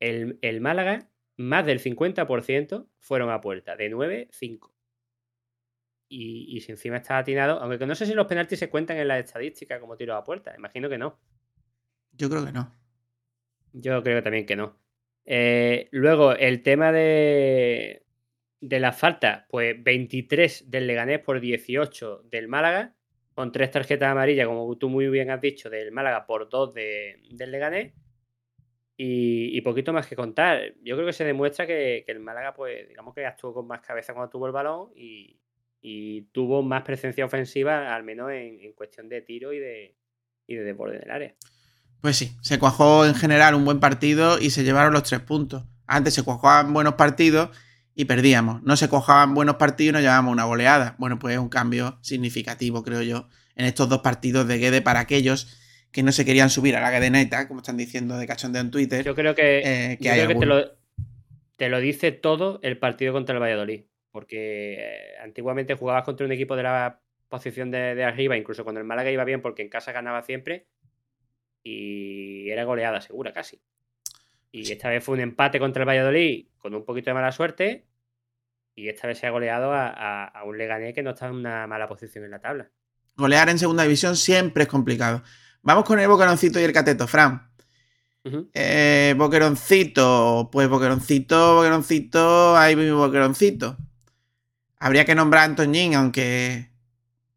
El, 0.00 0.38
el 0.42 0.60
Málaga, 0.60 1.10
más 1.36 1.66
del 1.66 1.80
50% 1.80 2.88
fueron 2.98 3.30
a 3.30 3.40
puerta. 3.40 3.76
De 3.76 3.88
9, 3.88 4.28
5 4.30 4.78
y, 6.08 6.60
si 6.60 6.72
encima 6.72 6.96
está 6.96 7.18
atinado, 7.18 7.60
aunque 7.60 7.86
no 7.86 7.94
sé 7.94 8.06
si 8.06 8.14
los 8.14 8.26
penaltis 8.26 8.58
se 8.58 8.70
cuentan 8.70 8.96
en 8.96 9.08
la 9.08 9.18
estadística 9.18 9.78
como 9.78 9.96
tiro 9.96 10.16
a 10.16 10.24
puerta, 10.24 10.54
imagino 10.56 10.88
que 10.88 10.98
no. 10.98 11.18
Yo 12.12 12.28
creo 12.30 12.44
que 12.44 12.52
no. 12.52 12.74
Yo 13.72 14.02
creo 14.02 14.22
también 14.22 14.46
que 14.46 14.56
no. 14.56 14.78
Eh, 15.26 15.88
luego, 15.92 16.32
el 16.32 16.62
tema 16.62 16.90
de, 16.90 18.06
de 18.60 18.80
la 18.80 18.92
falta, 18.92 19.46
pues 19.50 19.82
23 19.82 20.70
del 20.70 20.86
Leganés 20.86 21.20
por 21.20 21.40
18 21.40 22.22
del 22.30 22.48
Málaga, 22.48 22.94
con 23.34 23.52
tres 23.52 23.70
tarjetas 23.70 24.10
amarillas, 24.10 24.46
como 24.46 24.76
tú 24.78 24.88
muy 24.88 25.08
bien 25.08 25.30
has 25.30 25.40
dicho, 25.40 25.68
del 25.68 25.92
Málaga 25.92 26.26
por 26.26 26.48
dos 26.48 26.72
de, 26.72 27.20
del 27.30 27.52
Leganés. 27.52 27.92
Y, 29.00 29.56
y, 29.56 29.60
poquito 29.60 29.92
más 29.92 30.08
que 30.08 30.16
contar. 30.16 30.74
Yo 30.82 30.96
creo 30.96 31.06
que 31.06 31.12
se 31.12 31.24
demuestra 31.24 31.68
que, 31.68 32.04
el 32.08 32.18
Málaga, 32.18 32.52
pues, 32.52 32.88
digamos 32.88 33.14
que 33.14 33.24
actuó 33.24 33.54
con 33.54 33.68
más 33.68 33.80
cabeza 33.80 34.12
cuando 34.12 34.28
tuvo 34.28 34.46
el 34.46 34.52
balón 34.52 34.90
y, 34.96 35.38
tuvo 36.32 36.62
más 36.64 36.82
presencia 36.82 37.24
ofensiva, 37.24 37.94
al 37.94 38.02
menos 38.02 38.32
en, 38.32 38.72
cuestión 38.72 39.08
de 39.08 39.22
tiro 39.22 39.52
y 39.52 39.60
de, 39.60 39.96
y 40.48 40.56
de 40.56 40.64
desborde 40.64 40.98
del 40.98 41.10
área. 41.12 41.34
Pues 42.00 42.16
sí, 42.16 42.36
se 42.42 42.58
cuajó 42.58 43.06
en 43.06 43.14
general 43.14 43.54
un 43.54 43.64
buen 43.64 43.78
partido 43.78 44.40
y 44.40 44.50
se 44.50 44.64
llevaron 44.64 44.92
los 44.92 45.04
tres 45.04 45.20
puntos. 45.20 45.64
Antes 45.86 46.14
se 46.14 46.24
cuajaban 46.24 46.72
buenos 46.74 46.94
partidos 46.94 47.50
y 47.94 48.04
perdíamos. 48.04 48.62
No 48.62 48.76
se 48.76 48.88
cojaban 48.88 49.34
buenos 49.34 49.56
partidos 49.56 49.90
y 49.90 49.92
nos 49.92 50.02
llevábamos 50.02 50.32
una 50.32 50.44
goleada. 50.44 50.96
Bueno, 50.98 51.18
pues 51.18 51.34
es 51.34 51.40
un 51.40 51.48
cambio 51.48 51.98
significativo, 52.02 52.82
creo 52.82 53.02
yo, 53.02 53.28
en 53.56 53.64
estos 53.64 53.88
dos 53.88 54.00
partidos 54.00 54.46
de 54.46 54.58
Guede 54.58 54.82
para 54.82 55.00
aquellos 55.00 55.56
que 55.92 56.02
no 56.02 56.12
se 56.12 56.24
querían 56.24 56.50
subir 56.50 56.76
a 56.76 56.80
la 56.80 56.90
Guedeneta, 56.90 57.48
como 57.48 57.60
están 57.60 57.76
diciendo 57.76 58.16
de 58.16 58.26
cachondeo 58.26 58.62
en 58.62 58.70
Twitter. 58.70 59.04
Yo 59.04 59.14
creo 59.14 59.34
que, 59.34 59.58
eh, 59.64 59.98
yo 60.00 60.10
creo 60.12 60.28
que 60.28 60.34
te, 60.34 60.46
lo, 60.46 60.70
te, 61.56 61.68
lo, 61.68 61.80
dice 61.80 62.12
todo 62.12 62.60
el 62.62 62.78
partido 62.78 63.12
contra 63.12 63.34
el 63.34 63.42
Valladolid. 63.42 63.84
Porque 64.10 64.76
eh, 64.78 65.18
antiguamente 65.22 65.74
jugabas 65.74 66.04
contra 66.04 66.26
un 66.26 66.32
equipo 66.32 66.56
de 66.56 66.62
la 66.62 67.00
posición 67.28 67.70
de, 67.70 67.94
de, 67.94 68.04
arriba, 68.04 68.36
incluso 68.36 68.64
cuando 68.64 68.80
el 68.80 68.86
Málaga 68.86 69.10
iba 69.10 69.24
bien, 69.24 69.42
porque 69.42 69.62
en 69.62 69.68
casa 69.68 69.92
ganaba 69.92 70.22
siempre. 70.22 70.66
Y 71.62 72.50
era 72.50 72.64
goleada 72.64 73.00
segura 73.00 73.32
casi. 73.32 73.60
Y 74.50 74.72
esta 74.72 74.88
vez 74.88 75.04
fue 75.04 75.14
un 75.14 75.20
empate 75.20 75.58
contra 75.58 75.82
el 75.82 75.88
Valladolid 75.88 76.46
con 76.58 76.74
un 76.74 76.84
poquito 76.84 77.10
de 77.10 77.14
mala 77.14 77.32
suerte. 77.32 77.86
Y 78.74 78.88
esta 78.88 79.08
vez 79.08 79.18
se 79.18 79.26
ha 79.26 79.30
goleado 79.30 79.72
a, 79.72 80.42
un 80.46 80.56
Leganés 80.56 80.94
que 80.94 81.02
no 81.02 81.10
está 81.10 81.26
en 81.26 81.34
una 81.34 81.66
mala 81.66 81.88
posición 81.88 82.24
en 82.24 82.30
la 82.30 82.40
tabla. 82.40 82.70
Golear 83.16 83.48
en 83.48 83.58
segunda 83.58 83.82
división 83.82 84.16
siempre 84.16 84.62
es 84.62 84.68
complicado. 84.68 85.22
Vamos 85.62 85.84
con 85.84 85.98
el 85.98 86.08
Boqueroncito 86.08 86.60
y 86.60 86.64
el 86.64 86.72
Cateto, 86.72 87.06
Fran. 87.06 87.48
eh, 88.54 89.14
boqueroncito, 89.16 90.48
pues 90.52 90.68
Boqueroncito, 90.68 91.56
Boqueroncito, 91.56 92.56
ahí 92.56 92.76
mi 92.76 92.90
Boqueroncito. 92.90 93.76
Habría 94.78 95.04
que 95.04 95.14
nombrar 95.14 95.42
a 95.42 95.46
Antoñín, 95.46 95.94
aunque 95.94 96.70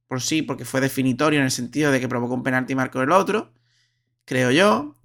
por 0.08 0.22
sí, 0.22 0.42
porque 0.42 0.66
fue 0.66 0.82
definitorio 0.82 1.40
en 1.40 1.46
el 1.46 1.52
sentido 1.52 1.92
de 1.92 2.00
que 2.00 2.10
provocó 2.10 2.34
un 2.34 2.44
penalti 2.44 2.74
y 2.74 2.76
marcó 2.76 3.02
el 3.02 3.12
otro, 3.12 3.54
creo 4.26 4.52
yo. 4.52 4.96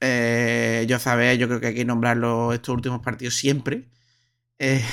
Eh, 0.00 0.84
yo 0.88 0.98
sabéis, 0.98 1.38
yo 1.38 1.46
creo 1.48 1.60
que 1.60 1.68
hay 1.68 1.74
que 1.74 1.84
nombrarlo 1.84 2.52
estos 2.52 2.74
últimos 2.74 3.00
partidos 3.00 3.34
siempre. 3.34 3.88
Eh, 4.58 4.84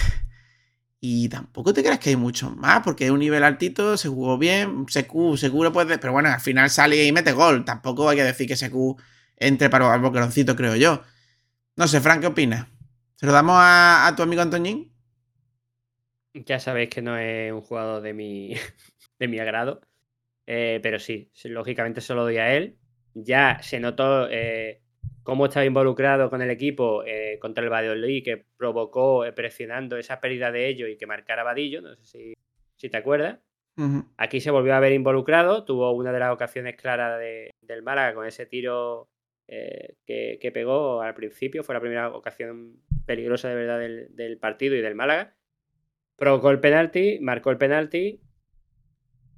y 1.06 1.28
tampoco 1.28 1.74
te 1.74 1.84
creas 1.84 2.00
que 2.00 2.12
hay 2.12 2.16
muchos 2.16 2.56
más, 2.56 2.82
porque 2.82 3.04
es 3.04 3.12
un 3.12 3.20
nivel 3.20 3.44
altito, 3.44 3.98
se 3.98 4.08
jugó 4.08 4.38
bien, 4.38 4.86
Secu 4.88 5.36
seguro 5.36 5.74
puede, 5.74 5.98
pero 5.98 6.14
bueno, 6.14 6.30
al 6.30 6.40
final 6.40 6.70
sale 6.70 7.04
y 7.04 7.12
mete 7.12 7.34
gol. 7.34 7.66
Tampoco 7.66 8.08
hay 8.08 8.16
que 8.16 8.24
decir 8.24 8.48
que 8.48 8.56
Secu 8.56 8.96
entre 9.36 9.70
para 9.70 9.94
el 9.94 10.00
boqueroncito, 10.00 10.56
creo 10.56 10.78
yo. 10.78 11.04
No 11.76 11.90
sé, 11.90 12.00
Frank, 12.00 12.22
¿qué 12.22 12.28
opinas? 12.28 12.68
¿Se 13.16 13.26
lo 13.26 13.34
damos 13.34 13.58
a, 13.60 14.14
tu 14.16 14.24
amigo 14.24 14.44
Antoñín? 14.44 14.94
Ya 16.36 16.62
sabéis 16.62 16.90
que 16.90 17.02
no 17.02 17.18
es 17.18 17.52
un 17.52 17.60
jugador 17.60 18.02
de 18.02 18.14
mi, 18.14 18.54
de 19.20 19.28
mi 19.28 19.40
agrado, 19.40 19.82
eh, 20.48 20.80
pero 20.82 21.00
sí, 21.00 21.30
lógicamente 21.44 22.00
se 22.00 22.14
lo 22.14 22.24
doy 22.24 22.38
a 22.38 22.56
él. 22.56 22.78
Ya 23.14 23.60
se 23.62 23.82
notó 23.82 24.30
eh, 24.32 24.82
cómo 25.24 25.46
estaba 25.46 25.66
involucrado 25.66 26.30
con 26.30 26.42
el 26.42 26.52
equipo 26.52 27.04
eh, 27.06 27.40
contra 27.40 27.64
el 27.64 27.72
Valladolid, 27.72 28.24
que 28.24 28.46
provocó 28.58 29.26
eh, 29.26 29.32
presionando 29.32 29.98
esa 29.98 30.20
pérdida 30.20 30.52
de 30.52 30.68
ellos 30.68 30.90
y 30.90 30.98
que 30.98 31.08
marcara 31.08 31.44
Vadillo, 31.44 31.82
no 31.82 31.96
sé 31.96 32.36
si, 32.76 32.90
te 32.90 32.98
acuerdas. 32.98 33.40
Aquí 34.18 34.40
se 34.40 34.52
volvió 34.52 34.76
a 34.76 34.80
ver 34.80 34.92
involucrado, 34.92 35.64
tuvo 35.66 35.92
una 35.94 36.12
de 36.12 36.20
las 36.20 36.32
ocasiones 36.32 36.76
claras 36.76 37.20
del 37.20 37.82
Málaga 37.82 38.14
con 38.14 38.28
ese 38.28 38.46
tiro 38.46 39.10
eh, 39.48 39.96
que, 40.06 40.52
pegó 40.54 41.02
al 41.02 41.16
principio, 41.16 41.64
fue 41.64 41.74
la 41.74 41.82
primera 41.82 42.10
ocasión 42.10 42.82
peligrosa 43.08 43.50
de 43.50 43.56
verdad 43.56 43.80
del, 43.80 44.38
partido 44.38 44.76
y 44.76 44.82
del 44.82 44.94
Málaga. 44.94 45.36
Provocó 46.18 46.52
el 46.52 46.60
penalti, 46.60 47.18
marcó 47.20 47.50
el 47.50 47.58
penalti. 47.58 48.22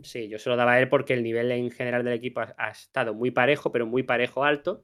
Sí, 0.02 0.28
yo 0.28 0.38
se 0.38 0.50
lo 0.50 0.58
daba 0.58 0.74
a 0.74 0.82
él 0.82 0.90
porque 0.90 1.14
el 1.14 1.24
nivel 1.24 1.50
en 1.52 1.72
general 1.72 2.04
del 2.04 2.14
equipo 2.14 2.42
ha 2.42 2.70
estado 2.70 3.14
muy 3.14 3.32
parejo, 3.32 3.72
pero 3.72 3.86
muy 3.86 4.04
parejo 4.04 4.44
alto 4.44 4.84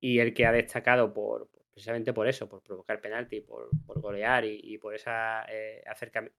y 0.00 0.18
el 0.18 0.34
que 0.34 0.46
ha 0.46 0.52
destacado 0.52 1.12
por 1.12 1.48
precisamente 1.78 2.12
por 2.12 2.26
eso, 2.26 2.48
por 2.48 2.60
provocar 2.60 3.00
penalti, 3.00 3.40
por, 3.40 3.70
por 3.86 4.00
golear 4.00 4.44
y, 4.44 4.76
por 4.78 4.96
esa 4.96 5.44
eh, 5.48 5.84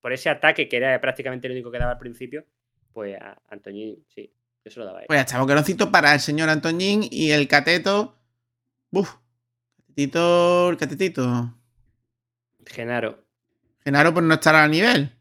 por 0.02 0.12
ese 0.12 0.30
ataque 0.30 0.68
que 0.68 0.76
era 0.76 1.00
prácticamente 1.00 1.48
el 1.48 1.54
único 1.54 1.72
que 1.72 1.80
daba 1.80 1.94
al 1.94 1.98
principio, 1.98 2.46
pues 2.92 3.18
a 3.20 3.42
Antoñín, 3.48 4.04
sí, 4.10 4.34
eso 4.66 4.82
lo 4.82 4.86
daba. 4.88 5.00
Él. 5.00 5.06
Pues 5.08 5.26
ya 5.26 5.40
boqueroncito 5.40 5.92
para 5.92 6.14
el 6.14 6.20
señor 6.20 6.50
Antoñín 6.50 7.04
y 7.10 7.32
el 7.32 7.48
cateto. 7.48 8.18
Uf, 8.92 9.16
catetito, 9.88 10.70
el 10.72 10.78
catetito. 10.78 11.58
Genaro. 12.66 13.24
Genaro, 13.86 14.14
pues 14.14 14.26
no 14.26 14.34
estará 14.34 14.66
a 14.66 14.68
nivel 14.68 15.16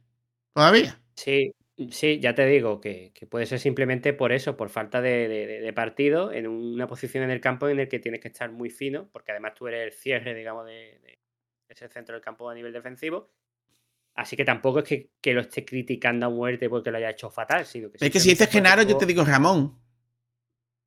todavía. 0.52 1.00
Sí, 1.14 1.54
Sí, 1.92 2.18
ya 2.18 2.34
te 2.34 2.44
digo 2.44 2.80
que, 2.80 3.12
puede 3.30 3.46
ser 3.46 3.60
simplemente 3.60 4.12
por 4.12 4.32
eso, 4.32 4.56
por 4.56 4.68
falta 4.68 5.00
de, 5.00 5.72
partido 5.76 6.32
en 6.32 6.48
una 6.48 6.88
posición 6.88 7.22
en 7.22 7.30
el 7.30 7.40
campo 7.40 7.68
en 7.68 7.78
el 7.78 7.88
que 7.88 8.00
tienes 8.00 8.20
que 8.20 8.28
estar 8.28 8.50
muy 8.50 8.68
fino, 8.68 9.08
porque 9.12 9.30
además 9.30 9.54
tú 9.54 9.68
eres 9.68 9.84
el 9.84 9.92
cierre, 9.92 10.34
digamos, 10.34 10.66
de, 10.66 11.20
ese 11.68 11.88
centro 11.88 12.14
del 12.14 12.22
campo 12.22 12.50
a 12.50 12.54
nivel 12.54 12.72
defensivo. 12.72 13.30
Así 14.14 14.36
que 14.36 14.44
tampoco 14.44 14.80
es 14.80 15.08
que, 15.20 15.32
lo 15.32 15.42
esté 15.42 15.64
criticando 15.64 16.26
a 16.26 16.30
muerte 16.30 16.68
porque 16.68 16.90
lo 16.90 16.96
haya 16.96 17.10
hecho 17.10 17.30
fatal, 17.30 17.64
sino 17.64 17.92
que... 17.92 18.04
Es 18.04 18.10
que 18.10 18.18
si 18.18 18.30
dices 18.30 18.50
Genaro, 18.50 18.82
yo 18.82 18.96
te 18.96 19.06
digo 19.06 19.24
Ramón. 19.24 19.78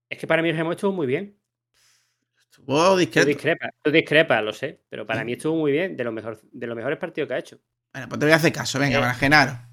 Es 0.10 0.18
que 0.18 0.28
para 0.28 0.42
mí 0.42 0.52
Ramón 0.52 0.74
estuvo 0.74 0.92
muy 0.92 1.08
bien. 1.08 1.40
Estuvo 2.38 2.98
discreto. 2.98 3.66
Tú 3.82 3.92
discrepas, 3.92 4.44
lo 4.44 4.52
sé, 4.52 4.82
pero 4.90 5.06
para 5.06 5.24
mí 5.24 5.34
estuvo 5.34 5.56
muy 5.56 5.72
bien, 5.72 5.96
de, 5.96 6.04
lo 6.04 6.12
mejor, 6.12 6.42
de 6.52 6.68
los 6.68 6.76
mejores 6.76 7.00
partidos 7.00 7.30
que 7.30 7.34
ha 7.34 7.40
hecho. 7.40 7.62
Bueno, 7.94 8.10
pues 8.10 8.20
te 8.20 8.26
voy 8.26 8.34
a 8.34 8.36
hacer 8.36 8.52
caso, 8.52 8.78
venga, 8.78 8.98
eh, 8.98 9.02
para 9.02 9.14
Genaro. 9.14 9.71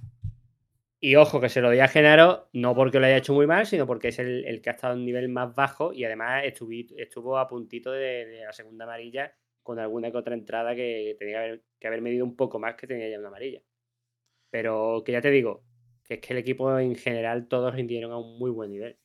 Y 1.00 1.14
ojo, 1.14 1.40
que 1.40 1.48
se 1.48 1.60
lo 1.60 1.70
di 1.70 1.78
a 1.78 1.86
Genaro, 1.86 2.48
no 2.52 2.74
porque 2.74 2.98
lo 2.98 3.06
haya 3.06 3.18
hecho 3.18 3.32
muy 3.32 3.46
mal, 3.46 3.66
sino 3.66 3.86
porque 3.86 4.08
es 4.08 4.18
el, 4.18 4.60
que 4.60 4.70
ha 4.70 4.72
estado 4.72 4.94
a 4.94 4.96
un 4.96 5.04
nivel 5.04 5.28
más 5.28 5.54
bajo 5.54 5.92
y 5.92 6.04
además 6.04 6.42
estuvo, 6.44 7.38
a 7.38 7.46
puntito 7.46 7.92
de, 7.92 8.42
la 8.44 8.52
segunda 8.52 8.84
amarilla 8.84 9.32
con 9.62 9.78
alguna 9.78 10.10
que 10.10 10.16
otra 10.16 10.34
entrada 10.34 10.74
que 10.74 11.14
tenía 11.18 11.60
que 11.78 11.86
haber, 11.86 12.02
medido 12.02 12.24
un 12.24 12.34
poco 12.34 12.58
más 12.58 12.74
que 12.74 12.88
tenía 12.88 13.08
ya 13.08 13.18
una 13.18 13.28
amarilla. 13.28 13.60
Pero 14.50 15.02
que 15.04 15.12
ya 15.12 15.20
te 15.20 15.30
digo, 15.30 15.62
que 16.02 16.14
es 16.14 16.20
que 16.20 16.32
el 16.32 16.38
equipo 16.40 16.76
en 16.78 16.96
general 16.96 17.46
todos 17.46 17.74
rindieron 17.74 18.10
a 18.10 18.18
un 18.18 18.38
muy 18.38 18.50
buen 18.50 18.72
nivel. 18.72 18.98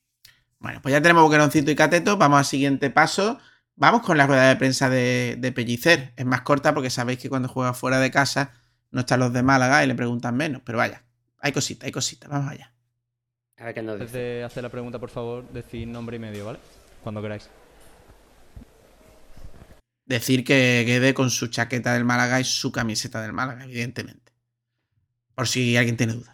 Bueno, 0.57 0.79
pues 0.81 0.93
ya 0.93 1.01
tenemos 1.01 1.23
Boqueroncito 1.23 1.69
y 1.69 1.75
Cateto, 1.75 2.17
vamos 2.17 2.39
al 2.39 2.45
siguiente 2.45 2.89
paso. 2.89 3.37
Vamos 3.75 4.01
con 4.01 4.17
la 4.17 4.25
rueda 4.25 4.49
de 4.49 4.55
prensa 4.55 4.89
de, 4.89 5.35
de 5.37 5.51
Pellicer. 5.51 6.13
Es 6.15 6.25
más 6.25 6.41
corta 6.41 6.73
porque 6.73 6.89
sabéis 6.89 7.19
que 7.19 7.29
cuando 7.29 7.49
juega 7.49 7.73
fuera 7.73 7.99
de 7.99 8.09
casa 8.09 8.53
no 8.89 9.01
están 9.01 9.19
los 9.19 9.33
de 9.33 9.43
Málaga 9.43 9.83
y 9.83 9.87
le 9.87 9.95
preguntan 9.95 10.37
menos, 10.37 10.61
pero 10.63 10.77
vaya, 10.77 11.03
hay 11.43 11.51
cosita, 11.51 11.85
hay 11.85 11.91
cosita, 11.91 12.29
vamos 12.29 12.51
allá. 12.53 12.71
A 13.57 13.65
ver 13.65 13.73
qué 13.73 13.83
nos 13.83 13.95
Antes 13.95 14.13
de 14.13 14.43
hacer 14.43 14.63
la 14.63 14.69
pregunta, 14.69 14.97
por 14.97 15.09
favor, 15.09 15.47
decir 15.51 15.85
nombre 15.87 16.15
y 16.15 16.19
medio, 16.19 16.45
¿vale? 16.45 16.59
Cuando 17.03 17.21
queráis. 17.21 17.49
Decir 20.05 20.45
que 20.45 20.83
quede 20.85 21.13
con 21.13 21.29
su 21.29 21.47
chaqueta 21.47 21.93
del 21.93 22.05
Málaga 22.05 22.39
y 22.39 22.45
su 22.45 22.71
camiseta 22.71 23.21
del 23.21 23.33
Málaga, 23.33 23.65
evidentemente. 23.65 24.31
Por 25.35 25.49
si 25.49 25.75
alguien 25.75 25.97
tiene 25.97 26.13
duda. 26.13 26.32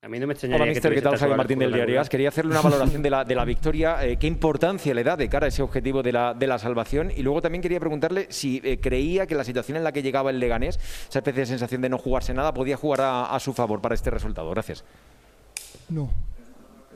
A 0.00 0.08
mí 0.08 0.20
no 0.20 0.28
me 0.28 0.34
extrañaría 0.34 0.62
Hola, 0.62 0.72
mister, 0.72 0.94
¿qué 0.94 1.02
tal? 1.02 1.16
Javier 1.16 1.36
Martín 1.36 1.58
del 1.58 1.72
Diario 1.72 2.00
Quería 2.08 2.28
hacerle 2.28 2.52
una 2.52 2.60
valoración 2.60 3.02
de 3.02 3.10
la, 3.10 3.24
de 3.24 3.34
la 3.34 3.44
victoria. 3.44 4.06
Eh, 4.06 4.16
¿Qué 4.16 4.28
importancia 4.28 4.94
le 4.94 5.02
da 5.02 5.16
de 5.16 5.28
cara 5.28 5.46
a 5.46 5.48
ese 5.48 5.60
objetivo 5.60 6.04
de 6.04 6.12
la, 6.12 6.34
de 6.34 6.46
la 6.46 6.56
salvación? 6.60 7.10
Y 7.16 7.22
luego 7.22 7.42
también 7.42 7.62
quería 7.62 7.80
preguntarle 7.80 8.28
si 8.30 8.60
eh, 8.62 8.78
creía 8.80 9.26
que 9.26 9.34
la 9.34 9.42
situación 9.42 9.76
en 9.76 9.82
la 9.82 9.90
que 9.90 10.00
llegaba 10.00 10.30
el 10.30 10.38
Leganés, 10.38 10.78
esa 11.08 11.18
especie 11.18 11.40
de 11.40 11.46
sensación 11.46 11.80
de 11.80 11.88
no 11.88 11.98
jugarse 11.98 12.32
nada, 12.32 12.54
podía 12.54 12.76
jugar 12.76 13.00
a, 13.02 13.36
su 13.40 13.52
favor 13.52 13.80
para 13.80 13.96
este 13.96 14.08
resultado. 14.10 14.48
Gracias. 14.50 14.84
No. 15.88 16.10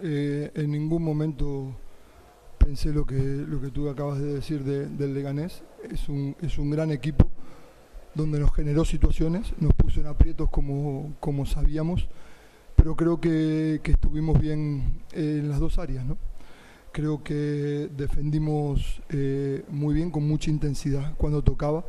Eh, 0.01 0.53
en 0.55 0.71
ningún 0.71 1.03
momento 1.03 1.75
pensé 2.57 2.93
lo 2.93 3.05
que, 3.05 3.17
lo 3.17 3.61
que 3.61 3.71
tú 3.71 3.89
acabas 3.89 4.21
de 4.21 4.35
decir 4.35 4.63
del 4.63 5.13
Leganés. 5.13 5.65
Es 5.91 6.09
un, 6.09 6.37
es 6.41 6.57
un 6.57 6.71
gran 6.71 6.93
equipo 6.93 7.29
donde 8.15 8.39
nos 8.39 8.55
generó 8.55 8.85
situaciones, 8.85 9.55
nos 9.59 9.73
puso 9.73 9.99
en 9.99 10.07
aprietos 10.07 10.49
como, 10.51 11.17
como 11.19 11.47
sabíamos 11.47 12.07
pero 12.83 12.97
creo 12.97 13.21
que, 13.21 13.81
estuvimos 13.85 14.41
bien 14.41 15.05
en 15.13 15.49
las 15.49 15.61
dos 15.61 15.79
áreas. 15.79 16.05
¿no? 16.05 16.17
Creo 16.91 17.23
que 17.23 17.89
defendimos 17.97 19.01
eh, 19.09 19.63
muy 19.69 19.95
bien, 19.95 20.11
con 20.11 20.27
mucha 20.27 20.51
intensidad 20.51 21.15
cuando 21.17 21.43
tocaba 21.43 21.85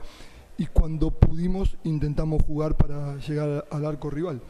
y 0.55 0.67
cuando 0.67 1.09
pudimos 1.09 1.77
intentamos 1.83 2.43
jugar 2.43 2.77
para 2.77 3.17
llegar 3.17 3.65
al 3.71 3.85
arco 3.87 4.11
rival. 4.11 4.43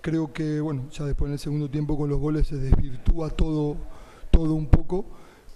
Creo 0.00 0.32
que, 0.32 0.60
bueno, 0.60 0.88
ya 0.90 1.04
después 1.04 1.28
en 1.28 1.34
el 1.34 1.38
segundo 1.38 1.70
tiempo 1.70 1.96
con 1.96 2.10
los 2.10 2.18
goles 2.18 2.48
se 2.48 2.56
desvirtúa 2.56 3.30
todo, 3.30 3.76
todo 4.32 4.54
un 4.54 4.66
poco, 4.66 5.04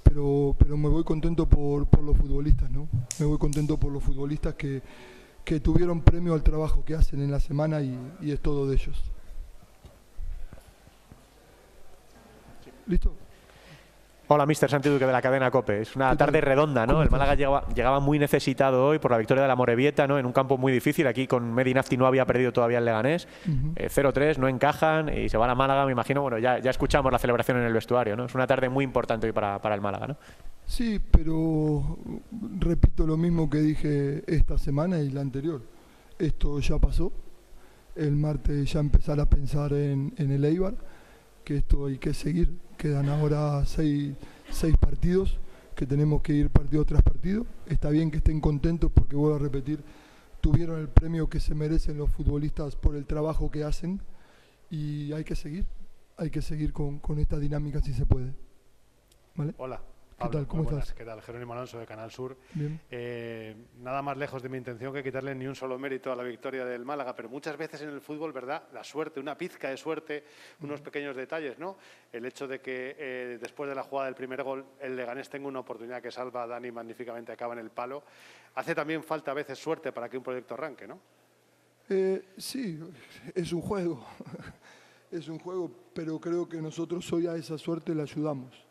pero, 0.04 0.54
pero 0.56 0.76
me 0.76 0.88
voy 0.88 1.02
contento 1.02 1.48
por, 1.48 1.88
los 2.00 2.16
futbolistas, 2.16 2.70
¿no? 2.70 2.86
Me 3.18 3.26
voy 3.26 3.38
contento 3.38 3.76
por 3.76 3.90
los 3.90 4.04
futbolistas 4.04 4.54
que, 4.54 4.82
que 5.44 5.58
tuvieron 5.58 6.00
premio 6.00 6.32
al 6.32 6.44
trabajo 6.44 6.84
que 6.84 6.94
hacen 6.94 7.20
en 7.22 7.32
la 7.32 7.40
semana 7.40 7.82
y 7.82 8.30
es 8.30 8.40
todo 8.40 8.68
de 8.68 8.76
ellos. 8.76 9.11
¿Listo? 12.86 13.14
Hola, 14.28 14.46
Mister 14.46 14.70
Santi 14.70 14.88
Duque 14.88 15.04
de 15.04 15.12
la 15.12 15.20
cadena 15.20 15.50
COPE. 15.50 15.82
Es 15.82 15.94
una 15.94 16.16
tarde 16.16 16.40
redonda, 16.40 16.86
¿no? 16.86 17.02
El 17.02 17.10
Málaga 17.10 17.34
llegaba, 17.34 18.00
muy 18.00 18.18
necesitado 18.18 18.86
hoy 18.86 18.98
por 18.98 19.10
la 19.10 19.18
victoria 19.18 19.42
de 19.42 19.48
la 19.48 19.56
Morevieta, 19.56 20.06
¿no? 20.06 20.18
En 20.18 20.24
un 20.24 20.32
campo 20.32 20.56
muy 20.56 20.72
difícil. 20.72 21.06
Aquí 21.06 21.26
con 21.26 21.52
Medinafti 21.52 21.98
no 21.98 22.06
había 22.06 22.24
perdido 22.24 22.50
todavía 22.50 22.78
el 22.78 22.86
Leganés. 22.86 23.28
0-3, 23.76 24.22
eh, 24.22 24.34
no 24.38 24.48
encajan 24.48 25.14
y 25.14 25.28
se 25.28 25.36
van 25.36 25.50
a 25.50 25.54
Málaga, 25.54 25.84
me 25.84 25.92
imagino. 25.92 26.22
Bueno, 26.22 26.38
ya, 26.38 26.60
ya 26.60 26.70
escuchamos 26.70 27.12
la 27.12 27.18
celebración 27.18 27.58
en 27.58 27.64
el 27.64 27.74
vestuario, 27.74 28.16
¿no? 28.16 28.24
Es 28.24 28.34
una 28.34 28.46
tarde 28.46 28.70
muy 28.70 28.84
importante 28.84 29.26
hoy 29.26 29.32
para, 29.32 29.60
para 29.60 29.74
el 29.74 29.82
Málaga, 29.82 30.06
¿no? 30.06 30.16
Sí, 30.64 30.98
pero 31.10 31.98
repito 32.58 33.06
lo 33.06 33.18
mismo 33.18 33.50
que 33.50 33.58
dije 33.58 34.22
esta 34.26 34.56
semana 34.56 35.00
y 35.00 35.10
la 35.10 35.20
anterior. 35.20 35.60
esto 36.18 36.58
ya 36.60 36.78
pasó. 36.78 37.12
El 37.94 38.16
martes 38.16 38.72
ya 38.72 38.80
empezar 38.80 39.20
a 39.20 39.28
pensar 39.28 39.74
en, 39.74 40.14
en 40.16 40.30
el 40.30 40.42
Eibar, 40.46 40.74
que 41.44 41.56
esto 41.58 41.84
hay 41.84 41.98
que 41.98 42.14
seguir. 42.14 42.48
Quedan 42.82 43.08
ahora 43.10 43.64
seis, 43.64 44.12
seis 44.50 44.76
partidos, 44.76 45.38
que 45.76 45.86
tenemos 45.86 46.20
que 46.20 46.32
ir 46.32 46.50
partido 46.50 46.84
tras 46.84 47.00
partido. 47.00 47.46
Está 47.66 47.90
bien 47.90 48.10
que 48.10 48.16
estén 48.16 48.40
contentos 48.40 48.90
porque, 48.92 49.14
vuelvo 49.14 49.36
a 49.36 49.38
repetir, 49.38 49.84
tuvieron 50.40 50.80
el 50.80 50.88
premio 50.88 51.30
que 51.30 51.38
se 51.38 51.54
merecen 51.54 51.96
los 51.96 52.10
futbolistas 52.10 52.74
por 52.74 52.96
el 52.96 53.06
trabajo 53.06 53.52
que 53.52 53.62
hacen 53.62 54.00
y 54.68 55.12
hay 55.12 55.22
que 55.22 55.36
seguir, 55.36 55.64
hay 56.16 56.30
que 56.30 56.42
seguir 56.42 56.72
con, 56.72 56.98
con 56.98 57.20
esta 57.20 57.38
dinámica 57.38 57.80
si 57.80 57.94
se 57.94 58.04
puede. 58.04 58.34
Hola. 59.58 59.80
¿Qué 60.22 60.28
tal? 60.28 60.46
¿Cómo 60.46 60.62
buenas. 60.62 60.84
estás? 60.84 60.96
¿Qué 60.96 61.04
tal? 61.04 61.20
Jerónimo 61.20 61.52
Alonso 61.52 61.78
de 61.78 61.86
Canal 61.86 62.10
Sur. 62.10 62.36
Bien. 62.54 62.80
Eh, 62.90 63.56
nada 63.80 64.02
más 64.02 64.16
lejos 64.16 64.42
de 64.42 64.48
mi 64.48 64.58
intención 64.58 64.92
que 64.92 65.02
quitarle 65.02 65.34
ni 65.34 65.46
un 65.46 65.54
solo 65.54 65.78
mérito 65.78 66.12
a 66.12 66.16
la 66.16 66.22
victoria 66.22 66.64
del 66.64 66.84
Málaga, 66.84 67.14
pero 67.16 67.28
muchas 67.28 67.56
veces 67.56 67.82
en 67.82 67.88
el 67.88 68.00
fútbol, 68.00 68.32
¿verdad? 68.32 68.62
La 68.72 68.84
suerte, 68.84 69.18
una 69.18 69.36
pizca 69.36 69.68
de 69.70 69.76
suerte, 69.76 70.24
unos 70.60 70.80
pequeños 70.80 71.16
detalles, 71.16 71.58
¿no? 71.58 71.76
El 72.12 72.24
hecho 72.24 72.46
de 72.46 72.60
que 72.60 72.94
eh, 72.98 73.38
después 73.40 73.68
de 73.68 73.74
la 73.74 73.82
jugada 73.82 74.06
del 74.06 74.14
primer 74.14 74.42
gol, 74.42 74.64
el 74.80 74.94
Leganés 74.94 75.28
tenga 75.28 75.48
una 75.48 75.60
oportunidad 75.60 76.00
que 76.00 76.10
salva 76.12 76.44
a 76.44 76.46
Dani 76.46 76.70
magníficamente, 76.70 77.32
acaba 77.32 77.54
en 77.54 77.60
el 77.60 77.70
palo. 77.70 78.04
Hace 78.54 78.74
también 78.74 79.02
falta 79.02 79.32
a 79.32 79.34
veces 79.34 79.58
suerte 79.58 79.90
para 79.92 80.08
que 80.08 80.18
un 80.18 80.22
proyecto 80.22 80.54
arranque, 80.54 80.86
¿no? 80.86 81.00
Eh, 81.88 82.22
sí, 82.36 82.78
es 83.34 83.52
un 83.52 83.60
juego, 83.60 84.06
es 85.10 85.26
un 85.28 85.40
juego, 85.40 85.70
pero 85.92 86.20
creo 86.20 86.48
que 86.48 86.62
nosotros 86.62 87.12
hoy 87.12 87.26
a 87.26 87.34
esa 87.34 87.58
suerte 87.58 87.92
la 87.94 88.04
ayudamos, 88.04 88.64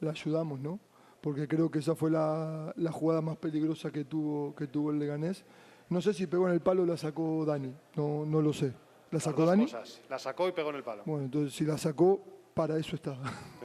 la 0.00 0.10
ayudamos, 0.10 0.60
¿no? 0.60 0.78
Porque 1.20 1.48
creo 1.48 1.70
que 1.70 1.80
esa 1.80 1.94
fue 1.94 2.10
la, 2.10 2.72
la 2.76 2.92
jugada 2.92 3.20
más 3.20 3.36
peligrosa 3.36 3.90
que 3.90 4.04
tuvo, 4.04 4.54
que 4.54 4.66
tuvo 4.66 4.90
el 4.90 4.98
Leganés. 4.98 5.44
No 5.88 6.00
sé 6.00 6.12
si 6.14 6.26
pegó 6.26 6.46
en 6.46 6.54
el 6.54 6.60
palo 6.60 6.82
o 6.82 6.86
la 6.86 6.96
sacó 6.96 7.44
Dani, 7.44 7.74
no, 7.96 8.24
no 8.24 8.40
lo 8.40 8.52
sé. 8.52 8.72
¿La 9.10 9.20
sacó 9.20 9.46
Dani? 9.46 9.64
cosas. 9.64 10.00
La 10.08 10.18
sacó 10.18 10.48
y 10.48 10.52
pegó 10.52 10.70
en 10.70 10.76
el 10.76 10.84
palo. 10.84 11.02
Bueno, 11.06 11.24
entonces 11.24 11.54
si 11.54 11.64
la 11.64 11.78
sacó, 11.78 12.20
para 12.54 12.76
eso 12.76 12.94
está. 12.94 13.18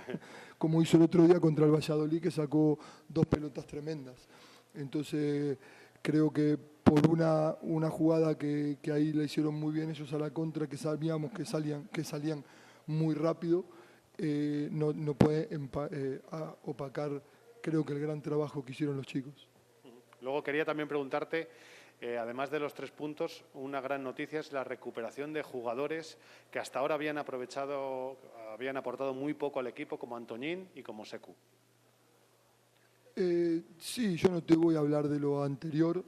Como 0.57 0.81
hizo 0.81 0.97
el 0.97 1.03
otro 1.03 1.23
día 1.23 1.39
contra 1.39 1.65
el 1.65 1.71
Valladolid, 1.71 2.21
que 2.21 2.31
sacó 2.31 2.79
dos 3.09 3.25
pelotas 3.25 3.65
tremendas. 3.65 4.27
Entonces, 4.73 5.57
creo 6.01 6.31
que 6.31 6.57
por 6.57 7.07
una, 7.09 7.55
una 7.61 7.89
jugada 7.89 8.37
que, 8.37 8.77
que 8.81 8.91
ahí 8.91 9.11
le 9.13 9.25
hicieron 9.25 9.55
muy 9.55 9.73
bien 9.73 9.89
ellos 9.89 10.11
a 10.13 10.17
la 10.17 10.31
contra, 10.31 10.67
que 10.67 10.77
sabíamos 10.77 11.31
que 11.31 11.43
salían, 11.45 11.87
que 11.89 12.03
salían 12.03 12.43
muy 12.87 13.15
rápido, 13.15 13.65
eh, 14.17 14.69
no, 14.71 14.93
no 14.93 15.13
puede 15.15 15.49
eh, 15.51 16.21
opacar, 16.65 17.21
creo 17.61 17.85
que 17.85 17.93
el 17.93 17.99
gran 17.99 18.21
trabajo 18.21 18.63
que 18.63 18.71
hicieron 18.71 18.97
los 18.97 19.05
chicos. 19.05 19.47
Luego 20.21 20.43
quería 20.43 20.63
también 20.63 20.87
preguntarte, 20.87 21.49
eh, 21.99 22.17
además 22.17 22.51
de 22.51 22.59
los 22.59 22.73
tres 22.73 22.91
puntos, 22.91 23.43
una 23.53 23.81
gran 23.81 24.03
noticia 24.03 24.39
es 24.39 24.51
la 24.51 24.63
recuperación 24.63 25.33
de 25.33 25.41
jugadores 25.41 26.17
que 26.51 26.59
hasta 26.59 26.79
ahora 26.79 26.95
habían 26.95 27.17
aprovechado, 27.17 28.17
habían 28.53 28.77
aportado 28.77 29.13
muy 29.13 29.33
poco 29.33 29.59
al 29.59 29.67
equipo, 29.67 29.97
como 29.97 30.15
Antoñín 30.15 30.69
y 30.75 30.83
como 30.83 31.05
Secu. 31.05 31.35
Sí, 33.77 34.15
yo 34.15 34.29
no 34.29 34.41
te 34.41 34.55
voy 34.55 34.75
a 34.75 34.79
hablar 34.79 35.07
de 35.07 35.19
lo 35.19 35.43
anterior. 35.43 36.03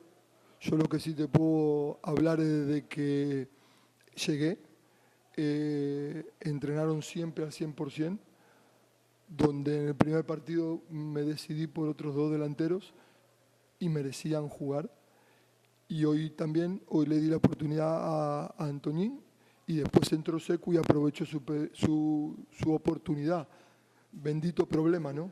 Yo 0.61 0.75
lo 0.77 0.85
que 0.85 0.99
sí 0.99 1.13
te 1.13 1.27
puedo 1.27 1.99
hablar 2.01 2.39
es 2.39 2.67
de 2.67 2.85
que 2.87 3.47
llegué, 4.15 4.57
eh, 5.35 6.25
entrenaron 6.39 7.01
siempre 7.01 7.43
al 7.43 7.51
100%, 7.51 8.17
donde 9.27 9.81
en 9.81 9.87
el 9.89 9.95
primer 9.95 10.25
partido 10.25 10.81
me 10.89 11.23
decidí 11.23 11.67
por 11.67 11.87
otros 11.87 12.15
dos 12.15 12.31
delanteros 12.31 12.93
y 13.79 13.89
merecían 13.89 14.47
jugar. 14.47 14.89
Y 15.87 16.05
hoy 16.05 16.29
también, 16.29 16.81
hoy 16.87 17.05
le 17.05 17.19
di 17.19 17.27
la 17.27 17.37
oportunidad 17.37 17.87
a, 17.87 18.45
a 18.57 18.65
Antoñín 18.65 19.21
y 19.67 19.77
después 19.77 20.11
entró 20.13 20.39
Secu 20.39 20.73
y 20.73 20.77
aprovechó 20.77 21.25
su, 21.25 21.41
su, 21.73 22.73
oportunidad. 22.73 23.47
Bendito 24.11 24.65
problema, 24.65 25.11
¿no? 25.11 25.31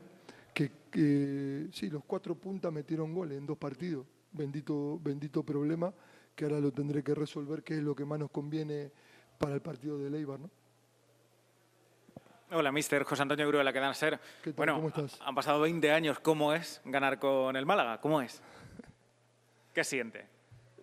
que 0.52 1.68
sí, 1.72 1.90
los 1.90 2.04
cuatro 2.04 2.36
puntas 2.36 2.72
metieron 2.72 3.12
goles 3.12 3.38
en 3.38 3.46
dos 3.46 3.58
partidos. 3.58 4.06
Bendito, 4.30 5.00
bendito 5.02 5.42
problema 5.42 5.92
que 6.34 6.44
ahora 6.44 6.60
lo 6.60 6.72
tendré 6.72 7.02
que 7.02 7.14
resolver, 7.14 7.62
que 7.62 7.74
es 7.74 7.82
lo 7.82 7.94
que 7.94 8.04
más 8.04 8.18
nos 8.18 8.30
conviene 8.30 8.92
para 9.44 9.56
el 9.56 9.60
partido 9.60 9.98
de 9.98 10.08
Leibar, 10.08 10.40
¿no? 10.40 10.50
Hola, 12.50 12.72
mister 12.72 13.02
José 13.02 13.20
Antonio 13.20 13.46
Grúa, 13.46 13.62
la 13.62 13.74
que 13.74 13.78
dan 13.78 13.94
ser. 13.94 14.18
¿Qué 14.42 14.52
tal? 14.52 14.56
Bueno, 14.56 14.76
¿Cómo 14.76 14.88
estás? 14.88 15.20
han 15.20 15.34
pasado 15.34 15.60
20 15.60 15.90
años. 15.92 16.18
¿Cómo 16.18 16.54
es 16.54 16.80
ganar 16.86 17.18
con 17.18 17.54
el 17.54 17.66
Málaga? 17.66 18.00
¿Cómo 18.00 18.22
es? 18.22 18.40
¿Qué 19.74 19.84
siente? 19.84 20.26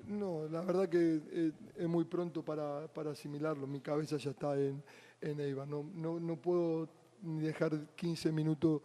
No, 0.05 0.47
la 0.47 0.61
verdad 0.61 0.87
que 0.87 1.21
eh, 1.31 1.51
es 1.75 1.87
muy 1.87 2.03
pronto 2.03 2.43
para, 2.43 2.87
para 2.87 3.11
asimilarlo. 3.11 3.65
Mi 3.65 3.79
cabeza 3.79 4.17
ya 4.17 4.29
está 4.29 4.55
en, 4.55 4.83
en 5.21 5.39
Eibar. 5.39 5.67
No, 5.67 5.83
no, 5.95 6.19
no 6.19 6.35
puedo 6.35 6.87
ni 7.23 7.41
dejar 7.41 7.71
15 7.95 8.31
minutos 8.31 8.81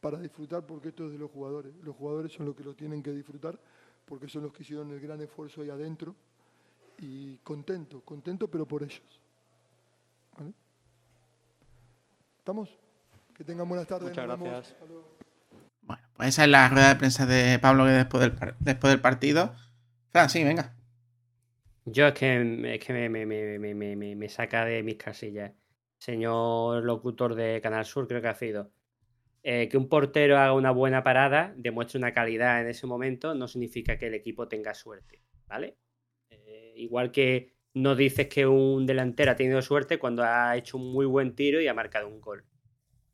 para 0.00 0.18
disfrutar 0.18 0.64
porque 0.64 0.88
esto 0.88 1.04
es 1.04 1.12
de 1.12 1.18
los 1.18 1.30
jugadores. 1.30 1.74
Los 1.82 1.94
jugadores 1.96 2.32
son 2.32 2.46
los 2.46 2.56
que 2.56 2.64
lo 2.64 2.74
tienen 2.74 3.02
que 3.02 3.10
disfrutar 3.10 3.58
porque 4.06 4.26
son 4.26 4.44
los 4.44 4.54
que 4.54 4.62
hicieron 4.62 4.90
el 4.90 5.00
gran 5.00 5.20
esfuerzo 5.20 5.60
ahí 5.60 5.68
adentro. 5.68 6.14
Y 6.98 7.36
contento, 7.38 8.00
contento, 8.02 8.48
pero 8.48 8.66
por 8.66 8.82
ellos. 8.82 9.02
¿Vale? 10.36 10.52
¿Estamos? 12.38 12.76
Que 13.36 13.44
tengan 13.44 13.68
buenas 13.68 13.86
tardes. 13.86 14.08
Muchas 14.08 14.26
nos 14.26 14.40
gracias. 14.40 14.76
Bueno, 15.82 16.02
pues 16.16 16.28
esa 16.30 16.44
es 16.44 16.50
la 16.50 16.68
rueda 16.68 16.88
de 16.88 16.96
prensa 16.96 17.24
de 17.26 17.58
Pablo 17.60 17.84
que 17.84 17.90
después 17.92 18.20
del, 18.20 18.32
par- 18.32 18.56
después 18.58 18.92
del 18.92 19.00
partido. 19.00 19.54
Fran, 20.10 20.28
sí, 20.28 20.42
venga. 20.44 20.74
Yo 21.84 22.08
es 22.08 22.14
que, 22.14 22.74
es 22.74 22.84
que 22.84 22.92
me, 22.92 23.08
me- 23.08 23.24
me- 23.26 23.58
me- 23.58 23.74
me- 23.74 23.96
me- 23.96 24.16
me 24.16 24.28
saca 24.28 24.64
de 24.64 24.82
mis 24.82 24.96
casillas. 24.96 25.52
Señor 25.98 26.84
locutor 26.84 27.34
de 27.34 27.60
Canal 27.62 27.84
Sur, 27.84 28.06
creo 28.08 28.20
que 28.20 28.28
ha 28.28 28.34
sido. 28.34 28.70
Eh, 29.42 29.68
que 29.68 29.76
un 29.76 29.88
portero 29.88 30.36
haga 30.38 30.52
una 30.52 30.70
buena 30.72 31.02
parada, 31.02 31.54
demuestre 31.56 31.98
una 31.98 32.12
calidad 32.12 32.60
en 32.60 32.68
ese 32.68 32.86
momento, 32.86 33.34
no 33.34 33.48
significa 33.48 33.96
que 33.98 34.08
el 34.08 34.14
equipo 34.14 34.48
tenga 34.48 34.74
suerte, 34.74 35.22
¿vale? 35.46 35.76
Igual 36.78 37.10
que 37.10 37.54
no 37.74 37.94
dices 37.96 38.28
que 38.28 38.46
un 38.46 38.86
delantero 38.86 39.32
ha 39.32 39.36
tenido 39.36 39.60
suerte 39.62 39.98
cuando 39.98 40.22
ha 40.22 40.56
hecho 40.56 40.76
un 40.76 40.92
muy 40.92 41.06
buen 41.06 41.34
tiro 41.34 41.60
y 41.60 41.68
ha 41.68 41.74
marcado 41.74 42.08
un 42.08 42.20
gol. 42.20 42.44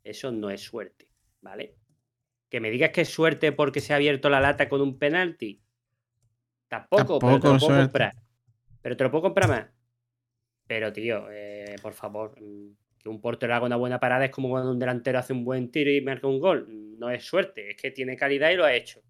Eso 0.03 0.31
no 0.31 0.51
es 0.51 0.61
suerte, 0.61 1.09
¿vale? 1.41 1.77
Que 2.51 2.61
me 2.61 2.71
digas 2.71 2.91
que 2.91 3.03
es 3.03 3.09
suerte 3.09 3.53
porque 3.53 3.81
se 3.81 3.93
ha 3.93 3.97
abierto 3.97 4.29
la 4.29 4.41
lata 4.41 4.69
con 4.69 4.81
un 4.81 4.99
penalti. 4.99 5.63
Tampoco, 6.69 7.19
pero 7.19 7.41
te 7.41 7.41
Tampoco 7.41 7.53
lo 7.53 7.59
puedo 7.59 7.83
comprar. 7.83 8.15
Pero 8.83 8.97
te 8.97 9.05
lo 9.05 9.11
puedo 9.11 9.23
comprar 9.23 9.49
más. 9.49 9.67
Pero, 10.67 10.93
tío, 10.93 11.27
eh, 11.31 11.77
por 11.81 11.95
favor, 11.95 12.41
mm, 12.41 12.77
que 12.99 13.09
un 13.09 13.21
portero 13.21 13.55
haga 13.55 13.67
una 13.67 13.77
buena 13.77 14.01
parada 14.01 14.27
es 14.27 14.31
como 14.31 14.51
cuando 14.51 14.71
un 14.71 14.79
delantero 14.79 15.19
hace 15.19 15.33
un 15.33 15.45
buen 15.45 15.71
tiro 15.71 15.91
y 15.91 16.01
marca 16.01 16.27
un 16.27 16.39
gol. 16.39 16.67
No 16.99 17.11
es 17.11 17.25
suerte, 17.25 17.71
es 17.71 17.77
que 17.77 17.91
tiene 17.91 18.17
calidad 18.17 18.51
y 18.51 18.57
lo 18.57 18.65
ha 18.65 18.75
hecho. 18.75 19.03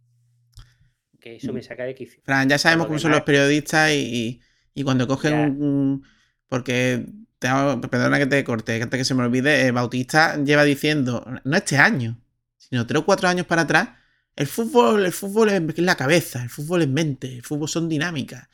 Que 1.25 1.37
eso 1.37 1.53
me 1.55 1.63
saca 1.63 1.85
de 1.85 1.95
quicio. 1.95 2.21
Fran, 2.25 2.49
ya 2.49 2.59
sabemos 2.59 2.87
cómo 2.87 2.99
son 2.99 3.11
los 3.13 3.23
periodistas 3.23 3.91
y, 3.93 3.95
y- 3.95 4.41
y 4.75 4.83
cuando 4.85 5.07
cogen 5.09 5.35
un, 5.35 5.63
un- 5.63 6.05
Porque, 6.49 7.07
te 7.39 7.49
hago- 7.49 7.81
perdona 7.81 8.19
que 8.19 8.27
te 8.27 8.45
corte, 8.45 8.77
que 8.77 8.83
antes 8.83 8.99
que 8.99 9.05
se 9.05 9.15
me 9.15 9.23
olvide, 9.23 9.67
eh, 9.67 9.71
Bautista 9.71 10.37
lleva 10.37 10.65
diciendo, 10.65 11.25
no 11.45 11.57
este 11.57 11.79
año, 11.79 12.21
sino 12.59 12.87
tres 12.87 13.01
o 13.01 13.05
cuatro 13.07 13.27
años 13.29 13.47
para 13.47 13.63
atrás, 13.63 13.89
el 14.37 14.47
fútbol, 14.47 15.07
el 15.07 15.13
fútbol 15.13 15.49
es, 15.49 15.63
es 15.75 15.79
la 15.79 15.97
cabeza, 15.97 16.43
el 16.43 16.51
fútbol 16.51 16.83
es 16.83 16.89
mente, 16.89 17.35
el 17.37 17.43
fútbol 17.43 17.69
son 17.69 17.89
dinámicas. 17.89 18.49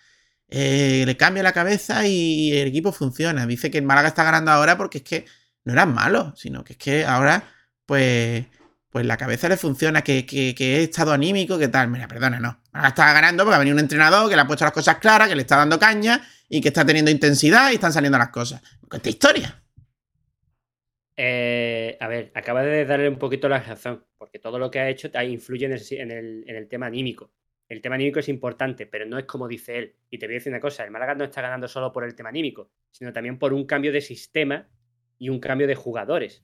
Eh, 0.48 1.04
le 1.06 1.16
cambia 1.16 1.42
la 1.42 1.52
cabeza 1.52 2.06
y 2.06 2.52
el 2.52 2.68
equipo 2.68 2.92
funciona. 2.92 3.46
Dice 3.46 3.70
que 3.70 3.78
el 3.78 3.84
Málaga 3.84 4.08
está 4.08 4.22
ganando 4.24 4.50
ahora 4.52 4.76
porque 4.76 4.98
es 4.98 5.04
que 5.04 5.24
no 5.64 5.72
eran 5.72 5.92
malos, 5.94 6.38
sino 6.38 6.62
que 6.64 6.74
es 6.74 6.78
que 6.78 7.04
ahora, 7.04 7.44
pues, 7.86 8.46
pues 8.90 9.06
la 9.06 9.16
cabeza 9.16 9.48
le 9.48 9.56
funciona, 9.56 10.02
que, 10.02 10.26
que, 10.26 10.50
es 10.58 10.88
estado 10.88 11.12
anímico, 11.12 11.58
que 11.58 11.68
tal. 11.68 11.88
Mira, 11.88 12.08
perdona, 12.08 12.40
no. 12.40 12.60
Ahora 12.72 12.88
está 12.88 13.12
ganando 13.12 13.44
porque 13.44 13.54
ha 13.56 13.58
venido 13.60 13.76
un 13.76 13.80
entrenador 13.80 14.28
que 14.28 14.34
le 14.36 14.42
ha 14.42 14.46
puesto 14.46 14.64
las 14.64 14.74
cosas 14.74 14.98
claras, 14.98 15.28
que 15.28 15.36
le 15.36 15.42
está 15.42 15.56
dando 15.56 15.78
caña 15.78 16.20
y 16.48 16.60
que 16.60 16.68
está 16.68 16.84
teniendo 16.84 17.10
intensidad 17.10 17.70
y 17.70 17.74
están 17.74 17.92
saliendo 17.92 18.18
las 18.18 18.30
cosas. 18.30 18.60
Esta 18.92 19.08
historia. 19.08 19.62
Eh, 21.16 21.96
a 22.00 22.08
ver, 22.08 22.32
acaba 22.34 22.62
de 22.62 22.84
darle 22.86 23.08
un 23.08 23.18
poquito 23.18 23.48
la 23.48 23.60
razón, 23.60 24.04
porque 24.16 24.38
todo 24.38 24.58
lo 24.58 24.70
que 24.70 24.80
ha 24.80 24.88
hecho 24.88 25.10
influye 25.22 25.66
en 25.66 25.72
el, 25.72 25.82
en 25.90 26.10
el- 26.10 26.44
en 26.48 26.56
el 26.56 26.68
tema 26.68 26.86
anímico. 26.86 27.32
El 27.68 27.80
tema 27.82 27.94
anímico 27.94 28.18
es 28.18 28.28
importante, 28.28 28.86
pero 28.86 29.06
no 29.06 29.18
es 29.18 29.26
como 29.26 29.46
dice 29.46 29.78
él. 29.78 29.96
Y 30.10 30.18
te 30.18 30.26
voy 30.26 30.34
a 30.34 30.38
decir 30.38 30.50
una 30.50 30.60
cosa, 30.60 30.82
el 30.84 30.90
Málaga 30.90 31.14
no 31.14 31.24
está 31.24 31.40
ganando 31.42 31.68
solo 31.68 31.92
por 31.92 32.04
el 32.04 32.14
tema 32.16 32.30
anímico, 32.30 32.72
sino 32.90 33.12
también 33.12 33.38
por 33.38 33.52
un 33.52 33.64
cambio 33.66 33.92
de 33.92 34.00
sistema 34.00 34.68
y 35.18 35.28
un 35.28 35.38
cambio 35.38 35.68
de 35.68 35.76
jugadores. 35.76 36.42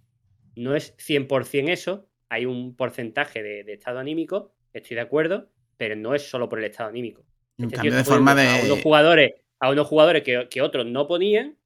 No 0.55 0.76
es 0.76 0.94
100% 0.99 1.68
eso, 1.72 2.09
hay 2.29 2.47
un 2.47 2.77
porcentaje 2.77 3.43
de, 3.43 3.64
de 3.64 3.72
estado 3.74 3.99
anímico, 3.99 4.53
estoy 4.72 4.97
de 4.97 5.01
acuerdo, 5.03 5.51
pero 5.77 5.97
no 5.97 6.14
es 6.14 6.29
solo 6.29 6.49
por 6.49 6.59
el 6.59 6.66
estado 6.66 6.89
anímico. 6.91 7.24
Un 7.59 7.66
Este 7.66 7.77
cambio 7.77 7.95
de 7.95 8.05
forma 8.05 8.35
poniendo 8.35 8.43
A 8.43 8.61
unos 8.64 8.79
de. 8.79 8.83
jugadores, 8.83 9.35
a 9.61 9.70
unos 9.70 9.87
jugadores 9.87 10.22
que, 10.22 10.49
que 10.51 10.62
otros 10.62 10.87
no 10.87 11.07
ponían, 11.07 11.57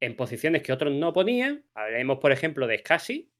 en 0.00 0.16
posiciones 0.16 0.62
que 0.62 0.72
otros 0.72 0.92
no 0.92 1.12
ponían. 1.12 1.64
Hablemos, 1.74 2.18
por 2.18 2.32
ejemplo, 2.32 2.66
de 2.66 2.78
Scassi 2.78 3.30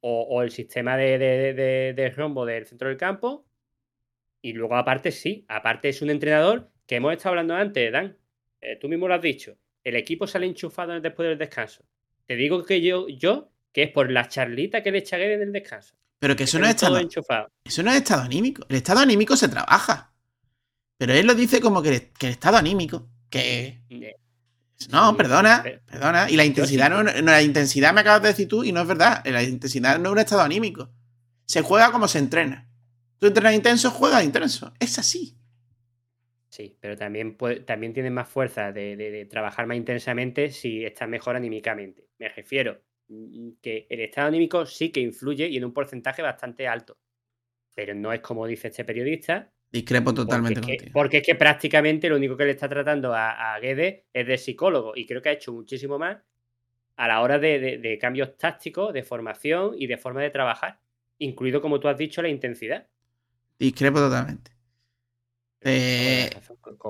o, 0.00 0.22
o 0.22 0.42
el 0.42 0.50
sistema 0.50 0.96
de, 0.96 1.18
de, 1.18 1.54
de- 1.54 1.92
de 1.94 2.10
rombo 2.10 2.46
del 2.46 2.66
centro 2.66 2.88
del 2.88 2.96
campo. 2.96 3.46
Y 4.42 4.52
luego, 4.52 4.76
aparte, 4.76 5.10
sí, 5.10 5.44
aparte 5.48 5.88
es 5.88 6.02
un 6.02 6.10
entrenador 6.10 6.70
que 6.86 6.96
hemos 6.96 7.12
estado 7.12 7.30
hablando 7.30 7.54
antes, 7.54 7.90
Dan. 7.92 8.16
eh, 8.60 8.76
tú 8.76 8.88
mismo 8.88 9.08
lo 9.08 9.14
has 9.14 9.22
dicho. 9.22 9.56
El 9.82 9.96
equipo 9.96 10.26
sale 10.26 10.46
enchufado 10.46 10.98
después 11.00 11.28
del 11.28 11.38
descanso. 11.38 11.84
Te 12.26 12.36
digo 12.36 12.64
que 12.64 12.80
yo, 12.80 13.08
yo 13.08 13.50
que 13.76 13.82
es 13.82 13.90
por 13.92 14.10
la 14.10 14.26
charlita 14.26 14.82
que 14.82 14.90
le 14.90 14.98
echa 15.00 15.18
Guede 15.18 15.34
en 15.34 15.42
el 15.42 15.52
descanso. 15.52 15.94
Pero 16.18 16.34
que 16.34 16.44
eso 16.44 16.58
no, 16.58 16.64
es 16.64 16.70
estado, 16.70 16.96
enchufados. 16.98 17.52
eso 17.62 17.82
no 17.82 17.90
es 17.90 17.98
estado 17.98 18.22
anímico. 18.22 18.64
El 18.70 18.76
estado 18.76 19.00
anímico 19.00 19.36
se 19.36 19.48
trabaja. 19.48 20.14
Pero 20.96 21.12
él 21.12 21.26
lo 21.26 21.34
dice 21.34 21.60
como 21.60 21.82
que 21.82 21.88
el, 21.90 22.00
que 22.14 22.28
el 22.28 22.32
estado 22.32 22.56
anímico. 22.56 23.06
Que. 23.28 23.82
No, 24.90 25.10
Sí, 25.10 25.16
perdona, 25.18 25.60
pero- 25.62 25.80
perdona. 25.84 26.30
Y 26.30 26.36
la 26.36 26.46
intensidad 26.46 26.88
no, 26.88 27.02
no- 27.02 27.12
la 27.20 27.42
intensidad 27.42 27.92
me 27.92 28.00
acabas 28.00 28.22
de 28.22 28.28
decir 28.28 28.48
tú 28.48 28.64
y 28.64 28.72
no 28.72 28.80
es 28.80 28.86
verdad. 28.88 29.22
La 29.26 29.42
intensidad 29.42 29.98
no 29.98 30.08
es 30.08 30.12
un 30.12 30.18
estado 30.20 30.40
anímico. 30.40 30.90
Se 31.44 31.60
juega 31.60 31.92
como 31.92 32.08
se 32.08 32.18
entrena. 32.18 32.70
Tú 33.18 33.26
entrenas 33.26 33.52
intenso, 33.54 33.90
juegas 33.90 34.24
intenso. 34.24 34.72
Es 34.80 34.98
así. 34.98 35.36
Sí, 36.48 36.78
pero 36.80 36.96
también, 36.96 37.36
puede- 37.36 37.60
también 37.60 37.92
tienes 37.92 38.12
más 38.12 38.26
fuerza 38.26 38.72
de, 38.72 38.96
de- 38.96 39.10
de 39.10 39.26
trabajar 39.26 39.66
más 39.66 39.76
intensamente 39.76 40.50
si 40.50 40.82
estás 40.82 41.10
mejor 41.10 41.36
anímicamente. 41.36 42.08
Me 42.18 42.30
refiero 42.30 42.80
que 43.62 43.86
el 43.88 44.00
estado 44.00 44.28
anímico 44.28 44.66
sí 44.66 44.90
que 44.90 45.00
influye 45.00 45.48
y 45.48 45.56
en 45.56 45.64
un 45.64 45.72
porcentaje 45.72 46.22
bastante 46.22 46.66
alto. 46.66 46.98
Pero 47.74 47.94
no 47.94 48.12
es 48.12 48.20
como 48.20 48.46
dice 48.46 48.68
este 48.68 48.84
periodista, 48.84 49.52
Discrepo 49.70 50.14
totalmente 50.14 50.60
porque, 50.60 50.72
es 50.74 50.78
que, 50.78 50.84
contigo. 50.84 50.92
porque 50.94 51.16
es 51.18 51.26
que 51.26 51.34
prácticamente 51.34 52.08
lo 52.08 52.16
único 52.16 52.36
que 52.36 52.44
le 52.44 52.52
está 52.52 52.68
tratando 52.68 53.12
a, 53.14 53.54
a 53.54 53.60
Guedes 53.60 54.04
es 54.12 54.26
de 54.26 54.38
psicólogo 54.38 54.92
y 54.96 55.06
creo 55.06 55.20
que 55.22 55.28
ha 55.30 55.32
hecho 55.32 55.52
muchísimo 55.52 55.98
más 55.98 56.18
a 56.96 57.08
la 57.08 57.20
hora 57.20 57.38
de, 57.38 57.58
de- 57.58 57.78
de 57.78 57.98
cambios 57.98 58.36
tácticos, 58.38 58.92
de 58.92 59.02
formación 59.02 59.74
y 59.78 59.86
de 59.86 59.98
forma 59.98 60.22
de 60.22 60.30
trabajar, 60.30 60.80
incluido, 61.18 61.60
como 61.60 61.78
tú 61.80 61.88
has 61.88 61.98
dicho, 61.98 62.22
la 62.22 62.28
intensidad. 62.28 62.86
Discrepo 63.58 63.98
totalmente. 63.98 64.52
Eh, 65.60 66.30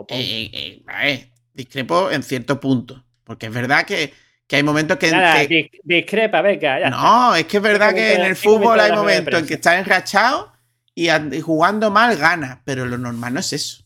eh, 0.09 0.83
eh, 1.03 1.31
discrepo 1.55 2.11
en 2.11 2.23
cierto 2.23 2.61
punto. 2.61 3.05
Porque 3.25 3.47
es 3.47 3.55
verdad 3.55 3.87
que, 3.87 4.13
que 4.47 4.57
hay 4.57 4.63
momentos 4.63 4.97
que. 4.99 5.11
Nada, 5.11 5.47
que- 5.47 5.71
dis- 5.73 5.81
discrepa, 5.83 6.41
venga, 6.43 6.79
ya 6.81 6.87
está. 6.87 6.91
no, 6.91 7.35
es 7.35 7.47
que 7.47 7.57
es 7.57 7.63
verdad 7.63 7.95
que 7.95 8.15
en 8.15 8.23
el 8.23 8.37
fútbol 8.37 8.79
hay 8.81 8.93
momentos 8.93 9.41
en 9.41 9.47
que 9.47 9.55
estás 9.55 9.75
enrachado 9.79 10.53
y, 10.95 11.09
an- 11.09 11.33
y 11.35 11.41
jugando 11.41 11.91
mal 11.91 12.17
gana. 12.17 12.63
Pero 12.65 12.87
lo 12.87 12.97
normal 12.99 13.35
no 13.35 13.41
es 13.41 13.53
eso. 13.53 13.85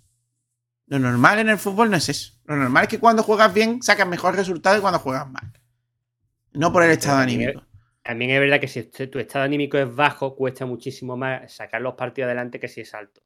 Lo 0.87 0.99
normal 0.99 1.39
en 1.39 1.49
el 1.49 1.59
fútbol 1.59 1.91
no 1.91 1.97
es 1.97 2.09
eso. 2.09 2.35
Lo 2.45 2.57
normal 2.57 2.83
es 2.85 2.89
que 2.89 2.99
cuando 2.99 3.23
juegas 3.23 3.55
bien 3.55 3.83
sacas 3.83 4.07
mejor 4.09 4.35
resultado 4.37 4.75
que 4.77 4.81
cuando 4.83 4.99
juegas 4.99 5.29
mal. 5.31 5.53
No 6.53 6.73
por 6.73 6.83
el 6.83 6.91
estado 6.91 7.19
también 7.19 7.41
anímico. 7.43 7.67
También 8.03 8.31
es 8.33 8.41
verdad 8.41 8.59
que 8.61 8.67
si 8.67 8.83
tu 8.83 9.19
estado 9.19 9.45
anímico 9.45 9.79
es 9.79 9.95
bajo, 9.95 10.35
cuesta 10.35 10.67
muchísimo 10.67 11.17
más 11.17 11.53
sacar 11.53 11.81
los 11.81 11.95
partidos 11.95 12.27
adelante 12.27 12.59
que 12.59 12.67
si 12.67 12.81
es 12.81 12.93
alto. 12.93 13.23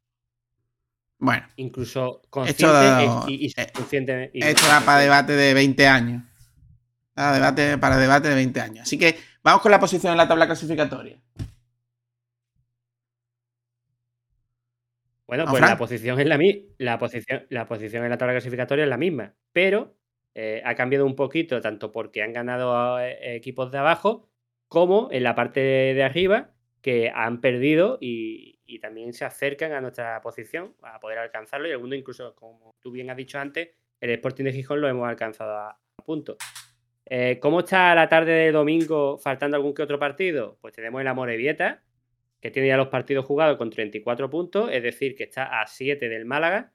Bueno, 1.18 1.46
Incluso 1.56 2.20
consciente 2.28 2.64
da- 2.66 3.24
y, 3.28 3.46
y- 3.46 3.52
eh, 3.56 4.30
y- 4.34 4.44
esto 4.44 4.66
da 4.66 4.80
para 4.80 4.98
debate 4.98 5.32
de 5.32 5.54
20 5.54 5.86
años. 5.86 6.22
Da 7.14 7.32
debate, 7.32 7.78
para 7.78 7.96
debate 7.96 8.28
de 8.28 8.34
20 8.34 8.60
años. 8.60 8.82
Así 8.82 8.98
que 8.98 9.16
vamos 9.42 9.62
con 9.62 9.70
la 9.70 9.78
posición 9.78 10.12
en 10.12 10.18
la 10.18 10.28
tabla 10.28 10.46
clasificatoria. 10.46 11.18
Bueno, 15.26 15.44
¿No, 15.44 15.50
pues 15.52 15.62
la 15.62 15.78
posición 15.78 16.20
es 16.20 16.26
la, 16.26 16.38
la 16.78 16.98
posición, 16.98 17.46
la 17.48 17.66
posición 17.66 18.04
en 18.04 18.10
la 18.10 18.18
tabla 18.18 18.34
clasificatoria 18.34 18.84
es 18.84 18.90
la 18.90 18.98
misma, 18.98 19.34
pero 19.52 19.96
eh, 20.34 20.60
ha 20.64 20.74
cambiado 20.74 21.06
un 21.06 21.16
poquito, 21.16 21.60
tanto 21.60 21.92
porque 21.92 22.22
han 22.22 22.32
ganado 22.32 23.00
eh, 23.00 23.36
equipos 23.36 23.70
de 23.72 23.78
abajo, 23.78 24.28
como 24.68 25.08
en 25.12 25.22
la 25.22 25.34
parte 25.34 25.60
de 25.60 26.02
arriba, 26.02 26.50
que 26.82 27.10
han 27.14 27.40
perdido 27.40 27.96
y, 28.00 28.60
y 28.66 28.80
también 28.80 29.14
se 29.14 29.24
acercan 29.24 29.72
a 29.72 29.80
nuestra 29.80 30.20
posición 30.20 30.74
a 30.82 31.00
poder 31.00 31.18
alcanzarlo. 31.18 31.68
Y 31.68 31.72
algunos, 31.72 31.98
incluso, 31.98 32.34
como 32.34 32.74
tú 32.80 32.90
bien 32.90 33.08
has 33.08 33.16
dicho 33.16 33.38
antes, 33.38 33.70
el 34.00 34.10
Sporting 34.10 34.44
de 34.44 34.52
Gijón 34.52 34.80
lo 34.82 34.88
hemos 34.88 35.08
alcanzado 35.08 35.56
a, 35.56 35.70
a 35.70 36.04
punto. 36.04 36.36
Eh, 37.06 37.38
¿Cómo 37.40 37.60
está 37.60 37.94
la 37.94 38.08
tarde 38.08 38.32
de 38.32 38.52
domingo, 38.52 39.18
faltando 39.18 39.56
algún 39.56 39.74
que 39.74 39.82
otro 39.82 39.98
partido? 39.98 40.58
Pues 40.60 40.72
tenemos 40.74 41.00
el 41.00 41.06
Amorebieta, 41.08 41.82
que 42.40 42.50
tiene 42.50 42.68
ya 42.68 42.76
los 42.76 42.88
partidos 42.88 43.24
jugados 43.26 43.56
con 43.58 43.70
34 43.70 44.30
puntos, 44.30 44.70
es 44.72 44.82
decir, 44.82 45.14
que 45.14 45.24
está 45.24 45.60
a 45.60 45.66
7 45.66 46.08
del 46.08 46.24
Málaga. 46.24 46.72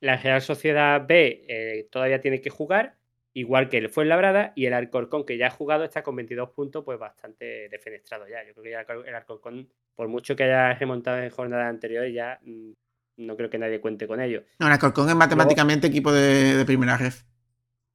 La 0.00 0.16
Real 0.16 0.40
Sociedad 0.40 1.04
B 1.06 1.44
eh, 1.48 1.88
todavía 1.90 2.20
tiene 2.20 2.40
que 2.40 2.50
jugar, 2.50 2.96
igual 3.34 3.68
que 3.68 3.78
el 3.78 3.88
Fuenlabrada, 3.88 4.52
y 4.54 4.66
el 4.66 4.74
Alcorcón, 4.74 5.24
que 5.26 5.36
ya 5.36 5.48
ha 5.48 5.50
jugado, 5.50 5.84
está 5.84 6.02
con 6.02 6.16
22 6.16 6.50
puntos, 6.50 6.84
pues 6.84 6.98
bastante 6.98 7.68
defenestrado 7.68 8.26
ya. 8.28 8.44
Yo 8.46 8.52
creo 8.54 8.64
que 8.64 8.70
ya 8.70 8.80
el 8.80 8.86
Alcor- 8.86 9.08
el 9.08 9.14
Alcorcón, 9.14 9.68
por 9.94 10.08
mucho 10.08 10.36
que 10.36 10.44
haya 10.44 10.72
remontado 10.74 11.22
en 11.22 11.30
jornadas 11.30 11.68
anteriores, 11.68 12.14
ya 12.14 12.38
mm, 12.42 12.70
no 13.18 13.36
creo 13.36 13.50
que 13.50 13.58
nadie 13.58 13.80
cuente 13.80 14.06
con 14.06 14.20
ello. 14.20 14.44
No, 14.58 14.66
el 14.66 14.72
Alcorcón 14.72 15.08
es 15.08 15.14
matemáticamente 15.16 15.88
equipo 15.88 16.12
de, 16.12 16.56
de 16.56 16.64
primera 16.64 16.96
ref. 16.96 17.22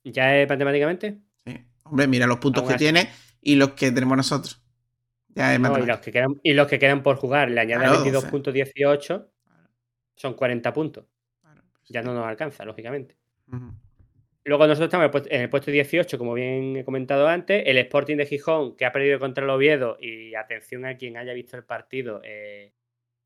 ¿Ya 0.04 0.36
es 0.38 0.50
matemáticamente? 0.50 1.18
Hombre, 1.94 2.08
mira 2.08 2.26
los 2.26 2.40
puntos 2.40 2.64
que 2.64 2.74
así. 2.74 2.84
tiene 2.86 3.10
y 3.40 3.56
los 3.56 3.74
que 3.74 3.92
tenemos 3.92 4.18
nosotros. 4.18 4.60
Ya 5.36 5.54
es 5.54 5.60
No, 5.60 5.78
y, 5.78 5.86
los 5.86 6.00
que 6.00 6.12
quedan, 6.12 6.40
y 6.42 6.54
los 6.54 6.68
que 6.68 6.80
quedan 6.80 7.04
por 7.04 7.18
jugar, 7.18 7.52
le 7.52 7.62
añaden 7.62 7.82
Claro, 7.82 7.94
22 7.98 8.24
12. 8.24 8.32
puntos 8.32 8.54
18, 8.54 9.32
son 10.16 10.34
40 10.34 10.74
puntos. 10.74 11.06
Pues 11.42 11.90
Ya 11.90 12.02
no 12.02 12.14
nos 12.14 12.26
alcanza, 12.26 12.66
lógicamente. 12.66 13.16
Luego 14.46 14.68
nosotros 14.68 14.88
estamos 14.88 15.06
en 15.06 15.12
el 15.12 15.12
puest- 15.24 15.28
en 15.36 15.42
el 15.42 15.50
puesto 15.50 15.72
18, 15.72 16.18
como 16.18 16.34
bien 16.34 16.76
he 16.78 16.84
comentado 16.84 17.28
antes, 17.28 17.64
el 17.66 17.78
Sporting 17.78 18.18
de 18.18 18.26
Gijón, 18.26 18.76
que 18.76 18.86
ha 18.86 18.92
perdido 18.92 19.18
contra 19.20 19.44
el 19.44 19.50
Oviedo, 19.50 19.98
y 20.02 20.36
atención 20.36 20.86
a 20.86 20.98
quien 20.98 21.16
haya 21.18 21.34
visto 21.34 21.56
el 21.58 21.64
partido, 21.64 22.22
eh, 22.24 22.74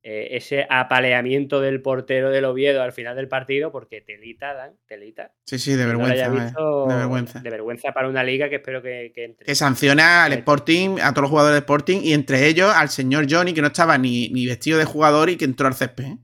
eh, 0.03 0.29
ese 0.37 0.65
apaleamiento 0.69 1.59
del 1.59 1.81
portero 1.81 2.29
del 2.29 2.45
Oviedo 2.45 2.81
al 2.81 2.93
final 2.93 3.15
del 3.15 3.27
partido, 3.27 3.71
porque 3.71 4.01
telita, 4.01 4.53
Dan, 4.53 4.73
telita. 4.87 5.33
Sí, 5.45 5.59
sí, 5.59 5.71
de 5.75 5.83
no 5.83 5.89
vergüenza. 5.89 6.29
visto, 6.29 6.87
De 6.87 6.95
vergüenza. 6.95 7.39
De 7.41 7.49
vergüenza 7.49 7.91
para 7.93 8.07
una 8.07 8.23
liga 8.23 8.47
que 8.49 8.55
espero 8.55 8.81
que, 8.81 9.11
que 9.13 9.25
entre. 9.25 9.45
Que 9.45 9.55
sanciona 9.55 10.23
al 10.25 10.33
Eh. 10.33 10.35
Sporting, 10.37 10.97
a 11.01 11.11
todos 11.11 11.23
los 11.23 11.29
jugadores 11.31 11.55
del 11.55 11.63
Sporting 11.63 11.99
y 12.03 12.13
entre 12.13 12.47
ellos 12.47 12.71
al 12.73 12.89
señor 12.89 13.25
Johnny, 13.29 13.53
que 13.53 13.61
no 13.61 13.67
estaba 13.67 13.97
ni, 13.97 14.29
ni 14.29 14.45
vestido 14.45 14.77
de 14.77 14.85
jugador 14.85 15.29
y 15.29 15.35
que 15.37 15.45
entró 15.45 15.67
al 15.67 15.73
césped. 15.73 16.05
¿eh? 16.05 16.17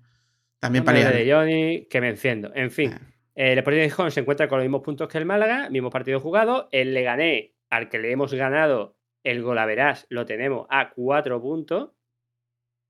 También 0.59 0.85
para 0.85 1.11
de 1.11 1.29
Johnny, 1.31 1.87
que 1.89 1.99
me 1.99 2.09
enciendo. 2.09 2.51
En 2.55 2.71
fin, 2.71 2.93
Eh. 3.35 3.51
el 3.51 3.57
Sporting 3.57 3.79
de 3.81 3.85
Gijón 3.85 4.11
se 4.11 4.21
encuentra 4.21 4.47
con 4.47 4.59
los 4.59 4.63
mismos 4.65 4.81
puntos 4.83 5.09
que 5.09 5.17
el 5.17 5.25
Málaga, 5.25 5.69
mismo 5.69 5.89
partido 5.89 6.19
jugado. 6.21 6.69
El 6.71 6.93
Leganés, 6.93 7.51
al 7.69 7.89
que 7.89 7.99
le 7.99 8.11
hemos 8.11 8.33
ganado 8.33 8.95
el 9.23 9.41
golaveras, 9.41 10.05
lo 10.09 10.25
tenemos 10.25 10.67
a 10.69 10.91
cuatro 10.91 11.41
puntos. 11.41 11.89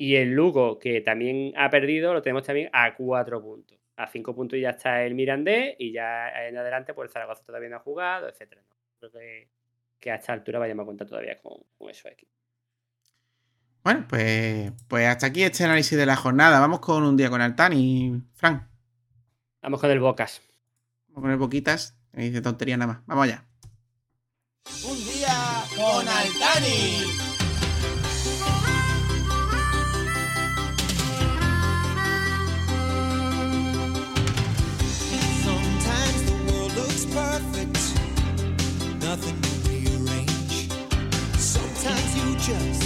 Y 0.03 0.17
el 0.17 0.31
Lugo, 0.31 0.79
que 0.79 0.99
también 0.99 1.53
ha 1.55 1.69
perdido, 1.69 2.13
lo 2.13 2.21
tenemos 2.21 2.43
también 2.43 2.69
a 2.73 2.93
cuatro 2.93 3.41
puntos. 3.41 3.79
A 3.95 4.05
cinco 4.05 4.35
puntos 4.35 4.59
ya 4.59 4.71
está 4.71 5.01
el 5.05 5.15
Mirandés 5.15 5.77
y 5.79 5.93
ya 5.93 6.27
en 6.45 6.57
adelante, 6.57 6.93
pues 6.93 7.07
el 7.07 7.13
Zaragoza 7.13 7.41
todavía 7.41 7.69
no 7.69 7.77
ha 7.77 7.79
jugado, 7.79 8.27
etcétera. 8.27 8.61
Creo 8.99 9.11
que, 9.13 9.47
que 10.01 10.11
a 10.11 10.15
esta 10.15 10.33
altura 10.33 10.59
vayamos 10.59 10.83
a 10.83 10.87
contar 10.87 11.07
todavía 11.07 11.39
con, 11.41 11.53
con 11.77 11.89
esos 11.89 12.11
equipos. 12.11 12.35
Bueno, 13.81 14.05
pues, 14.09 14.73
pues 14.89 15.07
hasta 15.07 15.27
aquí 15.27 15.41
este 15.43 15.63
análisis 15.63 15.97
de 15.97 16.05
la 16.05 16.17
jornada. 16.17 16.59
Vamos 16.59 16.81
con 16.81 17.01
un 17.03 17.15
día 17.15 17.29
con 17.29 17.39
Altani, 17.39 18.21
Frank. 18.33 18.61
Vamos 19.61 19.79
con 19.79 19.89
el 19.89 20.01
Bocas. 20.01 20.41
Vamos 21.07 21.19
a 21.19 21.21
poner 21.21 21.37
poquitas. 21.37 21.97
Me 22.11 22.23
dice 22.23 22.41
tontería 22.41 22.75
nada 22.75 22.91
más. 22.91 23.05
Vamos 23.05 23.23
allá. 23.23 23.45
Un 24.85 24.97
día 24.97 25.63
con 25.77 26.05
Altani. 26.05 27.22
Nothing 39.15 39.69
rearrange. 39.69 40.69
Sometimes 41.37 42.17
you 42.17 42.35
just 42.37 42.82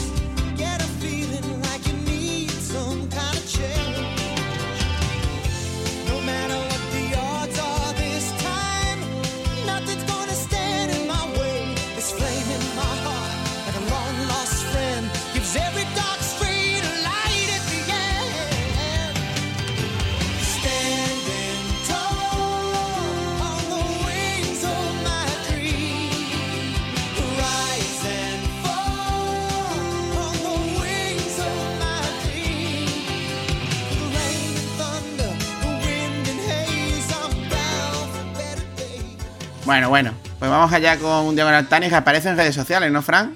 Bueno, 39.68 39.90
bueno. 39.90 40.14
Pues 40.40 40.50
vamos 40.50 40.72
allá 40.72 40.98
con 40.98 41.26
un 41.26 41.36
con 41.36 41.46
Altani 41.46 41.90
que 41.90 41.96
aparece 41.96 42.30
en 42.30 42.38
redes 42.38 42.56
sociales, 42.56 42.90
¿no, 42.90 43.02
Frank? 43.02 43.36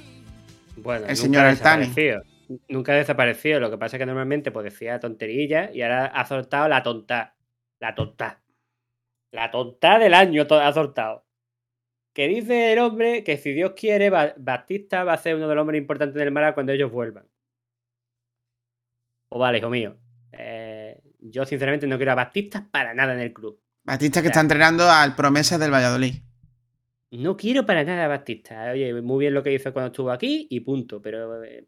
Bueno, 0.78 1.06
El 1.06 1.18
señor 1.18 1.46
Altani. 1.46 1.94
Nunca 2.70 2.94
ha 2.94 2.96
desaparecido. 2.96 3.60
Lo 3.60 3.70
que 3.70 3.78
pasa 3.78 3.98
es 3.98 4.00
que 4.00 4.06
normalmente 4.06 4.50
pues, 4.50 4.64
decía 4.64 4.98
tonterillas 4.98 5.76
y 5.76 5.82
ahora 5.82 6.06
ha 6.06 6.26
soltado 6.26 6.70
la 6.70 6.84
tonta. 6.84 7.36
La 7.82 7.96
tonta. 7.96 8.42
La 9.34 9.52
tonta 9.52 10.00
del 10.00 10.14
año 10.14 10.48
ha 10.50 10.72
soltado. 10.72 11.26
Que 12.14 12.30
dice 12.30 12.72
el 12.72 12.80
hombre 12.80 13.26
que 13.26 13.36
si 13.36 13.52
Dios 13.52 13.74
quiere, 13.76 14.10
Ba- 14.10 14.34
Batista 14.38 15.04
va 15.04 15.12
a 15.12 15.18
ser 15.18 15.36
uno 15.36 15.50
de 15.50 15.56
los 15.56 15.64
hombres 15.64 15.82
importantes 15.82 16.16
del 16.16 16.32
Málaga 16.32 16.54
cuando 16.54 16.72
ellos 16.72 16.94
vuelvan. 16.94 17.28
O 19.28 19.38
vale, 19.38 19.58
hijo 19.58 19.70
mío. 19.70 19.98
Eh, 20.32 20.98
yo 21.20 21.44
sinceramente 21.44 21.88
no 21.88 21.98
quiero 21.98 22.14
a 22.14 22.16
Batista 22.16 22.70
para 22.72 22.94
nada 22.94 23.16
en 23.16 23.20
el 23.20 23.34
club. 23.34 23.62
Batista 23.84 24.22
que 24.22 24.28
está 24.28 24.42
entrenando 24.42 24.90
al 24.90 25.16
Promesas 25.16 25.60
del 25.60 25.72
Valladolid. 25.72 26.16
No 27.12 27.36
quiero 27.36 27.66
para 27.66 27.84
nada 27.84 28.06
a 28.06 28.08
Batista. 28.08 28.72
Oye, 28.72 28.94
muy 29.02 29.20
bien 29.20 29.34
lo 29.34 29.44
que 29.44 29.54
hizo 29.54 29.74
cuando 29.74 29.88
estuvo 29.88 30.12
aquí 30.12 30.48
y 30.50 30.62
punto. 30.62 31.02
Pero 31.02 31.44
eh, 31.44 31.66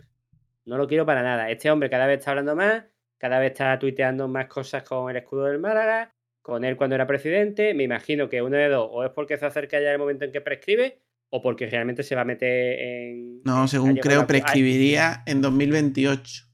no 0.66 0.78
lo 0.78 0.88
quiero 0.88 1.06
para 1.06 1.22
nada. 1.22 1.50
Este 1.50 1.70
hombre 1.70 1.90
cada 1.90 2.08
vez 2.08 2.20
está 2.20 2.32
hablando 2.32 2.56
más, 2.56 2.84
cada 3.18 3.40
vez 3.40 3.52
está 3.52 3.78
tuiteando 3.78 4.28
más 4.28 4.48
cosas 4.48 4.84
con 4.84 5.10
el 5.10 5.18
escudo 5.18 5.46
del 5.46 5.60
Málaga, 5.60 6.14
con 6.42 6.64
él 6.64 6.78
cuando 6.78 6.96
era 6.96 7.08
presidente. 7.08 7.74
Me 7.74 7.84
imagino 7.84 8.30
que 8.30 8.42
uno 8.42 8.56
de 8.56 8.70
dos, 8.70 8.88
o 8.90 9.04
es 9.04 9.12
porque 9.12 9.38
se 9.38 9.46
acerca 9.46 9.82
ya 9.82 9.92
el 9.92 10.00
momento 10.00 10.24
en 10.24 10.32
que 10.32 10.40
prescribe, 10.40 11.00
o 11.30 11.42
porque 11.42 11.68
realmente 11.68 12.04
se 12.04 12.16
va 12.16 12.22
a 12.22 12.26
meter 12.26 12.80
en. 12.80 13.42
No, 13.44 13.68
según 13.68 13.96
creo, 13.98 14.26
prescribiría 14.28 15.24
en 15.26 15.42
2028. 15.42 16.53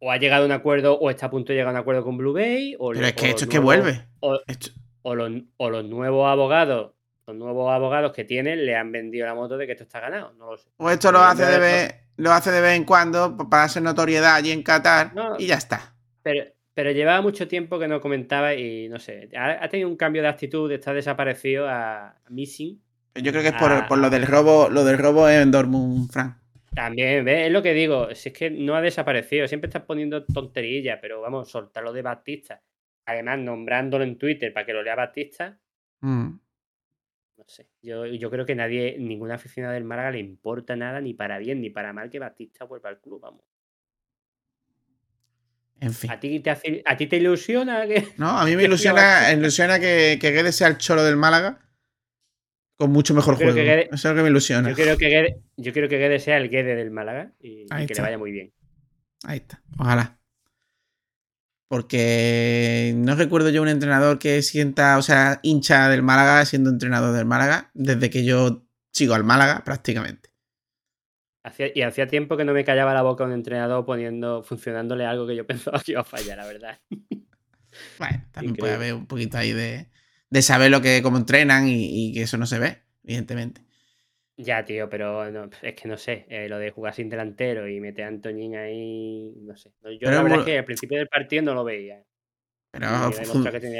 O 0.00 0.10
ha 0.10 0.16
llegado 0.16 0.44
a 0.44 0.46
un 0.46 0.52
acuerdo, 0.52 0.98
o 0.98 1.10
está 1.10 1.26
a 1.26 1.30
punto 1.30 1.52
de 1.52 1.58
llegar 1.58 1.68
a 1.68 1.72
un 1.72 1.80
acuerdo 1.80 2.04
con 2.04 2.16
Blue 2.16 2.32
Bay. 2.32 2.76
O 2.78 2.90
Pero 2.92 3.06
es 3.06 3.12
que 3.14 3.30
esto 3.30 3.44
es 3.44 3.50
que 3.50 3.58
vuelve. 3.58 4.06
O, 4.20 4.38
o 5.02 5.14
los, 5.14 5.30
o 5.56 5.70
los 5.70 5.84
nuevos 5.84 6.28
abogados, 6.28 6.92
los 7.26 7.36
nuevos 7.36 7.72
abogados 7.72 8.12
que 8.12 8.24
tienen, 8.24 8.64
le 8.64 8.76
han 8.76 8.92
vendido 8.92 9.26
la 9.26 9.34
moto 9.34 9.56
de 9.56 9.66
que 9.66 9.72
esto 9.72 9.84
está 9.84 10.00
ganado. 10.00 10.32
No 10.38 10.52
lo 10.52 10.56
sé. 10.56 10.68
O 10.76 10.90
esto 10.90 11.10
lo 11.10 11.18
hace 11.20 11.44
de 11.46 11.58
vez 11.58 11.94
lo 12.16 12.32
hace 12.32 12.50
de 12.50 12.60
vez 12.60 12.76
en 12.76 12.84
cuando 12.84 13.36
para 13.48 13.64
hacer 13.64 13.82
notoriedad 13.82 14.34
allí 14.34 14.50
en 14.50 14.62
Qatar 14.64 15.14
No. 15.14 15.36
y 15.38 15.46
ya 15.46 15.54
está. 15.54 15.94
Pero, 16.22 16.44
pero 16.74 16.90
llevaba 16.90 17.22
mucho 17.22 17.46
tiempo 17.46 17.78
que 17.78 17.86
no 17.88 18.00
comentaba 18.00 18.54
y 18.54 18.88
no 18.88 18.98
sé. 18.98 19.28
Ha, 19.36 19.64
ha 19.64 19.68
tenido 19.68 19.88
un 19.88 19.96
cambio 19.96 20.22
de 20.22 20.28
actitud, 20.28 20.70
está 20.70 20.92
desaparecido 20.92 21.68
a, 21.68 22.08
a 22.08 22.30
Missing. 22.30 22.80
Yo 23.14 23.32
creo 23.32 23.42
que 23.42 23.48
es 23.48 23.54
por, 23.54 23.86
por 23.88 23.98
lo 23.98 24.10
del 24.10 24.26
robo, 24.26 24.68
lo 24.68 24.84
del 24.84 24.98
robo 24.98 25.28
en 25.28 25.50
Dortmund, 25.50 26.10
Frank. 26.10 26.36
También, 26.74 27.24
¿ves? 27.24 27.46
Es 27.46 27.52
lo 27.52 27.62
que 27.62 27.74
digo. 27.74 28.14
Si 28.14 28.28
es 28.28 28.34
que 28.36 28.50
no 28.50 28.74
ha 28.76 28.80
desaparecido. 28.80 29.48
Siempre 29.48 29.68
estás 29.68 29.82
poniendo 29.82 30.24
tonterillas, 30.24 30.98
pero 31.00 31.20
vamos, 31.20 31.50
soltarlo 31.50 31.92
de 31.92 32.02
Batista. 32.02 32.62
Además, 33.06 33.38
nombrándolo 33.38 34.04
en 34.04 34.18
Twitter 34.18 34.52
para 34.52 34.66
que 34.66 34.72
lo 34.72 34.82
lea 34.82 34.94
Batista. 34.94 35.58
Mm. 36.00 36.28
No 37.38 37.44
sé. 37.46 37.68
Yo, 37.82 38.04
yo 38.06 38.30
creo 38.30 38.44
que 38.44 38.54
nadie, 38.54 38.96
ninguna 38.98 39.34
aficionada 39.36 39.74
del 39.74 39.84
Málaga 39.84 40.10
le 40.10 40.18
importa 40.18 40.76
nada, 40.76 41.00
ni 41.00 41.14
para 41.14 41.38
bien 41.38 41.60
ni 41.60 41.70
para 41.70 41.92
mal, 41.92 42.10
que 42.10 42.18
Batista 42.18 42.64
vuelva 42.64 42.90
al 42.90 43.00
club, 43.00 43.20
vamos. 43.20 43.44
En 45.80 45.92
fin. 45.94 46.10
¿A 46.10 46.18
ti 46.18 46.40
te, 46.40 46.50
hace- 46.50 46.82
a 46.84 46.96
ti 46.96 47.06
te 47.06 47.16
ilusiona 47.16 47.86
que.? 47.86 48.08
No, 48.16 48.30
a 48.30 48.44
mí 48.44 48.56
me 48.56 48.64
ilusiona, 48.64 49.32
ilusiona 49.32 49.78
que, 49.78 50.18
que 50.20 50.32
Guedes 50.32 50.56
sea 50.56 50.68
el 50.68 50.78
cholo 50.78 51.04
del 51.04 51.16
Málaga 51.16 51.60
con 52.78 52.90
mucho 52.92 53.12
mejor 53.12 53.34
juego. 53.36 53.52
Guedes- 53.54 53.88
Eso 53.92 53.94
es 53.96 54.04
lo 54.04 54.14
que 54.14 54.22
me 54.22 54.28
ilusiona. 54.30 54.70
Yo 54.70 54.74
quiero 54.76 54.96
que 54.96 55.08
Guede, 55.08 55.42
yo 55.56 55.72
quiero 55.72 55.88
que 55.88 55.98
Guede 55.98 56.18
sea 56.20 56.36
el 56.38 56.48
Guede 56.48 56.74
del 56.76 56.90
Málaga 56.90 57.32
y, 57.40 57.66
que 57.66 57.82
está. 57.84 57.94
le 57.96 58.00
vaya 58.02 58.18
muy 58.18 58.30
bien. 58.32 58.52
Ahí 59.24 59.38
está. 59.38 59.60
Ojalá. 59.78 60.18
Porque 61.68 62.94
no 62.96 63.14
recuerdo 63.14 63.50
yo 63.50 63.60
un 63.60 63.68
entrenador 63.68 64.18
que 64.18 64.40
sienta, 64.42 64.96
o 64.96 65.02
sea, 65.02 65.38
hincha 65.42 65.88
del 65.90 66.02
Málaga 66.02 66.44
siendo 66.46 66.70
entrenador 66.70 67.14
del 67.14 67.26
Málaga 67.26 67.70
desde 67.74 68.08
que 68.08 68.24
yo 68.24 68.66
sigo 68.92 69.14
al 69.14 69.24
Málaga 69.24 69.62
prácticamente. 69.64 70.30
Hacía- 71.44 71.70
y 71.74 71.82
hacía 71.82 72.06
tiempo 72.06 72.36
que 72.36 72.44
no 72.44 72.52
me 72.52 72.64
callaba 72.64 72.94
la 72.94 73.02
boca 73.02 73.24
un 73.24 73.32
entrenador 73.32 73.84
poniendo, 73.84 74.42
funcionándole 74.44 75.04
algo 75.04 75.26
que 75.26 75.36
yo 75.36 75.46
pensaba 75.46 75.80
que 75.82 75.92
iba 75.92 76.00
a 76.00 76.04
fallar, 76.04 76.38
la 76.38 76.46
verdad. 76.46 76.78
Bueno, 77.98 78.24
también 78.32 78.56
puede 78.56 78.74
haber 78.74 78.94
un 78.94 79.06
poquito 79.06 79.36
ahí 79.36 79.52
de, 79.52 79.88
de 80.30 80.42
saber 80.42 80.70
lo 80.70 80.80
que, 80.80 81.02
cómo 81.02 81.16
entrenan 81.18 81.68
y, 81.68 82.08
y 82.10 82.12
que 82.14 82.22
eso 82.22 82.38
no 82.38 82.46
se 82.46 82.58
ve, 82.58 82.82
evidentemente. 83.04 83.62
Ya, 84.36 84.64
tío, 84.64 84.88
pero 84.88 85.30
no, 85.32 85.50
es 85.62 85.74
que 85.74 85.88
no 85.88 85.96
sé, 85.96 86.24
eh, 86.28 86.48
lo 86.48 86.58
de 86.58 86.70
jugar 86.70 86.94
sin 86.94 87.08
delantero 87.08 87.66
y 87.66 87.80
meter 87.80 88.04
a 88.04 88.08
Antoñín 88.08 88.54
ahí, 88.54 89.34
no 89.42 89.56
sé. 89.56 89.72
Yo 89.82 89.98
Pero 89.98 90.12
la 90.12 90.22
verdad 90.22 90.38
es 90.40 90.44
que 90.44 90.58
al 90.58 90.64
principio 90.64 90.98
del 90.98 91.08
partido 91.08 91.42
no 91.42 91.54
lo 91.54 91.64
veía. 91.64 92.04
Pero 92.70 92.86
que 93.10 93.24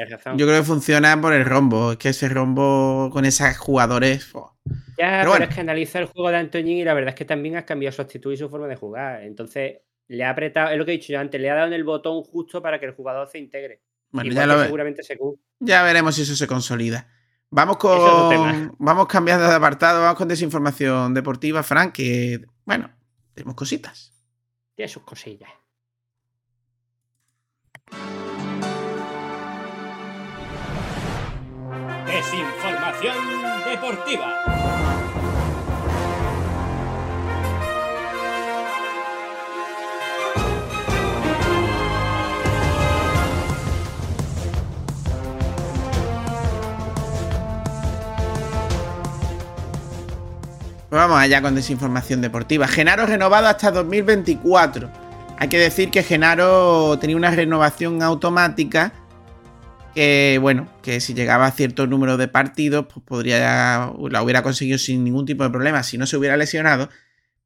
razón. 0.07 0.39
yo 0.39 0.47
creo 0.47 0.59
que 0.59 0.67
funciona 0.67 1.21
por 1.21 1.33
el 1.33 1.45
rombo. 1.45 1.93
Es 1.93 1.99
que 1.99 2.09
ese 2.09 2.29
rombo 2.29 3.11
con 3.13 3.25
esos 3.25 3.57
jugadores. 3.59 4.33
Ya, 4.33 5.21
Pero 5.21 5.31
pero, 5.31 5.31
bueno. 5.31 5.45
es 5.45 5.55
que 5.55 5.61
analiza 5.61 5.99
el 6.01 6.07
juego 6.07 6.31
de 6.31 6.39
Antoñín 6.39 6.79
y 6.79 6.85
la 6.85 6.95
verdad 6.95 7.11
es 7.11 7.15
que 7.15 7.25
también 7.25 7.57
ha 7.57 7.65
cambiado 7.65 7.95
su 7.95 8.03
actitud 8.03 8.33
y 8.33 8.37
su 8.37 8.49
forma 8.49 8.67
de 8.67 8.75
jugar. 8.77 9.23
Entonces, 9.23 9.83
le 10.09 10.25
ha 10.25 10.31
apretado, 10.31 10.71
es 10.73 10.79
lo 10.79 10.85
que 10.85 10.93
he 10.93 10.97
dicho 10.97 11.13
yo 11.13 11.21
antes, 11.21 11.41
le 11.41 11.51
ha 11.51 11.55
dado 11.55 11.69
en 11.69 11.75
el 11.75 11.85
botón 11.85 12.23
justo 12.25 12.61
para 12.63 12.81
que 12.81 12.87
el 12.87 12.93
jugador 12.93 13.29
se 13.29 13.39
integre. 13.39 13.83
Bueno, 14.11 14.31
Igual 14.31 14.49
ya 14.49 14.55
lo 14.55 14.63
seguramente 14.63 15.03
Secu. 15.03 15.39
Ya 15.61 15.83
veremos 15.83 16.15
si 16.15 16.23
eso 16.23 16.35
se 16.35 16.47
consolida. 16.47 17.09
Vamos 17.51 17.79
con. 17.79 18.75
Vamos 18.79 19.07
cambiando 19.07 19.49
de 19.49 19.55
apartado, 19.55 20.03
vamos 20.03 20.19
con 20.19 20.29
desinformación 20.29 21.15
deportiva, 21.15 21.63
Frank, 21.63 21.93
que, 21.93 22.45
bueno, 22.65 22.91
tenemos 23.35 23.55
cositas. 23.55 24.13
Tiene 24.75 24.89
sus 24.89 25.03
cosillas. 25.03 25.51
Desinformación 32.07 33.17
deportiva. 33.65 35.08
Pues 50.99 51.07
vamos 51.07 51.23
allá 51.23 51.41
con 51.41 51.55
desinformación 51.55 52.21
deportiva. 52.21 52.67
Genaro 52.67 53.07
renovado 53.07 53.47
hasta 53.47 53.71
2024. 53.71 54.91
Hay 55.39 55.49
que 55.49 55.57
decir 55.57 55.93
que 55.93 56.03
Genaro 56.03 56.99
tenía 56.99 57.17
una 57.17 57.31
renovación 57.31 58.03
automática 58.03 58.93
que, 59.95 60.41
bueno, 60.43 60.69
que 60.83 61.01
si 61.01 61.15
llegaba 61.15 61.47
a 61.47 61.53
cierto 61.53 61.87
número 61.87 62.17
de 62.17 62.27
partidos, 62.27 62.87
pues 62.93 63.07
podría, 63.07 63.93
la 64.11 64.23
hubiera 64.25 64.43
conseguido 64.43 64.77
sin 64.77 65.05
ningún 65.05 65.25
tipo 65.25 65.45
de 65.45 65.51
problema 65.51 65.85
si 65.85 65.99
no 65.99 66.05
se 66.05 66.17
hubiera 66.17 66.37
lesionado, 66.37 66.89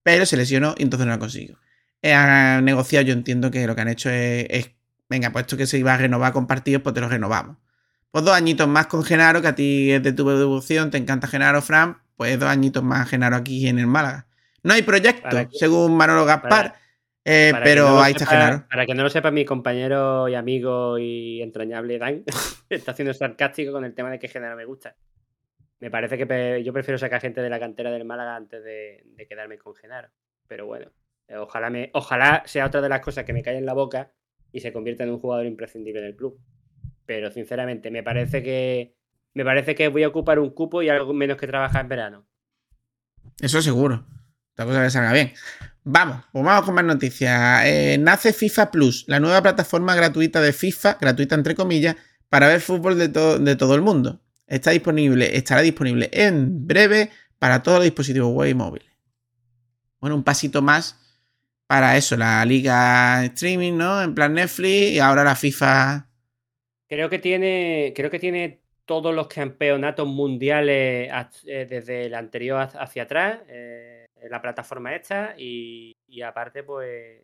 pero 0.02 0.24
se 0.24 0.38
lesionó 0.38 0.74
y 0.78 0.84
entonces 0.84 1.06
no 1.06 1.12
la 1.12 1.18
consiguió. 1.18 1.58
Eh, 2.00 2.14
Han 2.14 2.64
negociado, 2.64 3.04
yo 3.04 3.12
entiendo 3.12 3.50
que 3.50 3.66
lo 3.66 3.74
que 3.74 3.82
han 3.82 3.88
hecho 3.88 4.08
es, 4.08 4.46
es, 4.48 4.70
venga, 5.10 5.30
puesto 5.30 5.58
que 5.58 5.66
se 5.66 5.76
iba 5.76 5.92
a 5.92 5.98
renovar 5.98 6.32
con 6.32 6.46
partidos, 6.46 6.80
pues 6.80 6.94
te 6.94 7.02
lo 7.02 7.10
renovamos. 7.10 7.58
Pues 8.12 8.24
dos 8.24 8.34
añitos 8.34 8.66
más 8.66 8.86
con 8.86 9.04
Genaro, 9.04 9.42
que 9.42 9.48
a 9.48 9.54
ti 9.54 9.90
es 9.92 10.02
de 10.02 10.14
tu 10.14 10.26
devoción, 10.26 10.90
te 10.90 10.96
encanta 10.96 11.28
Genaro, 11.28 11.60
Fran, 11.60 11.98
pues 12.22 12.38
dos 12.40 12.48
añitos 12.48 12.82
más 12.82 13.08
Genaro 13.08 13.36
aquí 13.36 13.66
en 13.68 13.78
el 13.78 13.86
Málaga. 13.86 14.26
No 14.62 14.74
hay 14.74 14.82
proyecto, 14.82 15.28
que- 15.28 15.48
según 15.58 15.96
Manolo 15.96 16.24
Gaspar, 16.24 16.48
para- 16.48 16.80
eh, 17.24 17.48
Para 17.52 17.64
pero 17.64 17.88
no 17.88 18.02
ahí 18.02 18.12
está 18.12 18.26
Genaro. 18.26 18.64
Para 18.68 18.86
que 18.86 18.94
no 18.94 19.02
lo 19.02 19.10
sepa 19.10 19.30
mi 19.30 19.44
compañero 19.44 20.28
y 20.28 20.34
amigo 20.34 20.98
y 20.98 21.42
entrañable 21.42 21.98
Dan, 21.98 22.24
está 22.70 22.94
siendo 22.94 23.12
sarcástico 23.14 23.72
con 23.72 23.84
el 23.84 23.94
tema 23.94 24.10
de 24.10 24.18
que 24.18 24.28
Genaro 24.28 24.56
me 24.56 24.64
gusta. 24.64 24.96
Me 25.80 25.90
parece 25.90 26.16
que 26.16 26.62
yo 26.64 26.72
prefiero 26.72 26.96
sacar 26.98 27.20
gente 27.20 27.40
de 27.40 27.50
la 27.50 27.58
cantera 27.58 27.90
del 27.90 28.04
Málaga 28.04 28.36
antes 28.36 28.62
de, 28.62 29.02
de 29.04 29.26
quedarme 29.26 29.58
con 29.58 29.74
Genaro. 29.74 30.08
Pero 30.46 30.66
bueno, 30.66 30.92
eh, 31.26 31.36
ojalá, 31.36 31.70
me, 31.70 31.90
ojalá 31.94 32.42
sea 32.46 32.66
otra 32.66 32.80
de 32.80 32.88
las 32.88 33.00
cosas 33.00 33.24
que 33.24 33.32
me 33.32 33.42
cae 33.42 33.56
en 33.58 33.66
la 33.66 33.72
boca 33.72 34.12
y 34.52 34.60
se 34.60 34.72
convierta 34.72 35.02
en 35.02 35.10
un 35.10 35.18
jugador 35.18 35.46
imprescindible 35.46 36.00
del 36.00 36.14
club. 36.14 36.38
Pero 37.04 37.32
sinceramente, 37.32 37.90
me 37.90 38.04
parece 38.04 38.44
que 38.44 38.94
me 39.34 39.44
parece 39.44 39.74
que 39.74 39.88
voy 39.88 40.02
a 40.02 40.08
ocupar 40.08 40.38
un 40.38 40.50
cupo 40.50 40.82
y 40.82 40.88
algo 40.88 41.12
menos 41.12 41.36
que 41.36 41.46
trabajar 41.46 41.82
en 41.82 41.88
verano. 41.88 42.26
Eso 43.40 43.62
seguro. 43.62 44.06
Otra 44.52 44.66
cosa 44.66 44.84
que 44.84 44.90
salga 44.90 45.12
bien. 45.12 45.32
Vamos, 45.84 46.24
pues 46.32 46.44
vamos 46.44 46.64
con 46.64 46.74
más 46.74 46.84
noticias. 46.84 47.64
Eh, 47.64 47.96
nace 47.98 48.32
FIFA 48.32 48.70
Plus, 48.70 49.04
la 49.08 49.18
nueva 49.18 49.42
plataforma 49.42 49.94
gratuita 49.94 50.40
de 50.40 50.52
FIFA, 50.52 50.98
gratuita 51.00 51.34
entre 51.34 51.54
comillas, 51.54 51.96
para 52.28 52.48
ver 52.48 52.60
fútbol 52.60 52.98
de, 52.98 53.08
to- 53.08 53.38
de 53.38 53.56
todo 53.56 53.74
el 53.74 53.80
mundo. 53.82 54.20
Está 54.46 54.70
disponible, 54.70 55.36
estará 55.36 55.62
disponible 55.62 56.10
en 56.12 56.66
breve 56.66 57.10
para 57.38 57.62
todos 57.62 57.78
los 57.78 57.84
dispositivos 57.84 58.32
web 58.32 58.50
y 58.50 58.54
móviles. 58.54 58.88
Bueno, 60.00 60.16
un 60.16 60.22
pasito 60.24 60.62
más 60.62 60.98
para 61.66 61.96
eso, 61.96 62.16
la 62.16 62.44
liga 62.44 63.24
streaming, 63.24 63.76
¿no? 63.76 64.02
En 64.02 64.14
plan 64.14 64.34
Netflix 64.34 64.92
y 64.92 64.98
ahora 64.98 65.24
la 65.24 65.34
FIFA. 65.34 66.08
Creo 66.88 67.08
que 67.08 67.18
tiene, 67.18 67.92
creo 67.96 68.10
que 68.10 68.18
tiene 68.18 68.61
todos 68.84 69.14
los 69.14 69.28
campeonatos 69.28 70.06
mundiales 70.08 71.10
eh, 71.46 71.66
desde 71.68 72.06
el 72.06 72.14
anterior 72.14 72.68
hacia 72.74 73.04
atrás, 73.04 73.40
eh, 73.48 74.06
en 74.16 74.30
la 74.30 74.40
plataforma 74.42 74.94
esta, 74.94 75.34
y, 75.36 75.92
y 76.06 76.22
aparte, 76.22 76.62
pues, 76.62 77.22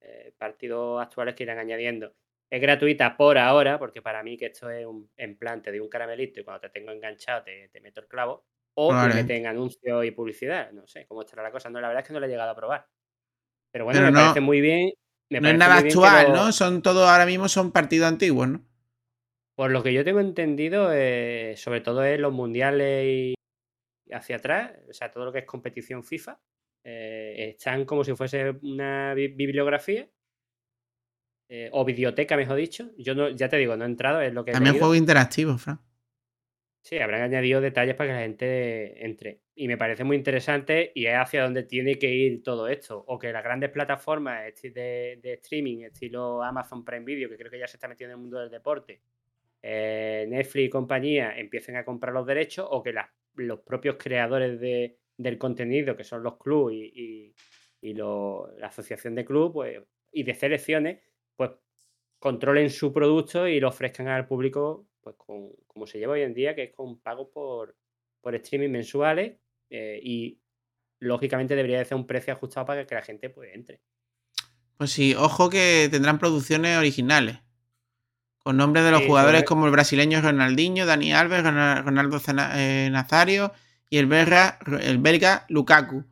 eh, 0.00 0.32
partidos 0.38 1.02
actuales 1.02 1.34
que 1.34 1.42
irán 1.44 1.58
añadiendo. 1.58 2.14
Es 2.50 2.60
gratuita 2.62 3.16
por 3.16 3.36
ahora, 3.36 3.78
porque 3.78 4.00
para 4.00 4.22
mí 4.22 4.36
que 4.38 4.46
esto 4.46 4.70
es 4.70 4.86
un 4.86 5.10
implante 5.18 5.70
de 5.70 5.80
un 5.80 5.88
caramelito 5.88 6.40
y 6.40 6.44
cuando 6.44 6.60
te 6.62 6.70
tengo 6.70 6.92
enganchado 6.92 7.42
te, 7.42 7.68
te 7.68 7.80
meto 7.80 8.00
el 8.00 8.06
clavo, 8.08 8.44
o 8.74 8.88
Vale. 8.92 9.08
te 9.14 9.20
meten 9.22 9.46
anuncios 9.46 10.04
y 10.04 10.10
publicidad. 10.12 10.70
No 10.72 10.86
sé 10.86 11.04
cómo 11.06 11.22
estará 11.22 11.42
la 11.42 11.50
cosa. 11.50 11.68
No, 11.68 11.80
la 11.80 11.88
verdad 11.88 12.02
es 12.02 12.06
que 12.06 12.14
no 12.14 12.20
la 12.20 12.26
he 12.26 12.30
llegado 12.30 12.50
a 12.50 12.56
probar. 12.56 12.86
Pero 13.70 13.84
bueno, 13.84 14.00
Pero 14.00 14.06
me 14.12 14.12
no- 14.12 14.18
parece 14.20 14.40
muy 14.40 14.60
bien. 14.60 14.90
me 15.30 15.40
No 15.40 15.48
es 15.50 15.58
nada 15.58 15.82
que 15.82 15.88
actual, 15.88 16.28
lo- 16.28 16.34
¿no? 16.46 16.52
Son 16.52 16.80
todos 16.80 17.06
ahora 17.08 17.26
mismo 17.26 17.48
son 17.48 17.70
partidos 17.72 18.08
antiguos, 18.08 18.48
¿no? 18.48 18.64
Por 19.58 19.72
lo 19.72 19.82
que 19.82 19.92
yo 19.92 20.04
tengo 20.04 20.20
entendido, 20.20 20.92
eh, 20.92 21.54
sobre 21.56 21.80
todo 21.80 22.04
en 22.04 22.22
los 22.22 22.32
mundiales 22.32 23.04
y 23.08 23.34
hacia 24.12 24.36
atrás, 24.36 24.70
o 24.88 24.92
sea, 24.92 25.10
todo 25.10 25.24
lo 25.24 25.32
que 25.32 25.40
es 25.40 25.46
competición 25.46 26.04
FIFA, 26.04 26.40
eh, 26.84 27.48
están 27.56 27.84
como 27.84 28.04
si 28.04 28.14
fuese 28.14 28.50
una 28.62 29.14
bi- 29.14 29.34
bibliografía 29.34 30.08
eh, 31.48 31.70
o 31.72 31.84
biblioteca, 31.84 32.36
mejor 32.36 32.54
dicho. 32.54 32.92
Yo 32.98 33.16
no, 33.16 33.30
ya 33.30 33.48
te 33.48 33.56
digo, 33.56 33.76
no 33.76 33.82
he 33.82 33.88
entrado, 33.88 34.20
es 34.20 34.32
lo 34.32 34.44
que 34.44 34.52
También 34.52 34.78
juego 34.78 34.94
interactivo, 34.94 35.58
Fran. 35.58 35.80
Sí, 36.84 36.98
habrán 37.00 37.22
añadido 37.22 37.60
detalles 37.60 37.96
para 37.96 38.10
que 38.10 38.14
la 38.14 38.22
gente 38.22 39.04
entre. 39.04 39.40
Y 39.56 39.66
me 39.66 39.76
parece 39.76 40.04
muy 40.04 40.16
interesante 40.16 40.92
y 40.94 41.06
es 41.06 41.16
hacia 41.16 41.42
donde 41.42 41.64
tiene 41.64 41.98
que 41.98 42.14
ir 42.14 42.44
todo 42.44 42.68
esto. 42.68 43.02
O 43.08 43.18
que 43.18 43.32
las 43.32 43.42
grandes 43.42 43.70
plataformas 43.70 44.44
de 44.62 45.20
streaming, 45.42 45.78
estilo 45.82 46.44
Amazon 46.44 46.84
Prime 46.84 47.04
Video, 47.04 47.28
que 47.28 47.36
creo 47.36 47.50
que 47.50 47.58
ya 47.58 47.66
se 47.66 47.76
está 47.76 47.88
metiendo 47.88 48.12
en 48.14 48.18
el 48.18 48.22
mundo 48.22 48.38
del 48.38 48.50
deporte, 48.50 49.02
eh, 49.62 50.26
Netflix 50.28 50.66
y 50.66 50.70
compañía 50.70 51.38
empiecen 51.38 51.76
a 51.76 51.84
comprar 51.84 52.14
los 52.14 52.26
derechos 52.26 52.66
o 52.70 52.82
que 52.82 52.94
los 53.34 53.60
propios 53.60 53.96
creadores 53.98 54.60
de- 54.60 54.98
del 55.16 55.38
contenido, 55.38 55.96
que 55.96 56.04
son 56.04 56.22
los 56.22 56.38
clubes 56.38 56.76
y, 56.76 57.34
la 57.80 58.66
asociación 58.66 59.14
de 59.14 59.24
clubes 59.24 59.52
pues, 59.52 59.82
y 60.12 60.22
de 60.24 60.34
selecciones, 60.34 61.00
pues 61.36 61.52
controlen 62.18 62.70
su 62.70 62.92
producto 62.92 63.46
y 63.46 63.60
lo 63.60 63.68
ofrezcan 63.68 64.08
al 64.08 64.26
público 64.26 64.88
pues 65.00 65.16
como 65.66 65.86
se 65.86 65.98
lleva 65.98 66.14
hoy 66.14 66.22
en 66.22 66.34
día, 66.34 66.54
que 66.54 66.64
es 66.64 66.74
con 66.74 67.00
pagos 67.00 67.28
por, 67.32 67.76
por 68.20 68.34
streaming 68.34 68.70
mensuales 68.70 69.38
eh, 69.70 70.00
y 70.02 70.40
lógicamente 71.00 71.54
debería 71.54 71.78
de 71.78 71.84
ser 71.84 71.96
un 71.96 72.06
precio 72.06 72.32
ajustado 72.32 72.66
para 72.66 72.86
que 72.86 72.94
la 72.94 73.02
gente 73.02 73.30
pues 73.30 73.54
entre. 73.54 73.80
Pues 74.76 74.90
sí, 74.90 75.14
ojo 75.14 75.50
que 75.50 75.88
tendrán 75.90 76.18
producciones 76.18 76.76
originales. 76.76 77.38
Con 78.48 78.56
nombres 78.56 78.82
de 78.82 78.90
los 78.92 79.00
Sí, 79.00 79.06
jugadores 79.08 79.44
como 79.44 79.66
el 79.66 79.72
brasileño 79.72 80.22
Ronaldinho, 80.22 80.86
Dani 80.86 81.12
Alves, 81.12 81.42
Ronal- 81.44 81.84
Ronaldo 81.84 82.18
eh, 82.54 82.88
Nazario 82.90 83.52
y 83.90 83.98
el 83.98 84.06
belga, 84.06 84.58
el 84.80 84.96
belga 84.96 85.44
Lukaku. 85.50 86.02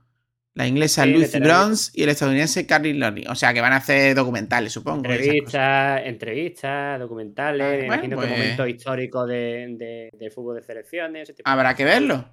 La 0.52 0.66
inglesa 0.66 1.04
Sí, 1.04 1.14
Lucy. 1.14 1.40
Bronze 1.40 1.92
y 1.94 2.02
el 2.02 2.10
estadounidense 2.10 2.66
Carly 2.66 2.92
Loney. 2.92 3.24
O 3.30 3.34
sea 3.34 3.54
que 3.54 3.62
van 3.62 3.72
a 3.72 3.76
hacer 3.76 4.14
documentales, 4.14 4.70
supongo. 4.70 5.06
Entrevistas, 5.06 6.02
entrevistas, 6.04 7.00
documentales, 7.00 7.88
me 7.88 8.00
que 8.02 8.14
pues- 8.14 8.28
momentos 8.28 8.68
históricos 8.68 9.26
de, 9.28 9.66
de- 9.78 10.10
del 10.12 10.30
fútbol 10.30 10.56
de 10.56 10.62
selecciones. 10.62 11.28
de 11.28 11.36
Habrá 11.42 11.74
que 11.74 11.86
verlo. 11.86 12.28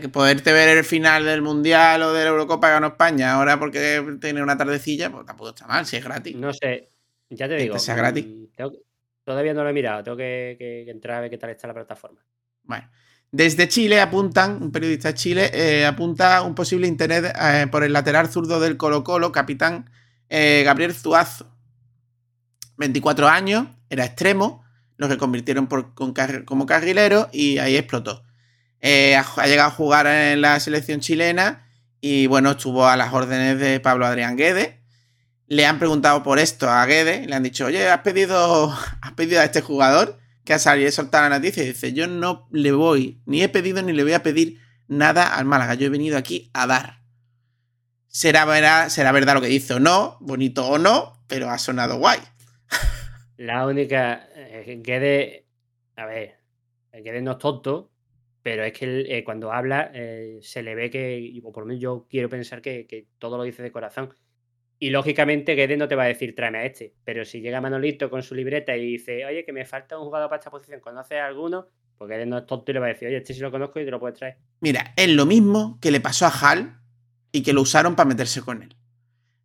Que 0.00 0.08
poderte 0.08 0.52
ver 0.52 0.68
el 0.78 0.84
final 0.84 1.24
del 1.24 1.42
Mundial 1.42 2.00
o 2.02 2.12
de 2.12 2.22
la 2.22 2.30
Eurocopa 2.30 2.68
que 2.68 2.74
ganó 2.74 2.86
España 2.86 3.32
ahora 3.32 3.58
porque 3.58 4.00
tiene 4.20 4.40
una 4.40 4.56
tardecilla, 4.56 5.10
pues 5.10 5.26
tampoco 5.26 5.50
está 5.50 5.66
mal, 5.66 5.84
si 5.84 5.96
es 5.96 6.04
gratis. 6.04 6.36
No 6.36 6.52
sé, 6.52 6.90
ya 7.28 7.48
te 7.48 7.56
Mientras 7.56 7.60
digo. 7.62 7.78
sea 7.80 7.96
gratis. 7.96 8.24
mm, 8.24 8.44
tengo 8.56 8.70
que- 8.70 8.91
todavía 9.24 9.54
no 9.54 9.62
lo 9.62 9.70
he 9.70 9.72
mirado, 9.72 10.02
tengo 10.02 10.16
que, 10.16 10.56
que- 10.58 10.82
que 10.84 10.90
entrar 10.90 11.18
a 11.18 11.20
ver 11.22 11.30
qué 11.30 11.38
tal 11.38 11.50
está 11.50 11.66
la 11.68 11.74
plataforma. 11.74 12.20
Bueno, 12.64 12.88
desde 13.30 13.68
Chile 13.68 14.00
apuntan, 14.00 14.62
un 14.62 14.72
periodista 14.72 15.08
de 15.08 15.14
Chile 15.14 15.50
eh, 15.54 15.86
apunta 15.86 16.42
un 16.42 16.54
posible 16.54 16.86
interés 16.86 17.24
eh, 17.40 17.66
por 17.70 17.82
el 17.84 17.92
lateral 17.92 18.28
zurdo 18.28 18.60
del 18.60 18.76
Colo 18.76 19.02
Colo, 19.04 19.32
capitán 19.32 19.90
eh, 20.28 20.62
Gabriel 20.64 20.94
Zuazo. 20.94 21.48
24 22.76 23.28
años, 23.28 23.66
era 23.90 24.04
extremo, 24.04 24.64
lo 24.96 25.08
reconvirtieron 25.08 25.66
por- 25.66 25.94
con 25.94 26.14
como 26.44 26.66
carrilero 26.66 27.28
y 27.32 27.58
ahí 27.58 27.76
explotó. 27.76 28.24
Ha, 28.82 29.20
ha 29.36 29.46
llegado 29.46 29.68
a 29.68 29.72
jugar 29.72 30.06
en 30.06 30.40
la 30.40 30.58
selección 30.58 31.00
chilena 31.00 31.68
y 32.00 32.26
bueno, 32.26 32.52
estuvo 32.52 32.86
a 32.88 32.96
las 32.96 33.12
órdenes 33.12 33.58
de 33.60 33.78
Pablo 33.80 34.06
Adrián 34.06 34.36
Guedes. 34.36 34.74
Le 35.52 35.66
han 35.66 35.78
preguntado 35.78 36.22
por 36.22 36.38
esto 36.38 36.68
a 36.70 36.86
Guedes 36.86 37.24
y 37.24 37.26
le 37.26 37.34
han 37.34 37.42
dicho, 37.42 37.66
oye, 37.66 37.86
¿has 37.88 38.00
pedido, 38.00 38.72
has 39.02 39.12
pedido 39.12 39.40
a 39.40 39.44
este 39.44 39.60
jugador 39.60 40.18
que 40.44 40.54
ha 40.54 40.58
salido 40.58 40.88
y 40.88 40.92
soltar 40.92 41.28
la 41.28 41.36
noticia? 41.38 41.62
Y 41.62 41.66
dice, 41.68 41.92
yo 41.92 42.06
no 42.06 42.48
le 42.50 42.72
voy, 42.72 43.20
ni 43.26 43.42
he 43.42 43.48
pedido 43.50 43.82
ni 43.82 43.92
le 43.92 44.02
voy 44.02 44.14
a 44.14 44.22
pedir 44.22 44.58
nada 44.88 45.34
al 45.36 45.44
Málaga. 45.44 45.74
Yo 45.74 45.86
he 45.86 45.90
venido 45.90 46.16
aquí 46.16 46.50
a 46.54 46.66
dar. 46.66 47.02
Será, 48.06 48.46
verá- 48.46 48.88
será 48.88 49.12
verdad 49.12 49.34
lo 49.34 49.40
que 49.42 49.46
dice 49.48 49.74
o 49.74 49.78
no, 49.80 50.16
bonito 50.20 50.66
o 50.66 50.78
no, 50.78 51.22
pero 51.28 51.50
ha 51.50 51.58
sonado 51.58 51.98
guay. 51.98 52.20
La 53.36 53.66
única. 53.66 54.26
Eh, 54.34 54.80
Guede. 54.82 55.46
A 55.96 56.06
ver. 56.06 56.38
Guede 56.92 57.20
no 57.22 57.32
es 57.32 57.38
tonto, 57.38 57.90
pero 58.42 58.64
es 58.64 58.72
que 58.72 59.04
eh, 59.18 59.24
cuando 59.24 59.52
habla 59.52 59.90
eh, 59.94 60.38
se 60.42 60.62
le 60.62 60.74
ve 60.74 60.88
que. 60.90 61.40
O 61.42 61.52
por 61.52 61.64
menos 61.66 61.80
yo 61.82 62.06
quiero 62.08 62.28
pensar 62.28 62.62
que 62.62 63.08
todo 63.18 63.36
lo 63.36 63.44
dice 63.44 63.62
de 63.62 63.72
corazón. 63.72 64.14
Y 64.82 64.90
lógicamente 64.90 65.54
Guede 65.54 65.76
no 65.76 65.86
te 65.86 65.94
va 65.94 66.02
a 66.02 66.06
decir 66.08 66.34
tráeme 66.34 66.58
a 66.58 66.64
este. 66.64 66.92
Pero 67.04 67.24
si 67.24 67.40
llega 67.40 67.60
Manolito 67.60 68.10
con 68.10 68.20
su 68.24 68.34
libreta 68.34 68.76
y 68.76 68.84
dice, 68.84 69.24
oye, 69.24 69.44
que 69.44 69.52
me 69.52 69.64
falta 69.64 69.96
un 69.96 70.06
jugador 70.06 70.28
para 70.28 70.40
esta 70.40 70.50
posición, 70.50 70.80
¿conoces 70.80 71.18
a 71.20 71.26
alguno? 71.26 71.68
Pues 71.96 72.10
Guede 72.10 72.26
no 72.26 72.38
es 72.38 72.46
tonto 72.46 72.72
y 72.72 72.74
le 72.74 72.80
va 72.80 72.86
a 72.86 72.88
decir, 72.88 73.06
oye, 73.06 73.18
este 73.18 73.32
sí 73.32 73.38
lo 73.38 73.52
conozco 73.52 73.78
y 73.78 73.84
te 73.84 73.92
lo 73.92 74.00
puedes 74.00 74.18
traer. 74.18 74.38
Mira, 74.58 74.92
es 74.96 75.08
lo 75.10 75.24
mismo 75.24 75.78
que 75.80 75.92
le 75.92 76.00
pasó 76.00 76.26
a 76.26 76.30
Hal 76.30 76.80
y 77.30 77.44
que 77.44 77.52
lo 77.52 77.60
usaron 77.60 77.94
para 77.94 78.08
meterse 78.08 78.42
con 78.42 78.60
él. 78.64 78.74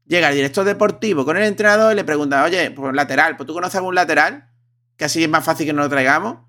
Llega 0.07 0.29
el 0.29 0.35
director 0.35 0.65
deportivo 0.65 1.23
con 1.23 1.37
el 1.37 1.43
entrenador 1.43 1.93
y 1.93 1.97
le 1.97 2.03
pregunta, 2.03 2.43
oye, 2.43 2.71
pues 2.71 2.95
lateral, 2.95 3.37
pues 3.37 3.45
tú 3.45 3.53
conoces 3.53 3.75
algún 3.75 3.93
lateral, 3.93 4.49
que 4.97 5.05
así 5.05 5.21
es 5.21 5.29
más 5.29 5.45
fácil 5.45 5.67
que 5.67 5.73
no 5.73 5.83
lo 5.83 5.89
traigamos. 5.89 6.39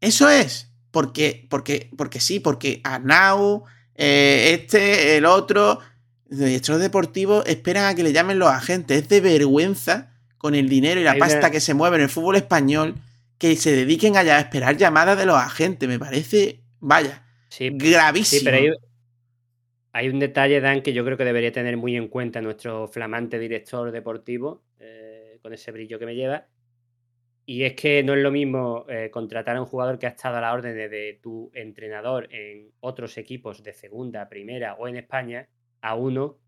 Eso 0.00 0.30
es, 0.30 0.72
porque, 0.90 1.46
porque, 1.50 1.90
porque 1.98 2.20
sí, 2.20 2.40
porque 2.40 2.80
Arnau, 2.84 3.64
eh, 3.96 4.58
este, 4.58 5.18
el 5.18 5.26
otro, 5.26 5.80
los 6.32 6.46
directores 6.46 6.80
deportivos 6.80 7.46
esperan 7.46 7.84
a 7.84 7.94
que 7.94 8.02
le 8.02 8.12
llamen 8.12 8.38
los 8.38 8.48
agentes. 8.48 9.02
Es 9.02 9.08
de 9.08 9.20
vergüenza 9.20 10.10
con 10.38 10.54
el 10.54 10.68
dinero 10.68 11.00
y 11.00 11.04
la 11.04 11.16
pasta 11.16 11.50
que 11.50 11.60
se 11.60 11.74
mueve 11.74 11.96
en 11.96 12.02
el 12.02 12.08
fútbol 12.08 12.36
español 12.36 12.94
que 13.38 13.54
se 13.56 13.72
dediquen 13.72 14.16
a 14.16 14.38
esperar 14.38 14.76
llamadas 14.76 15.18
de 15.18 15.26
los 15.26 15.36
agentes. 15.36 15.88
Me 15.88 15.98
parece, 15.98 16.60
vaya, 16.80 17.22
Sí, 17.52 17.68
gravísimo. 17.70 18.38
Sí, 18.38 18.44
pero 18.46 18.56
hay, 18.56 18.70
hay 19.92 20.08
un 20.08 20.18
detalle, 20.18 20.62
Dan, 20.62 20.80
que 20.80 20.94
yo 20.94 21.04
creo 21.04 21.18
que 21.18 21.24
debería 21.24 21.52
tener 21.52 21.76
muy 21.76 21.96
en 21.96 22.08
cuenta 22.08 22.40
nuestro 22.40 22.88
flamante 22.88 23.38
director 23.38 23.92
deportivo, 23.92 24.62
eh, 24.80 25.38
con 25.42 25.52
ese 25.52 25.70
brillo 25.70 25.98
que 25.98 26.06
me 26.06 26.14
lleva. 26.14 26.46
Y 27.44 27.64
es 27.64 27.74
que 27.74 28.02
no 28.02 28.14
es 28.14 28.22
lo 28.22 28.30
mismo 28.30 28.86
eh, 28.88 29.10
contratar 29.10 29.56
a 29.56 29.60
un 29.60 29.66
jugador 29.66 29.98
que 29.98 30.06
ha 30.06 30.10
estado 30.10 30.38
a 30.38 30.40
la 30.40 30.54
orden 30.54 30.74
de, 30.74 30.88
de 30.88 31.20
tu 31.22 31.50
entrenador 31.52 32.32
en 32.32 32.70
otros 32.80 33.18
equipos 33.18 33.62
de 33.62 33.74
segunda, 33.74 34.30
primera 34.30 34.72
o 34.76 34.88
en 34.88 34.96
España, 34.96 35.46
a 35.82 35.94
uno 35.94 36.38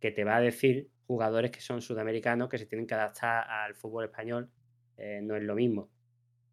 que 0.00 0.10
te 0.10 0.24
va 0.24 0.36
a 0.36 0.40
decir 0.40 0.90
jugadores 1.06 1.50
que 1.50 1.60
son 1.60 1.82
sudamericanos 1.82 2.48
que 2.48 2.58
se 2.58 2.66
tienen 2.66 2.86
que 2.86 2.94
adaptar 2.94 3.44
al 3.48 3.74
fútbol 3.74 4.04
español. 4.04 4.50
eh, 4.96 5.20
no 5.22 5.36
es 5.36 5.42
lo 5.42 5.54
mismo. 5.54 5.90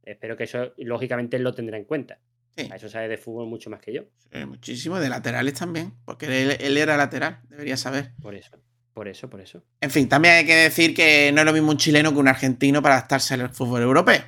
Espero 0.03 0.35
que 0.35 0.45
eso, 0.45 0.73
lógicamente, 0.77 1.37
él 1.37 1.43
lo 1.43 1.53
tendrá 1.53 1.77
en 1.77 1.85
cuenta. 1.85 2.19
Sí. 2.55 2.67
A 2.71 2.75
eso 2.75 2.89
sabe 2.89 3.07
de 3.07 3.17
fútbol 3.17 3.47
mucho 3.47 3.69
más 3.69 3.79
que 3.79 3.93
yo. 3.93 4.01
Muchísimo, 4.47 4.99
de 4.99 5.09
laterales 5.09 5.53
también, 5.53 5.93
porque 6.05 6.25
él, 6.25 6.57
él 6.59 6.77
era 6.77 6.97
lateral, 6.97 7.39
debería 7.47 7.77
saber. 7.77 8.13
Por 8.19 8.33
eso, 8.33 8.57
por 8.93 9.07
eso, 9.07 9.29
por 9.29 9.41
eso. 9.41 9.63
En 9.79 9.91
fin, 9.91 10.09
también 10.09 10.33
hay 10.35 10.45
que 10.45 10.55
decir 10.55 10.95
que 10.95 11.31
no 11.31 11.41
es 11.41 11.45
lo 11.45 11.53
mismo 11.53 11.69
un 11.69 11.77
chileno 11.77 12.11
que 12.11 12.17
un 12.17 12.27
argentino 12.27 12.81
para 12.81 12.95
adaptarse 12.95 13.35
al 13.35 13.49
fútbol 13.49 13.83
europeo. 13.83 14.21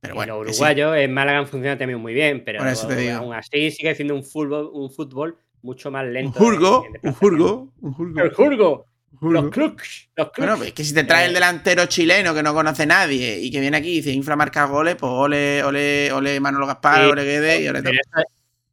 Pero 0.00 0.14
bueno, 0.14 0.38
los 0.38 0.46
que 0.46 0.52
sí. 0.54 0.62
uruguayos 0.62 0.96
en 0.96 1.12
Málaga 1.12 1.38
han 1.38 1.46
funcionado 1.46 1.78
también 1.78 2.00
muy 2.00 2.14
bien, 2.14 2.44
pero 2.44 2.60
aún 2.62 3.34
así 3.34 3.70
sigue 3.70 3.94
siendo 3.94 4.14
un 4.14 4.24
fútbol, 4.24 4.70
un 4.72 4.90
fútbol 4.90 5.38
mucho 5.64 5.90
más 5.90 6.04
un 6.04 6.12
lento. 6.12 6.38
jurgo, 6.38 6.84
en- 6.86 6.94
en 7.02 7.08
un 7.08 7.14
jurgo, 7.14 7.72
un 7.80 7.92
jurgo. 7.94 8.20
El 8.22 8.30
jurgo, 8.34 8.86
un 9.20 9.32
los 9.32 9.42
jurgo. 9.44 9.50
clucks, 9.50 10.08
los 10.16 10.26
clucks. 10.26 10.38
Bueno, 10.38 10.56
pues 10.56 10.68
es 10.68 10.74
que 10.74 10.84
si 10.84 10.94
te 10.94 11.04
trae 11.04 11.24
el 11.24 11.30
Eh, 11.30 11.34
delantero 11.34 11.86
chileno 11.86 12.34
que 12.34 12.42
no 12.42 12.52
conoce 12.52 12.84
nadie 12.86 13.38
y 13.40 13.50
que 13.50 13.60
viene 13.60 13.76
aquí 13.78 13.88
y 13.90 13.96
dice 13.96 14.12
infla 14.12 14.36
marca 14.36 14.66
goles, 14.66 14.96
pues 14.96 15.10
ole, 15.10 15.62
ole, 15.64 16.12
ole 16.12 16.38
Manolo 16.40 16.66
Gaspar, 16.66 17.04
Sí, 17.04 17.10
ole 17.10 17.24
Guedes 17.24 17.60
y 17.62 17.68
ole 17.68 17.82
pero, 17.82 17.94
eso, 17.94 18.28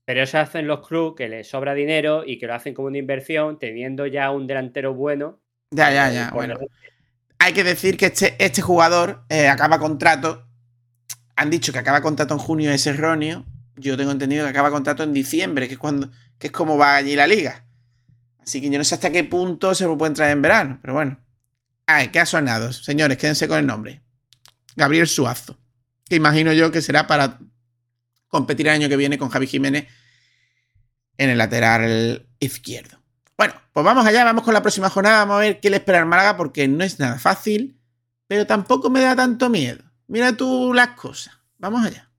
pero 0.06 0.24
eso 0.24 0.38
hacen 0.40 0.68
los 0.68 0.86
clubs 0.86 1.16
que 1.16 1.30
les 1.30 1.48
sobra 1.48 1.74
dinero 1.74 2.24
y 2.26 2.38
que 2.38 2.48
lo 2.48 2.54
hacen 2.56 2.74
como 2.74 2.88
una 2.90 2.98
inversión, 2.98 3.58
teniendo 3.58 4.06
ya 4.06 4.30
un 4.32 4.46
delantero 4.48 4.94
bueno. 4.94 5.40
Ya, 5.72 5.92
ya, 5.94 6.12
eh, 6.12 6.16
ya. 6.16 6.26
por 6.30 6.36
Bueno, 6.36 6.56
hay 7.40 7.54
que 7.54 7.64
decir 7.64 7.96
que 7.98 8.08
este, 8.08 8.36
este 8.44 8.62
jugador 8.62 9.24
eh, 9.30 9.48
acaba 9.48 9.80
contrato. 9.80 10.46
Han 11.38 11.50
dicho 11.50 11.72
que 11.72 11.80
acaba 11.80 12.02
contrato 12.02 12.34
en 12.34 12.40
junio, 12.40 12.72
es 12.72 12.86
erróneo. 12.86 13.46
Yo 13.78 13.96
tengo 13.98 14.12
entendido 14.12 14.44
que 14.44 14.50
acaba 14.50 14.70
contrato 14.70 15.02
en 15.04 15.14
diciembre, 15.14 15.68
que 15.68 15.74
es 15.76 15.80
cuando, 15.80 16.10
que 16.42 16.48
es 16.48 16.54
como 16.54 16.76
va 16.76 16.96
allí 16.96 17.16
la 17.16 17.28
liga. 17.28 17.64
Así 18.42 18.60
que 18.60 18.70
yo 18.72 18.80
no 18.80 18.84
sé 18.84 18.96
hasta 18.96 19.12
qué 19.12 19.24
punto 19.24 19.76
se 19.76 19.86
lo 19.86 19.96
pueden 19.96 20.16
traer 20.16 20.32
en 20.32 20.42
verano, 20.42 20.80
pero 20.82 20.96
bueno. 20.96 21.20
Ay, 21.86 22.08
¿qué 22.08 22.20
ha 22.20 22.26
sonado? 22.26 22.74
Señores, 22.74 23.20
quédense 23.20 23.48
con 23.48 23.60
el 23.60 23.68
nombre. 23.68 24.02
Gabriel 24.76 25.08
Suazo. 25.08 25.60
Que 26.10 26.16
imagino 26.16 26.52
yo 26.52 26.72
que 26.72 26.82
será 26.82 27.06
para 27.06 27.38
competir 28.28 28.68
el 28.68 28.74
año 28.74 28.90
que 28.90 28.98
viene 28.98 29.20
con 29.20 29.30
Javi 29.30 29.46
Jiménez 29.46 29.88
en 31.18 31.30
el 31.30 31.38
lateral 31.38 32.28
izquierdo. 32.40 33.00
Bueno, 33.38 33.54
pues 33.72 33.86
vamos 33.86 34.06
allá, 34.08 34.24
vamos 34.24 34.44
con 34.44 34.56
la 34.56 34.64
próxima 34.64 34.90
jornada, 34.90 35.20
vamos 35.20 35.36
a 35.36 35.42
ver 35.42 35.60
qué 35.60 35.70
le 35.70 35.78
espera 35.78 36.00
al 36.00 36.08
Málaga, 36.08 36.38
porque 36.38 36.68
no 36.68 36.84
es 36.84 36.98
nada 37.00 37.20
fácil, 37.20 37.80
pero 38.26 38.48
tampoco 38.48 38.90
me 38.90 39.02
da 39.02 39.16
tanto 39.16 39.48
miedo. 39.50 39.84
Mira 40.08 40.36
tú 40.36 40.74
las 40.74 40.90
cosas. 40.90 41.38
Vamos 41.60 41.86
allá. 41.86 42.11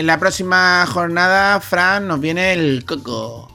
En 0.00 0.06
la 0.06 0.18
próxima 0.18 0.86
jornada, 0.86 1.60
Fran, 1.60 2.08
nos 2.08 2.18
viene 2.22 2.54
el 2.54 2.86
Coco. 2.86 3.48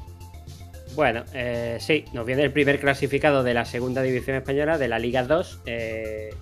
Bueno, 0.93 1.23
eh, 1.33 1.79
sí, 1.81 2.05
nos 2.13 2.23
viene 2.23 2.43
el 2.43 2.51
primer 2.51 2.79
clasificado 2.79 3.41
de 3.41 3.55
la 3.55 3.65
segunda 3.65 4.03
división 4.03 4.35
española 4.37 4.77
de 4.77 4.87
la 4.87 4.99
Liga 4.99 5.23
2. 5.23 5.61
eh, 5.65 6.35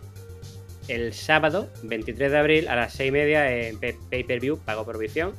el 0.89 1.13
sábado, 1.13 1.69
23 1.83 2.29
de 2.33 2.37
abril, 2.37 2.67
a 2.67 2.75
las 2.75 2.91
6 2.95 3.07
y 3.07 3.11
media 3.13 3.49
en 3.49 3.79
pe- 3.79 3.97
pay-per-view, 4.09 4.57
pago 4.59 4.83
por 4.83 4.97
visión. 4.97 5.31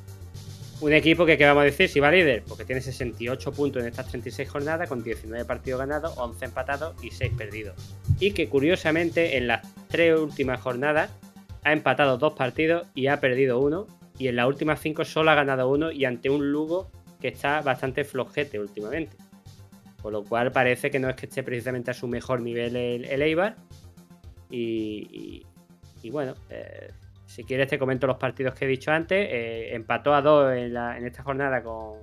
Un 0.80 0.94
equipo 0.94 1.26
que, 1.26 1.36
¿qué 1.36 1.44
vamos 1.44 1.60
a 1.60 1.64
decir? 1.66 1.90
Si 1.90 2.00
va 2.00 2.10
líder, 2.10 2.42
porque 2.48 2.64
tiene 2.64 2.80
68 2.80 3.52
puntos 3.52 3.82
en 3.82 3.88
estas 3.88 4.08
36 4.08 4.48
jornadas, 4.48 4.88
con 4.88 5.04
19 5.04 5.44
partidos 5.44 5.80
ganados, 5.80 6.14
11 6.16 6.42
empatados 6.46 6.96
y 7.04 7.10
6 7.10 7.32
perdidos. 7.36 7.74
Y 8.18 8.30
que 8.30 8.48
curiosamente 8.48 9.36
en 9.36 9.46
las 9.46 9.60
tres 9.88 10.18
últimas 10.18 10.58
jornadas 10.62 11.10
ha 11.64 11.72
empatado 11.74 12.16
dos 12.16 12.32
partidos 12.32 12.86
y 12.94 13.08
ha 13.08 13.20
perdido 13.20 13.58
uno. 13.58 13.86
Y 14.18 14.28
en 14.28 14.36
las 14.36 14.46
últimas 14.46 14.80
cinco 14.80 15.04
solo 15.04 15.30
ha 15.30 15.34
ganado 15.34 15.68
uno 15.68 15.90
y 15.90 16.04
ante 16.04 16.30
un 16.30 16.52
Lugo 16.52 16.90
que 17.20 17.28
está 17.28 17.62
bastante 17.62 18.04
flojete 18.04 18.60
últimamente. 18.60 19.16
Por 20.00 20.12
lo 20.12 20.22
cual 20.22 20.52
parece 20.52 20.90
que 20.90 20.98
no 20.98 21.08
es 21.08 21.16
que 21.16 21.26
esté 21.26 21.42
precisamente 21.42 21.90
a 21.90 21.94
su 21.94 22.06
mejor 22.06 22.42
nivel 22.42 22.76
el, 22.76 23.22
Eibar. 23.22 23.56
Y, 24.50 25.42
bueno, 26.12 26.34
eh, 26.50 26.92
si 27.24 27.42
quieres 27.44 27.68
te 27.68 27.78
comento 27.78 28.06
los 28.06 28.18
partidos 28.18 28.54
que 28.54 28.66
he 28.66 28.68
dicho 28.68 28.92
antes. 28.92 29.26
Eh, 29.30 29.74
empató 29.74 30.14
a 30.14 30.20
2 30.20 30.52
en, 30.52 31.06
esta 31.06 31.22
jornada 31.22 31.62
con, 31.62 31.94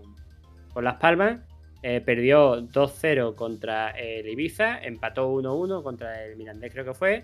con 0.74 0.84
Las 0.84 0.95
Palmas. 0.95 1.39
Eh, 1.84 2.01
perdió 2.01 2.62
2-0 2.62 3.36
contra 3.36 3.91
el 3.91 4.28
Ibiza. 4.28 4.80
Empató 4.80 5.32
1-1 5.32 5.84
contra 5.84 6.26
el 6.26 6.36
Mirandés 6.36 6.74
creo 6.74 6.86
que 6.86 6.93
fue. 6.93 7.24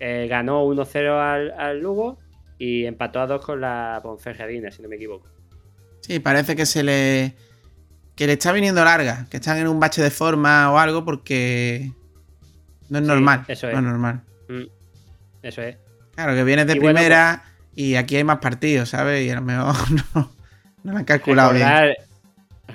Ganó 0.00 0.64
1-0 0.64 1.08
al, 1.20 1.50
al 1.52 1.80
Lugo. 1.80 2.18
Y 2.58 2.84
empató 2.86 3.20
a 3.20 3.26
2 3.26 3.44
con 3.44 3.60
la 3.60 4.00
Ponferradina, 4.02 4.70
si 4.70 4.82
no 4.82 4.88
me 4.88 4.96
equivoco. 4.96 5.28
Sí, 6.00 6.18
parece 6.18 6.56
que 6.56 6.66
se 6.66 6.82
le. 6.82 7.34
que 8.16 8.26
le 8.26 8.32
está 8.34 8.50
viniendo 8.52 8.84
larga, 8.84 9.26
que 9.30 9.36
están 9.36 9.58
en 9.58 9.68
un 9.68 9.78
bache 9.78 10.02
de 10.02 10.10
forma 10.10 10.72
o 10.72 10.78
algo 10.78 11.04
porque. 11.04 11.92
No 12.88 12.98
es 12.98 13.04
Sí, 13.04 13.08
normal. 13.08 13.44
eso 13.48 13.66
no 13.66 13.72
es. 13.72 13.78
es 13.78 13.84
normal. 13.84 14.20
Mm, 14.48 14.62
Eso 15.42 15.62
es. 15.62 15.76
Claro, 16.14 16.34
que 16.34 16.42
vienes 16.44 16.66
de 16.66 16.72
Y 16.74 16.78
bueno, 16.80 16.94
pues 16.94 17.04
primera 17.04 17.44
y 17.76 17.94
aquí 17.94 18.16
hay 18.16 18.24
más 18.24 18.38
partidos, 18.38 18.88
¿sabes? 18.88 19.24
Y 19.24 19.30
a 19.30 19.36
lo 19.36 19.42
mejor 19.42 19.74
no, 20.14 20.32
no 20.82 20.92
lo 20.92 20.98
han 20.98 21.04
calculado 21.04 21.52
bien. 21.52 21.68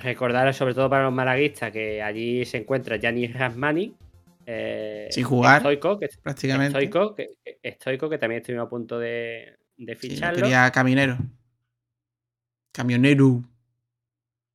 recordar, 0.01 0.53
sobre 0.53 0.73
todo 0.73 0.89
para 0.89 1.03
los 1.03 1.13
malaguistas, 1.13 1.71
que 1.71 2.01
allí 2.01 2.45
se 2.45 2.57
encuentra 2.57 2.97
Gianni 2.97 3.27
Rasmani. 3.27 3.93
eh, 4.45 5.07
Sin 5.11 5.23
jugar, 5.25 5.61
Stoico, 5.61 5.99
que, 5.99 6.09
prácticamente. 6.21 6.71
Stoico, 6.71 7.15
que, 7.15 7.31
que- 7.61 7.71
Stoico, 7.73 8.09
que 8.09 8.17
también 8.17 8.41
estuvimos 8.41 8.67
a 8.67 8.69
punto 8.69 8.97
de, 8.99 9.55
de 9.78 9.95
Sí, 9.95 10.15
yo 10.15 10.15
ficharlo. 10.15 10.41
quería 10.41 10.71
caminero. 10.71 11.17
Camionero. 12.71 13.43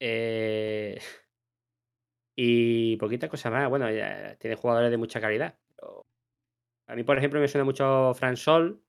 Eh, 0.01 0.99
y 2.37 2.97
poquita 2.97 3.29
cosa 3.29 3.51
más. 3.51 3.69
Bueno, 3.69 3.91
ya 3.91 4.37
tiene 4.39 4.57
jugadores 4.57 4.91
de 4.91 4.97
mucha 4.97 5.21
calidad. 5.21 5.59
a 6.87 6.95
mí, 6.95 7.03
por 7.05 7.19
ejemplo, 7.19 7.41
me 7.41 7.49
suena 7.49 7.65
mucho 7.65 8.15
Fran 8.15 8.37
Sol. 8.37 8.83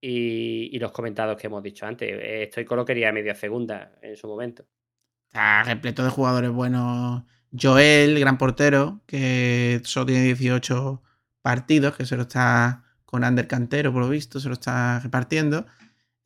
Y, 0.00 0.70
y 0.76 0.78
los 0.78 0.92
comentados 0.92 1.36
que 1.36 1.48
hemos 1.48 1.62
dicho 1.62 1.84
antes. 1.86 2.08
Eh, 2.12 2.46
Stoico 2.50 2.76
lo 2.76 2.84
quería 2.84 3.12
media 3.12 3.34
segunda 3.34 3.98
en 4.00 4.16
su 4.16 4.28
momento. 4.28 4.64
Está 5.26 5.62
repleto 5.64 6.04
de 6.04 6.10
jugadores 6.10 6.50
buenos. 6.50 7.24
Joel, 7.58 8.18
gran 8.20 8.38
portero, 8.38 9.00
que 9.06 9.80
solo 9.84 10.06
tiene 10.06 10.22
18 10.22 11.02
partidos, 11.42 11.96
que 11.96 12.06
se 12.06 12.16
lo 12.16 12.22
está 12.22 12.84
con 13.10 13.24
Ander 13.24 13.48
Cantero, 13.48 13.90
por 13.90 14.02
lo 14.02 14.08
visto, 14.10 14.38
se 14.38 14.48
lo 14.48 14.52
está 14.54 15.00
repartiendo. 15.00 15.66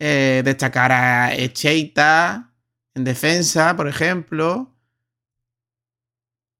Eh, 0.00 0.42
destacar 0.44 0.90
a 0.90 1.32
Echeita 1.32 2.50
en 2.94 3.04
defensa, 3.04 3.76
por 3.76 3.86
ejemplo. 3.86 4.74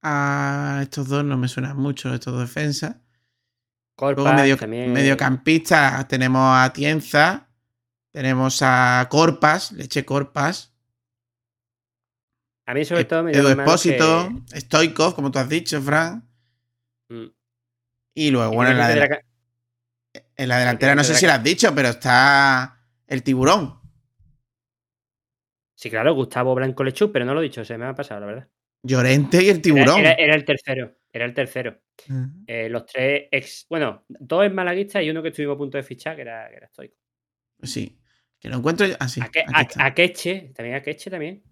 A 0.05 0.81
estos 0.83 1.09
dos 1.09 1.25
no 1.25 1.37
me 1.37 1.49
suenan 1.49 1.77
mucho, 1.77 2.15
estos 2.15 2.33
dos 2.33 2.43
defensas. 2.43 2.91
Luego 3.99 4.15
Corpas 4.17 4.35
medio, 4.41 4.57
también. 4.57 4.93
mediocampistas 4.93 6.07
tenemos 6.09 6.57
a 6.57 6.73
Tienza, 6.73 7.49
tenemos 8.13 8.61
a 8.63 9.07
Corpas, 9.11 9.73
Leche 9.73 10.05
Corpas, 10.05 10.73
A 12.67 12.75
mí, 12.75 12.85
sobre 12.85 13.05
todo, 13.07 13.25
me 13.25 13.33
Edu 13.33 13.49
Espósito, 13.49 14.31
Stoikov, 14.55 15.15
como 15.17 15.31
tú 15.33 15.41
has 15.41 15.49
dicho, 15.49 15.81
Fran. 15.83 16.21
que- 17.09 17.15
Mm. 17.15 17.31
Y 18.15 18.31
luego, 18.31 18.53
bueno, 18.55 18.71
en 18.71 18.79
la, 18.79 18.89
de 18.89 18.97
la 18.97 19.09
en 20.37 20.49
la 20.49 20.59
delantera 20.59 20.95
no 20.95 21.05
sé 21.05 21.15
si 21.15 21.27
lo 21.27 21.33
has 21.33 21.43
dicho, 21.43 21.75
pero 21.75 21.89
está 21.89 22.79
el 23.07 23.23
tiburón. 23.23 23.81
Sí, 25.75 25.91
claro, 25.91 26.15
Gustavo 26.15 26.55
Blanco 26.55 26.85
Lechú, 26.85 27.11
pero 27.11 27.25
no 27.25 27.35
lo 27.35 27.41
he 27.41 27.45
dicho, 27.45 27.65
se 27.65 27.77
me 27.77 27.87
ha 27.87 27.95
pasado, 27.95 28.21
la 28.21 28.27
verdad. 28.27 28.49
Llorente 28.85 29.43
y 29.43 29.49
el 29.49 29.61
tiburón. 29.63 30.01
era- 30.01 30.13
era 30.13 30.35
el 30.35 30.45
tercero, 30.45 30.97
era 31.13 31.25
el 31.25 31.35
tercero. 31.35 31.81
Mm. 32.09 32.45
Eh, 32.47 32.69
los 32.69 32.87
tres 32.87 33.29
ex. 33.31 33.67
Bueno, 33.69 34.05
dos 34.09 34.45
en 34.45 34.55
malaguistas 34.55 35.03
y 35.03 35.11
uno 35.11 35.23
que 35.23 35.29
estuvimos 35.29 35.55
a 35.55 35.59
punto 35.59 35.77
de 35.79 35.83
fichar, 35.85 36.17
que 36.17 36.23
era, 36.23 36.49
que 36.51 36.57
era 36.57 36.69
Stoico. 36.69 36.97
Pues 37.59 37.73
sí. 37.73 37.99
Que 38.41 38.49
lo 38.49 38.57
encuentro. 38.57 38.87
Ah, 38.99 39.09
sí. 39.09 39.21
A- 39.21 39.87
Akeche, 39.87 40.53
también 40.55 40.77
Akeche 40.77 41.11
también. 41.11 41.43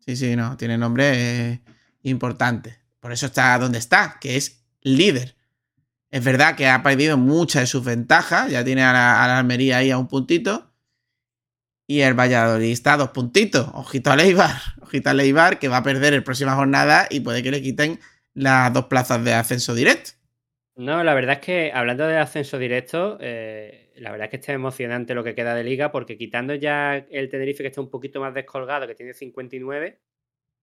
Sí, 0.00 0.16
sí, 0.16 0.34
no. 0.34 0.56
Tiene 0.56 0.76
nombre 0.76 1.50
eh, 1.52 1.60
importante. 2.02 2.78
Por 2.98 3.12
eso 3.12 3.26
está 3.26 3.56
donde 3.58 3.78
está, 3.78 4.18
que 4.20 4.36
es 4.36 4.64
líder. 4.80 5.36
Es 6.12 6.22
verdad 6.22 6.54
que 6.56 6.68
ha 6.68 6.82
perdido 6.82 7.16
muchas 7.16 7.62
de 7.62 7.66
sus 7.66 7.82
ventajas. 7.82 8.50
Ya 8.50 8.62
tiene 8.62 8.82
a 8.82 8.92
la, 8.92 9.38
Almería 9.38 9.78
ahí 9.78 9.90
a 9.90 9.96
un 9.96 10.08
puntito. 10.08 10.70
Y 11.86 12.00
el 12.02 12.12
Valladolid 12.12 12.70
está 12.70 12.92
a 12.92 12.96
dos 12.98 13.10
puntitos. 13.10 13.66
Ojito 13.72 14.12
a 14.12 14.16
Leibar. 14.16 14.56
Ojito 14.82 15.08
a 15.08 15.14
Leibar, 15.14 15.58
que 15.58 15.68
va 15.68 15.78
a 15.78 15.82
perder 15.82 16.12
el 16.12 16.22
próxima 16.22 16.54
jornada 16.54 17.06
y 17.08 17.20
puede 17.20 17.42
que 17.42 17.50
le 17.50 17.62
quiten 17.62 17.98
las 18.34 18.70
dos 18.74 18.86
plazas 18.86 19.24
de 19.24 19.32
ascenso 19.32 19.74
directo. 19.74 20.10
No, 20.76 21.02
la 21.02 21.14
verdad 21.14 21.38
es 21.40 21.46
que 21.46 21.72
hablando 21.72 22.06
de 22.06 22.18
ascenso 22.18 22.58
directo, 22.58 23.16
eh, 23.20 23.90
la 23.96 24.10
verdad 24.10 24.26
es 24.26 24.30
que 24.32 24.36
está 24.36 24.52
emocionante 24.52 25.14
lo 25.14 25.24
que 25.24 25.34
queda 25.34 25.54
de 25.54 25.64
liga, 25.64 25.92
porque 25.92 26.18
quitando 26.18 26.54
ya 26.54 26.94
el 26.96 27.30
Tenerife 27.30 27.62
que 27.62 27.68
está 27.68 27.80
un 27.80 27.90
poquito 27.90 28.20
más 28.20 28.34
descolgado, 28.34 28.86
que 28.86 28.94
tiene 28.94 29.14
59, 29.14 29.98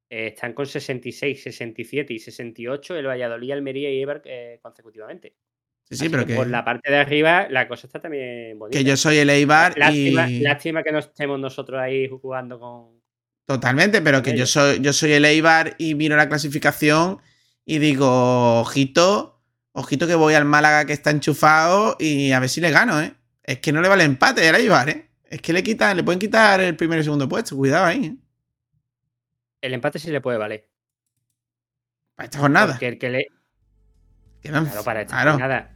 eh, 0.09 0.27
están 0.27 0.53
con 0.53 0.65
66, 0.65 1.43
67 1.43 2.13
y 2.13 2.19
68 2.19 2.95
el 2.97 3.07
Valladolid, 3.07 3.51
Almería 3.51 3.91
y 3.91 3.99
Eibar 3.99 4.21
eh, 4.25 4.59
consecutivamente. 4.61 5.35
Sí, 5.83 5.95
sí, 5.95 6.03
Así 6.05 6.09
pero 6.09 6.25
que 6.25 6.33
que, 6.33 6.37
por 6.37 6.47
la 6.47 6.65
parte 6.65 6.91
de 6.91 6.97
arriba 6.97 7.47
la 7.49 7.67
cosa 7.67 7.87
está 7.87 7.99
también 7.99 8.57
bonita. 8.57 8.77
que 8.77 8.83
yo 8.83 8.97
soy 8.97 9.17
el 9.17 9.29
Eibar 9.29 9.77
lástima, 9.77 10.29
y... 10.29 10.39
lástima 10.39 10.83
que 10.83 10.91
no 10.91 10.99
estemos 10.99 11.39
nosotros 11.39 11.79
ahí 11.79 12.07
jugando 12.07 12.59
con... 12.59 12.99
Totalmente, 13.45 14.01
pero 14.01 14.21
que 14.21 14.37
yo 14.37 14.45
soy, 14.45 14.79
yo 14.79 14.93
soy 14.93 15.13
el 15.13 15.25
Eibar 15.25 15.75
y 15.79 15.95
miro 15.95 16.15
la 16.15 16.29
clasificación 16.29 17.19
y 17.65 17.79
digo, 17.79 18.61
ojito, 18.61 19.41
ojito 19.73 20.07
que 20.07 20.15
voy 20.15 20.33
al 20.33 20.45
Málaga 20.45 20.85
que 20.85 20.93
está 20.93 21.11
enchufado 21.11 21.95
y 21.99 22.31
a 22.31 22.39
ver 22.39 22.49
si 22.49 22.61
le 22.61 22.71
gano, 22.71 23.01
¿eh? 23.01 23.13
Es 23.43 23.59
que 23.59 23.71
no 23.71 23.81
le 23.81 23.89
vale 23.89 24.03
empate 24.03 24.47
al 24.47 24.55
Eibar, 24.55 24.89
¿eh? 24.89 25.09
Es 25.27 25.41
que 25.41 25.53
le 25.53 25.63
quitan, 25.63 25.97
le 25.97 26.03
pueden 26.03 26.19
quitar 26.19 26.61
el 26.61 26.75
primero 26.75 27.01
y 27.01 27.03
segundo 27.03 27.27
puesto, 27.27 27.55
cuidado 27.55 27.85
ahí, 27.85 28.05
¿eh? 28.05 28.15
El 29.61 29.73
empate 29.73 29.99
sí 29.99 30.11
le 30.11 30.21
puede 30.21 30.37
valer. 30.37 30.67
Para 32.15 32.25
esta 32.25 32.39
jornada. 32.39 32.73
Porque 32.73 32.87
el 32.87 32.97
que 32.97 33.09
le... 33.09 33.27
Claro, 34.41 34.83
para 34.83 35.01
esta 35.01 35.15
claro. 35.15 35.31
jornada. 35.31 35.75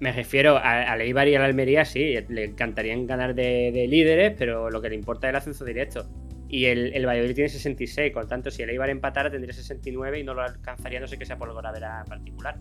Me 0.00 0.12
refiero 0.12 0.58
al 0.58 1.00
Eibar 1.00 1.28
y 1.28 1.36
a 1.36 1.38
la 1.38 1.44
Almería, 1.44 1.84
sí, 1.84 2.14
le 2.28 2.44
encantarían 2.44 3.06
ganar 3.06 3.34
de, 3.34 3.70
de 3.72 3.86
líderes, 3.86 4.34
pero 4.36 4.68
lo 4.68 4.82
que 4.82 4.88
le 4.88 4.96
importa 4.96 5.28
es 5.28 5.30
el 5.30 5.36
ascenso 5.36 5.64
directo. 5.64 6.08
Y 6.48 6.66
el, 6.66 6.92
el 6.92 7.06
Valladolid 7.06 7.34
tiene 7.34 7.48
66, 7.48 8.12
por 8.12 8.26
tanto, 8.26 8.50
si 8.50 8.62
el 8.62 8.70
Eibar 8.70 8.90
empatara 8.90 9.30
tendría 9.30 9.54
69 9.54 10.18
y 10.18 10.24
no 10.24 10.34
lo 10.34 10.42
alcanzaría, 10.42 11.00
no 11.00 11.06
sé 11.06 11.18
qué 11.18 11.24
sea 11.24 11.38
por 11.38 11.54
gravera 11.54 12.04
particular. 12.06 12.58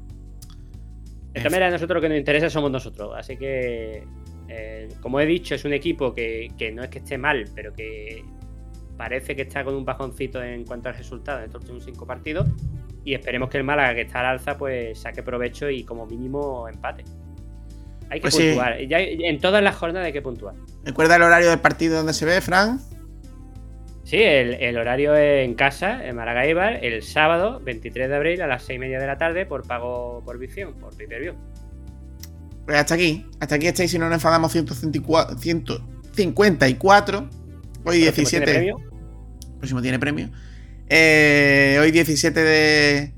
De 1.33 1.39
todas 1.39 1.51
maneras, 1.51 1.73
nosotros 1.73 1.95
lo 1.95 2.01
que 2.01 2.09
nos 2.09 2.17
interesa 2.17 2.49
somos 2.49 2.71
nosotros, 2.71 3.13
así 3.17 3.37
que, 3.37 4.05
eh, 4.47 4.89
como 5.01 5.19
he 5.19 5.25
dicho, 5.25 5.55
es 5.55 5.65
un 5.65 5.73
equipo 5.73 6.13
que, 6.13 6.49
que 6.57 6.71
no 6.71 6.83
es 6.83 6.89
que 6.89 6.99
esté 6.99 7.17
mal, 7.17 7.45
pero 7.55 7.73
que 7.73 8.23
parece 8.97 9.35
que 9.35 9.43
está 9.43 9.63
con 9.63 9.75
un 9.75 9.85
bajoncito 9.85 10.41
en 10.43 10.63
cuanto 10.65 10.89
al 10.89 10.95
resultado 10.95 11.39
en 11.39 11.45
estos 11.45 11.61
últimos 11.61 11.85
cinco 11.85 12.05
partidos. 12.05 12.47
Y 13.03 13.13
esperemos 13.15 13.49
que 13.49 13.57
el 13.57 13.63
Málaga, 13.63 13.95
que 13.95 14.01
está 14.01 14.19
al 14.19 14.27
alza, 14.27 14.57
pues 14.57 14.99
saque 14.99 15.23
provecho 15.23 15.69
y 15.69 15.83
como 15.83 16.05
mínimo 16.05 16.67
empate. 16.67 17.03
Hay 18.09 18.19
que 18.19 18.23
Pues 18.23 18.35
sí. 18.35 18.47
puntuar. 18.49 18.79
Ya, 18.87 18.99
en 18.99 19.39
todas 19.39 19.63
las 19.63 19.75
jornadas 19.75 20.05
hay 20.07 20.13
que 20.13 20.21
puntuar. 20.21 20.53
¿Recuerda 20.83 21.15
el 21.15 21.23
horario 21.23 21.49
del 21.49 21.59
partido 21.59 21.97
donde 21.97 22.13
se 22.13 22.25
ve, 22.25 22.41
Fran? 22.41 22.79
Sí, 24.03 24.17
el, 24.21 24.55
el 24.55 24.77
horario 24.77 25.15
es 25.15 25.45
en 25.45 25.53
casa, 25.55 26.05
en 26.05 26.17
Málaga 26.17 26.45
Eibar, 26.45 26.83
el 26.83 27.01
sábado 27.01 27.61
23 27.63 28.09
de 28.09 28.15
abril 28.15 28.41
a 28.41 28.47
las 28.47 28.63
6 28.63 28.75
y 28.75 28.79
media 28.79 28.99
de 28.99 29.07
la 29.07 29.17
tarde 29.17 29.45
por 29.45 29.65
pago 29.65 30.21
por 30.25 30.37
visión, 30.37 30.73
por 30.73 30.95
pay-per-view. 30.97 31.33
Pues 32.65 32.77
hasta 32.77 32.95
aquí. 32.95 33.25
Hasta 33.39 33.55
aquí 33.55 33.67
estáis 33.67 33.89
si 33.89 33.97
no 33.97 34.05
nos 34.07 34.15
enfadamos 34.15 34.51
154. 34.51 35.37
154. 35.37 37.29
Hoy 37.83 38.03
Próximo 38.03 38.11
17. 38.11 38.45
tiene 38.45 38.59
premio. 38.59 38.77
próximo 39.57 39.81
tiene 39.81 39.99
premio. 39.99 40.29
Eh, 40.89 41.77
hoy 41.81 41.91
17 41.91 42.39
de, 42.39 43.13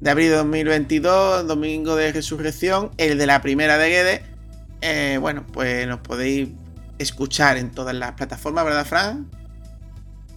de 0.00 0.10
abril 0.10 0.30
de 0.30 0.36
2022, 0.36 1.46
domingo 1.46 1.96
de 1.96 2.12
resurrección, 2.12 2.90
el 2.98 3.18
de 3.18 3.26
la 3.26 3.40
primera 3.42 3.78
de 3.78 3.88
Guedes. 3.88 4.20
Eh, 4.82 5.18
bueno, 5.20 5.46
pues 5.50 5.86
nos 5.88 6.00
podéis 6.00 6.50
escuchar 6.98 7.56
en 7.56 7.70
todas 7.70 7.94
las 7.94 8.12
plataformas, 8.12 8.64
¿verdad, 8.64 8.84
Fran? 8.84 9.30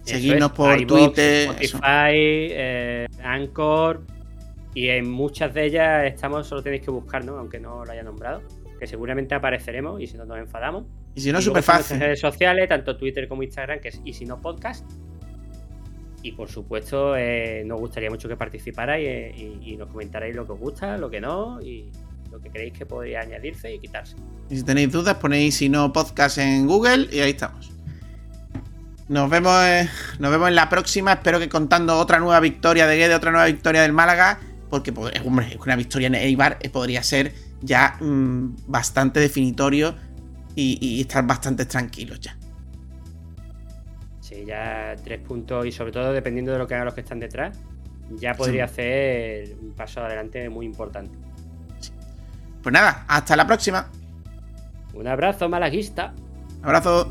Seguirnos 0.04 0.50
es, 0.50 0.56
por 0.56 0.86
Twitter. 0.86 1.50
Spotify, 1.50 1.78
eh, 1.82 3.06
Anchor. 3.22 4.04
Y 4.74 4.88
en 4.88 5.10
muchas 5.10 5.52
de 5.54 5.66
ellas 5.66 6.04
estamos, 6.06 6.46
solo 6.46 6.62
tenéis 6.62 6.82
que 6.82 6.90
buscarnos, 6.90 7.38
aunque 7.38 7.60
no 7.60 7.84
lo 7.84 7.92
haya 7.92 8.02
nombrado. 8.02 8.42
Que 8.78 8.86
seguramente 8.86 9.34
apareceremos 9.34 10.00
y 10.00 10.06
si 10.06 10.16
no 10.16 10.24
nos 10.24 10.38
enfadamos. 10.38 10.84
Y 11.18 11.20
si 11.20 11.32
no, 11.32 11.42
súper 11.42 11.64
fácil. 11.64 11.98
nuestras 11.98 12.00
redes 12.00 12.20
sociales, 12.20 12.68
tanto 12.68 12.96
Twitter 12.96 13.26
como 13.26 13.42
Instagram, 13.42 13.80
que 13.80 13.88
es 13.88 14.00
y 14.04 14.12
si 14.12 14.24
no 14.24 14.40
podcast. 14.40 14.88
Y 16.22 16.30
por 16.30 16.48
supuesto, 16.48 17.16
eh, 17.16 17.64
nos 17.66 17.80
gustaría 17.80 18.08
mucho 18.08 18.28
que 18.28 18.36
participarais 18.36 19.04
eh, 19.04 19.34
y, 19.36 19.72
y 19.72 19.76
nos 19.76 19.88
comentarais 19.90 20.34
lo 20.36 20.46
que 20.46 20.52
os 20.52 20.60
gusta, 20.60 20.96
lo 20.96 21.10
que 21.10 21.20
no, 21.20 21.60
y 21.60 21.90
lo 22.30 22.40
que 22.40 22.50
creéis 22.50 22.72
que 22.72 22.86
podría 22.86 23.20
añadirse 23.20 23.74
y 23.74 23.80
quitarse. 23.80 24.14
Y 24.48 24.58
si 24.58 24.62
tenéis 24.62 24.92
dudas, 24.92 25.16
ponéis 25.16 25.56
si 25.56 25.68
no 25.68 25.92
podcast 25.92 26.38
en 26.38 26.68
Google 26.68 27.08
y 27.10 27.18
ahí 27.18 27.30
estamos. 27.30 27.72
Nos 29.08 29.28
vemos, 29.28 29.60
eh, 29.64 29.88
nos 30.20 30.30
vemos 30.30 30.48
en 30.48 30.54
la 30.54 30.68
próxima. 30.68 31.14
Espero 31.14 31.40
que 31.40 31.48
contando 31.48 31.98
otra 31.98 32.20
nueva 32.20 32.38
victoria 32.38 32.86
de 32.86 32.96
Guede, 32.96 33.16
otra 33.16 33.32
nueva 33.32 33.46
victoria 33.46 33.82
del 33.82 33.92
Málaga. 33.92 34.38
Porque, 34.70 34.92
pues, 34.92 35.12
hombre, 35.24 35.58
una 35.64 35.74
victoria 35.74 36.06
en 36.06 36.14
Eibar 36.14 36.58
podría 36.70 37.02
ser 37.02 37.32
ya 37.60 37.96
mm, 38.00 38.54
bastante 38.68 39.18
definitorio 39.18 39.96
y, 40.60 40.78
y 40.80 41.00
estar 41.02 41.24
bastante 41.24 41.66
tranquilos 41.66 42.18
ya. 42.20 42.36
Sí, 44.20 44.44
ya 44.44 44.96
tres 45.02 45.20
puntos 45.20 45.64
y 45.64 45.72
sobre 45.72 45.92
todo 45.92 46.12
dependiendo 46.12 46.52
de 46.52 46.58
lo 46.58 46.66
que 46.66 46.74
hagan 46.74 46.86
los 46.86 46.94
que 46.94 47.02
están 47.02 47.20
detrás, 47.20 47.58
ya 48.10 48.34
podría 48.34 48.64
hacer 48.64 49.56
un 49.60 49.72
paso 49.72 50.00
adelante 50.00 50.48
muy 50.48 50.66
importante. 50.66 51.16
Pues 52.62 52.72
nada, 52.72 53.04
hasta 53.06 53.36
la 53.36 53.46
próxima. 53.46 53.88
Un 54.94 55.06
abrazo, 55.06 55.48
malaguista. 55.48 56.12
Abrazo. 56.62 57.10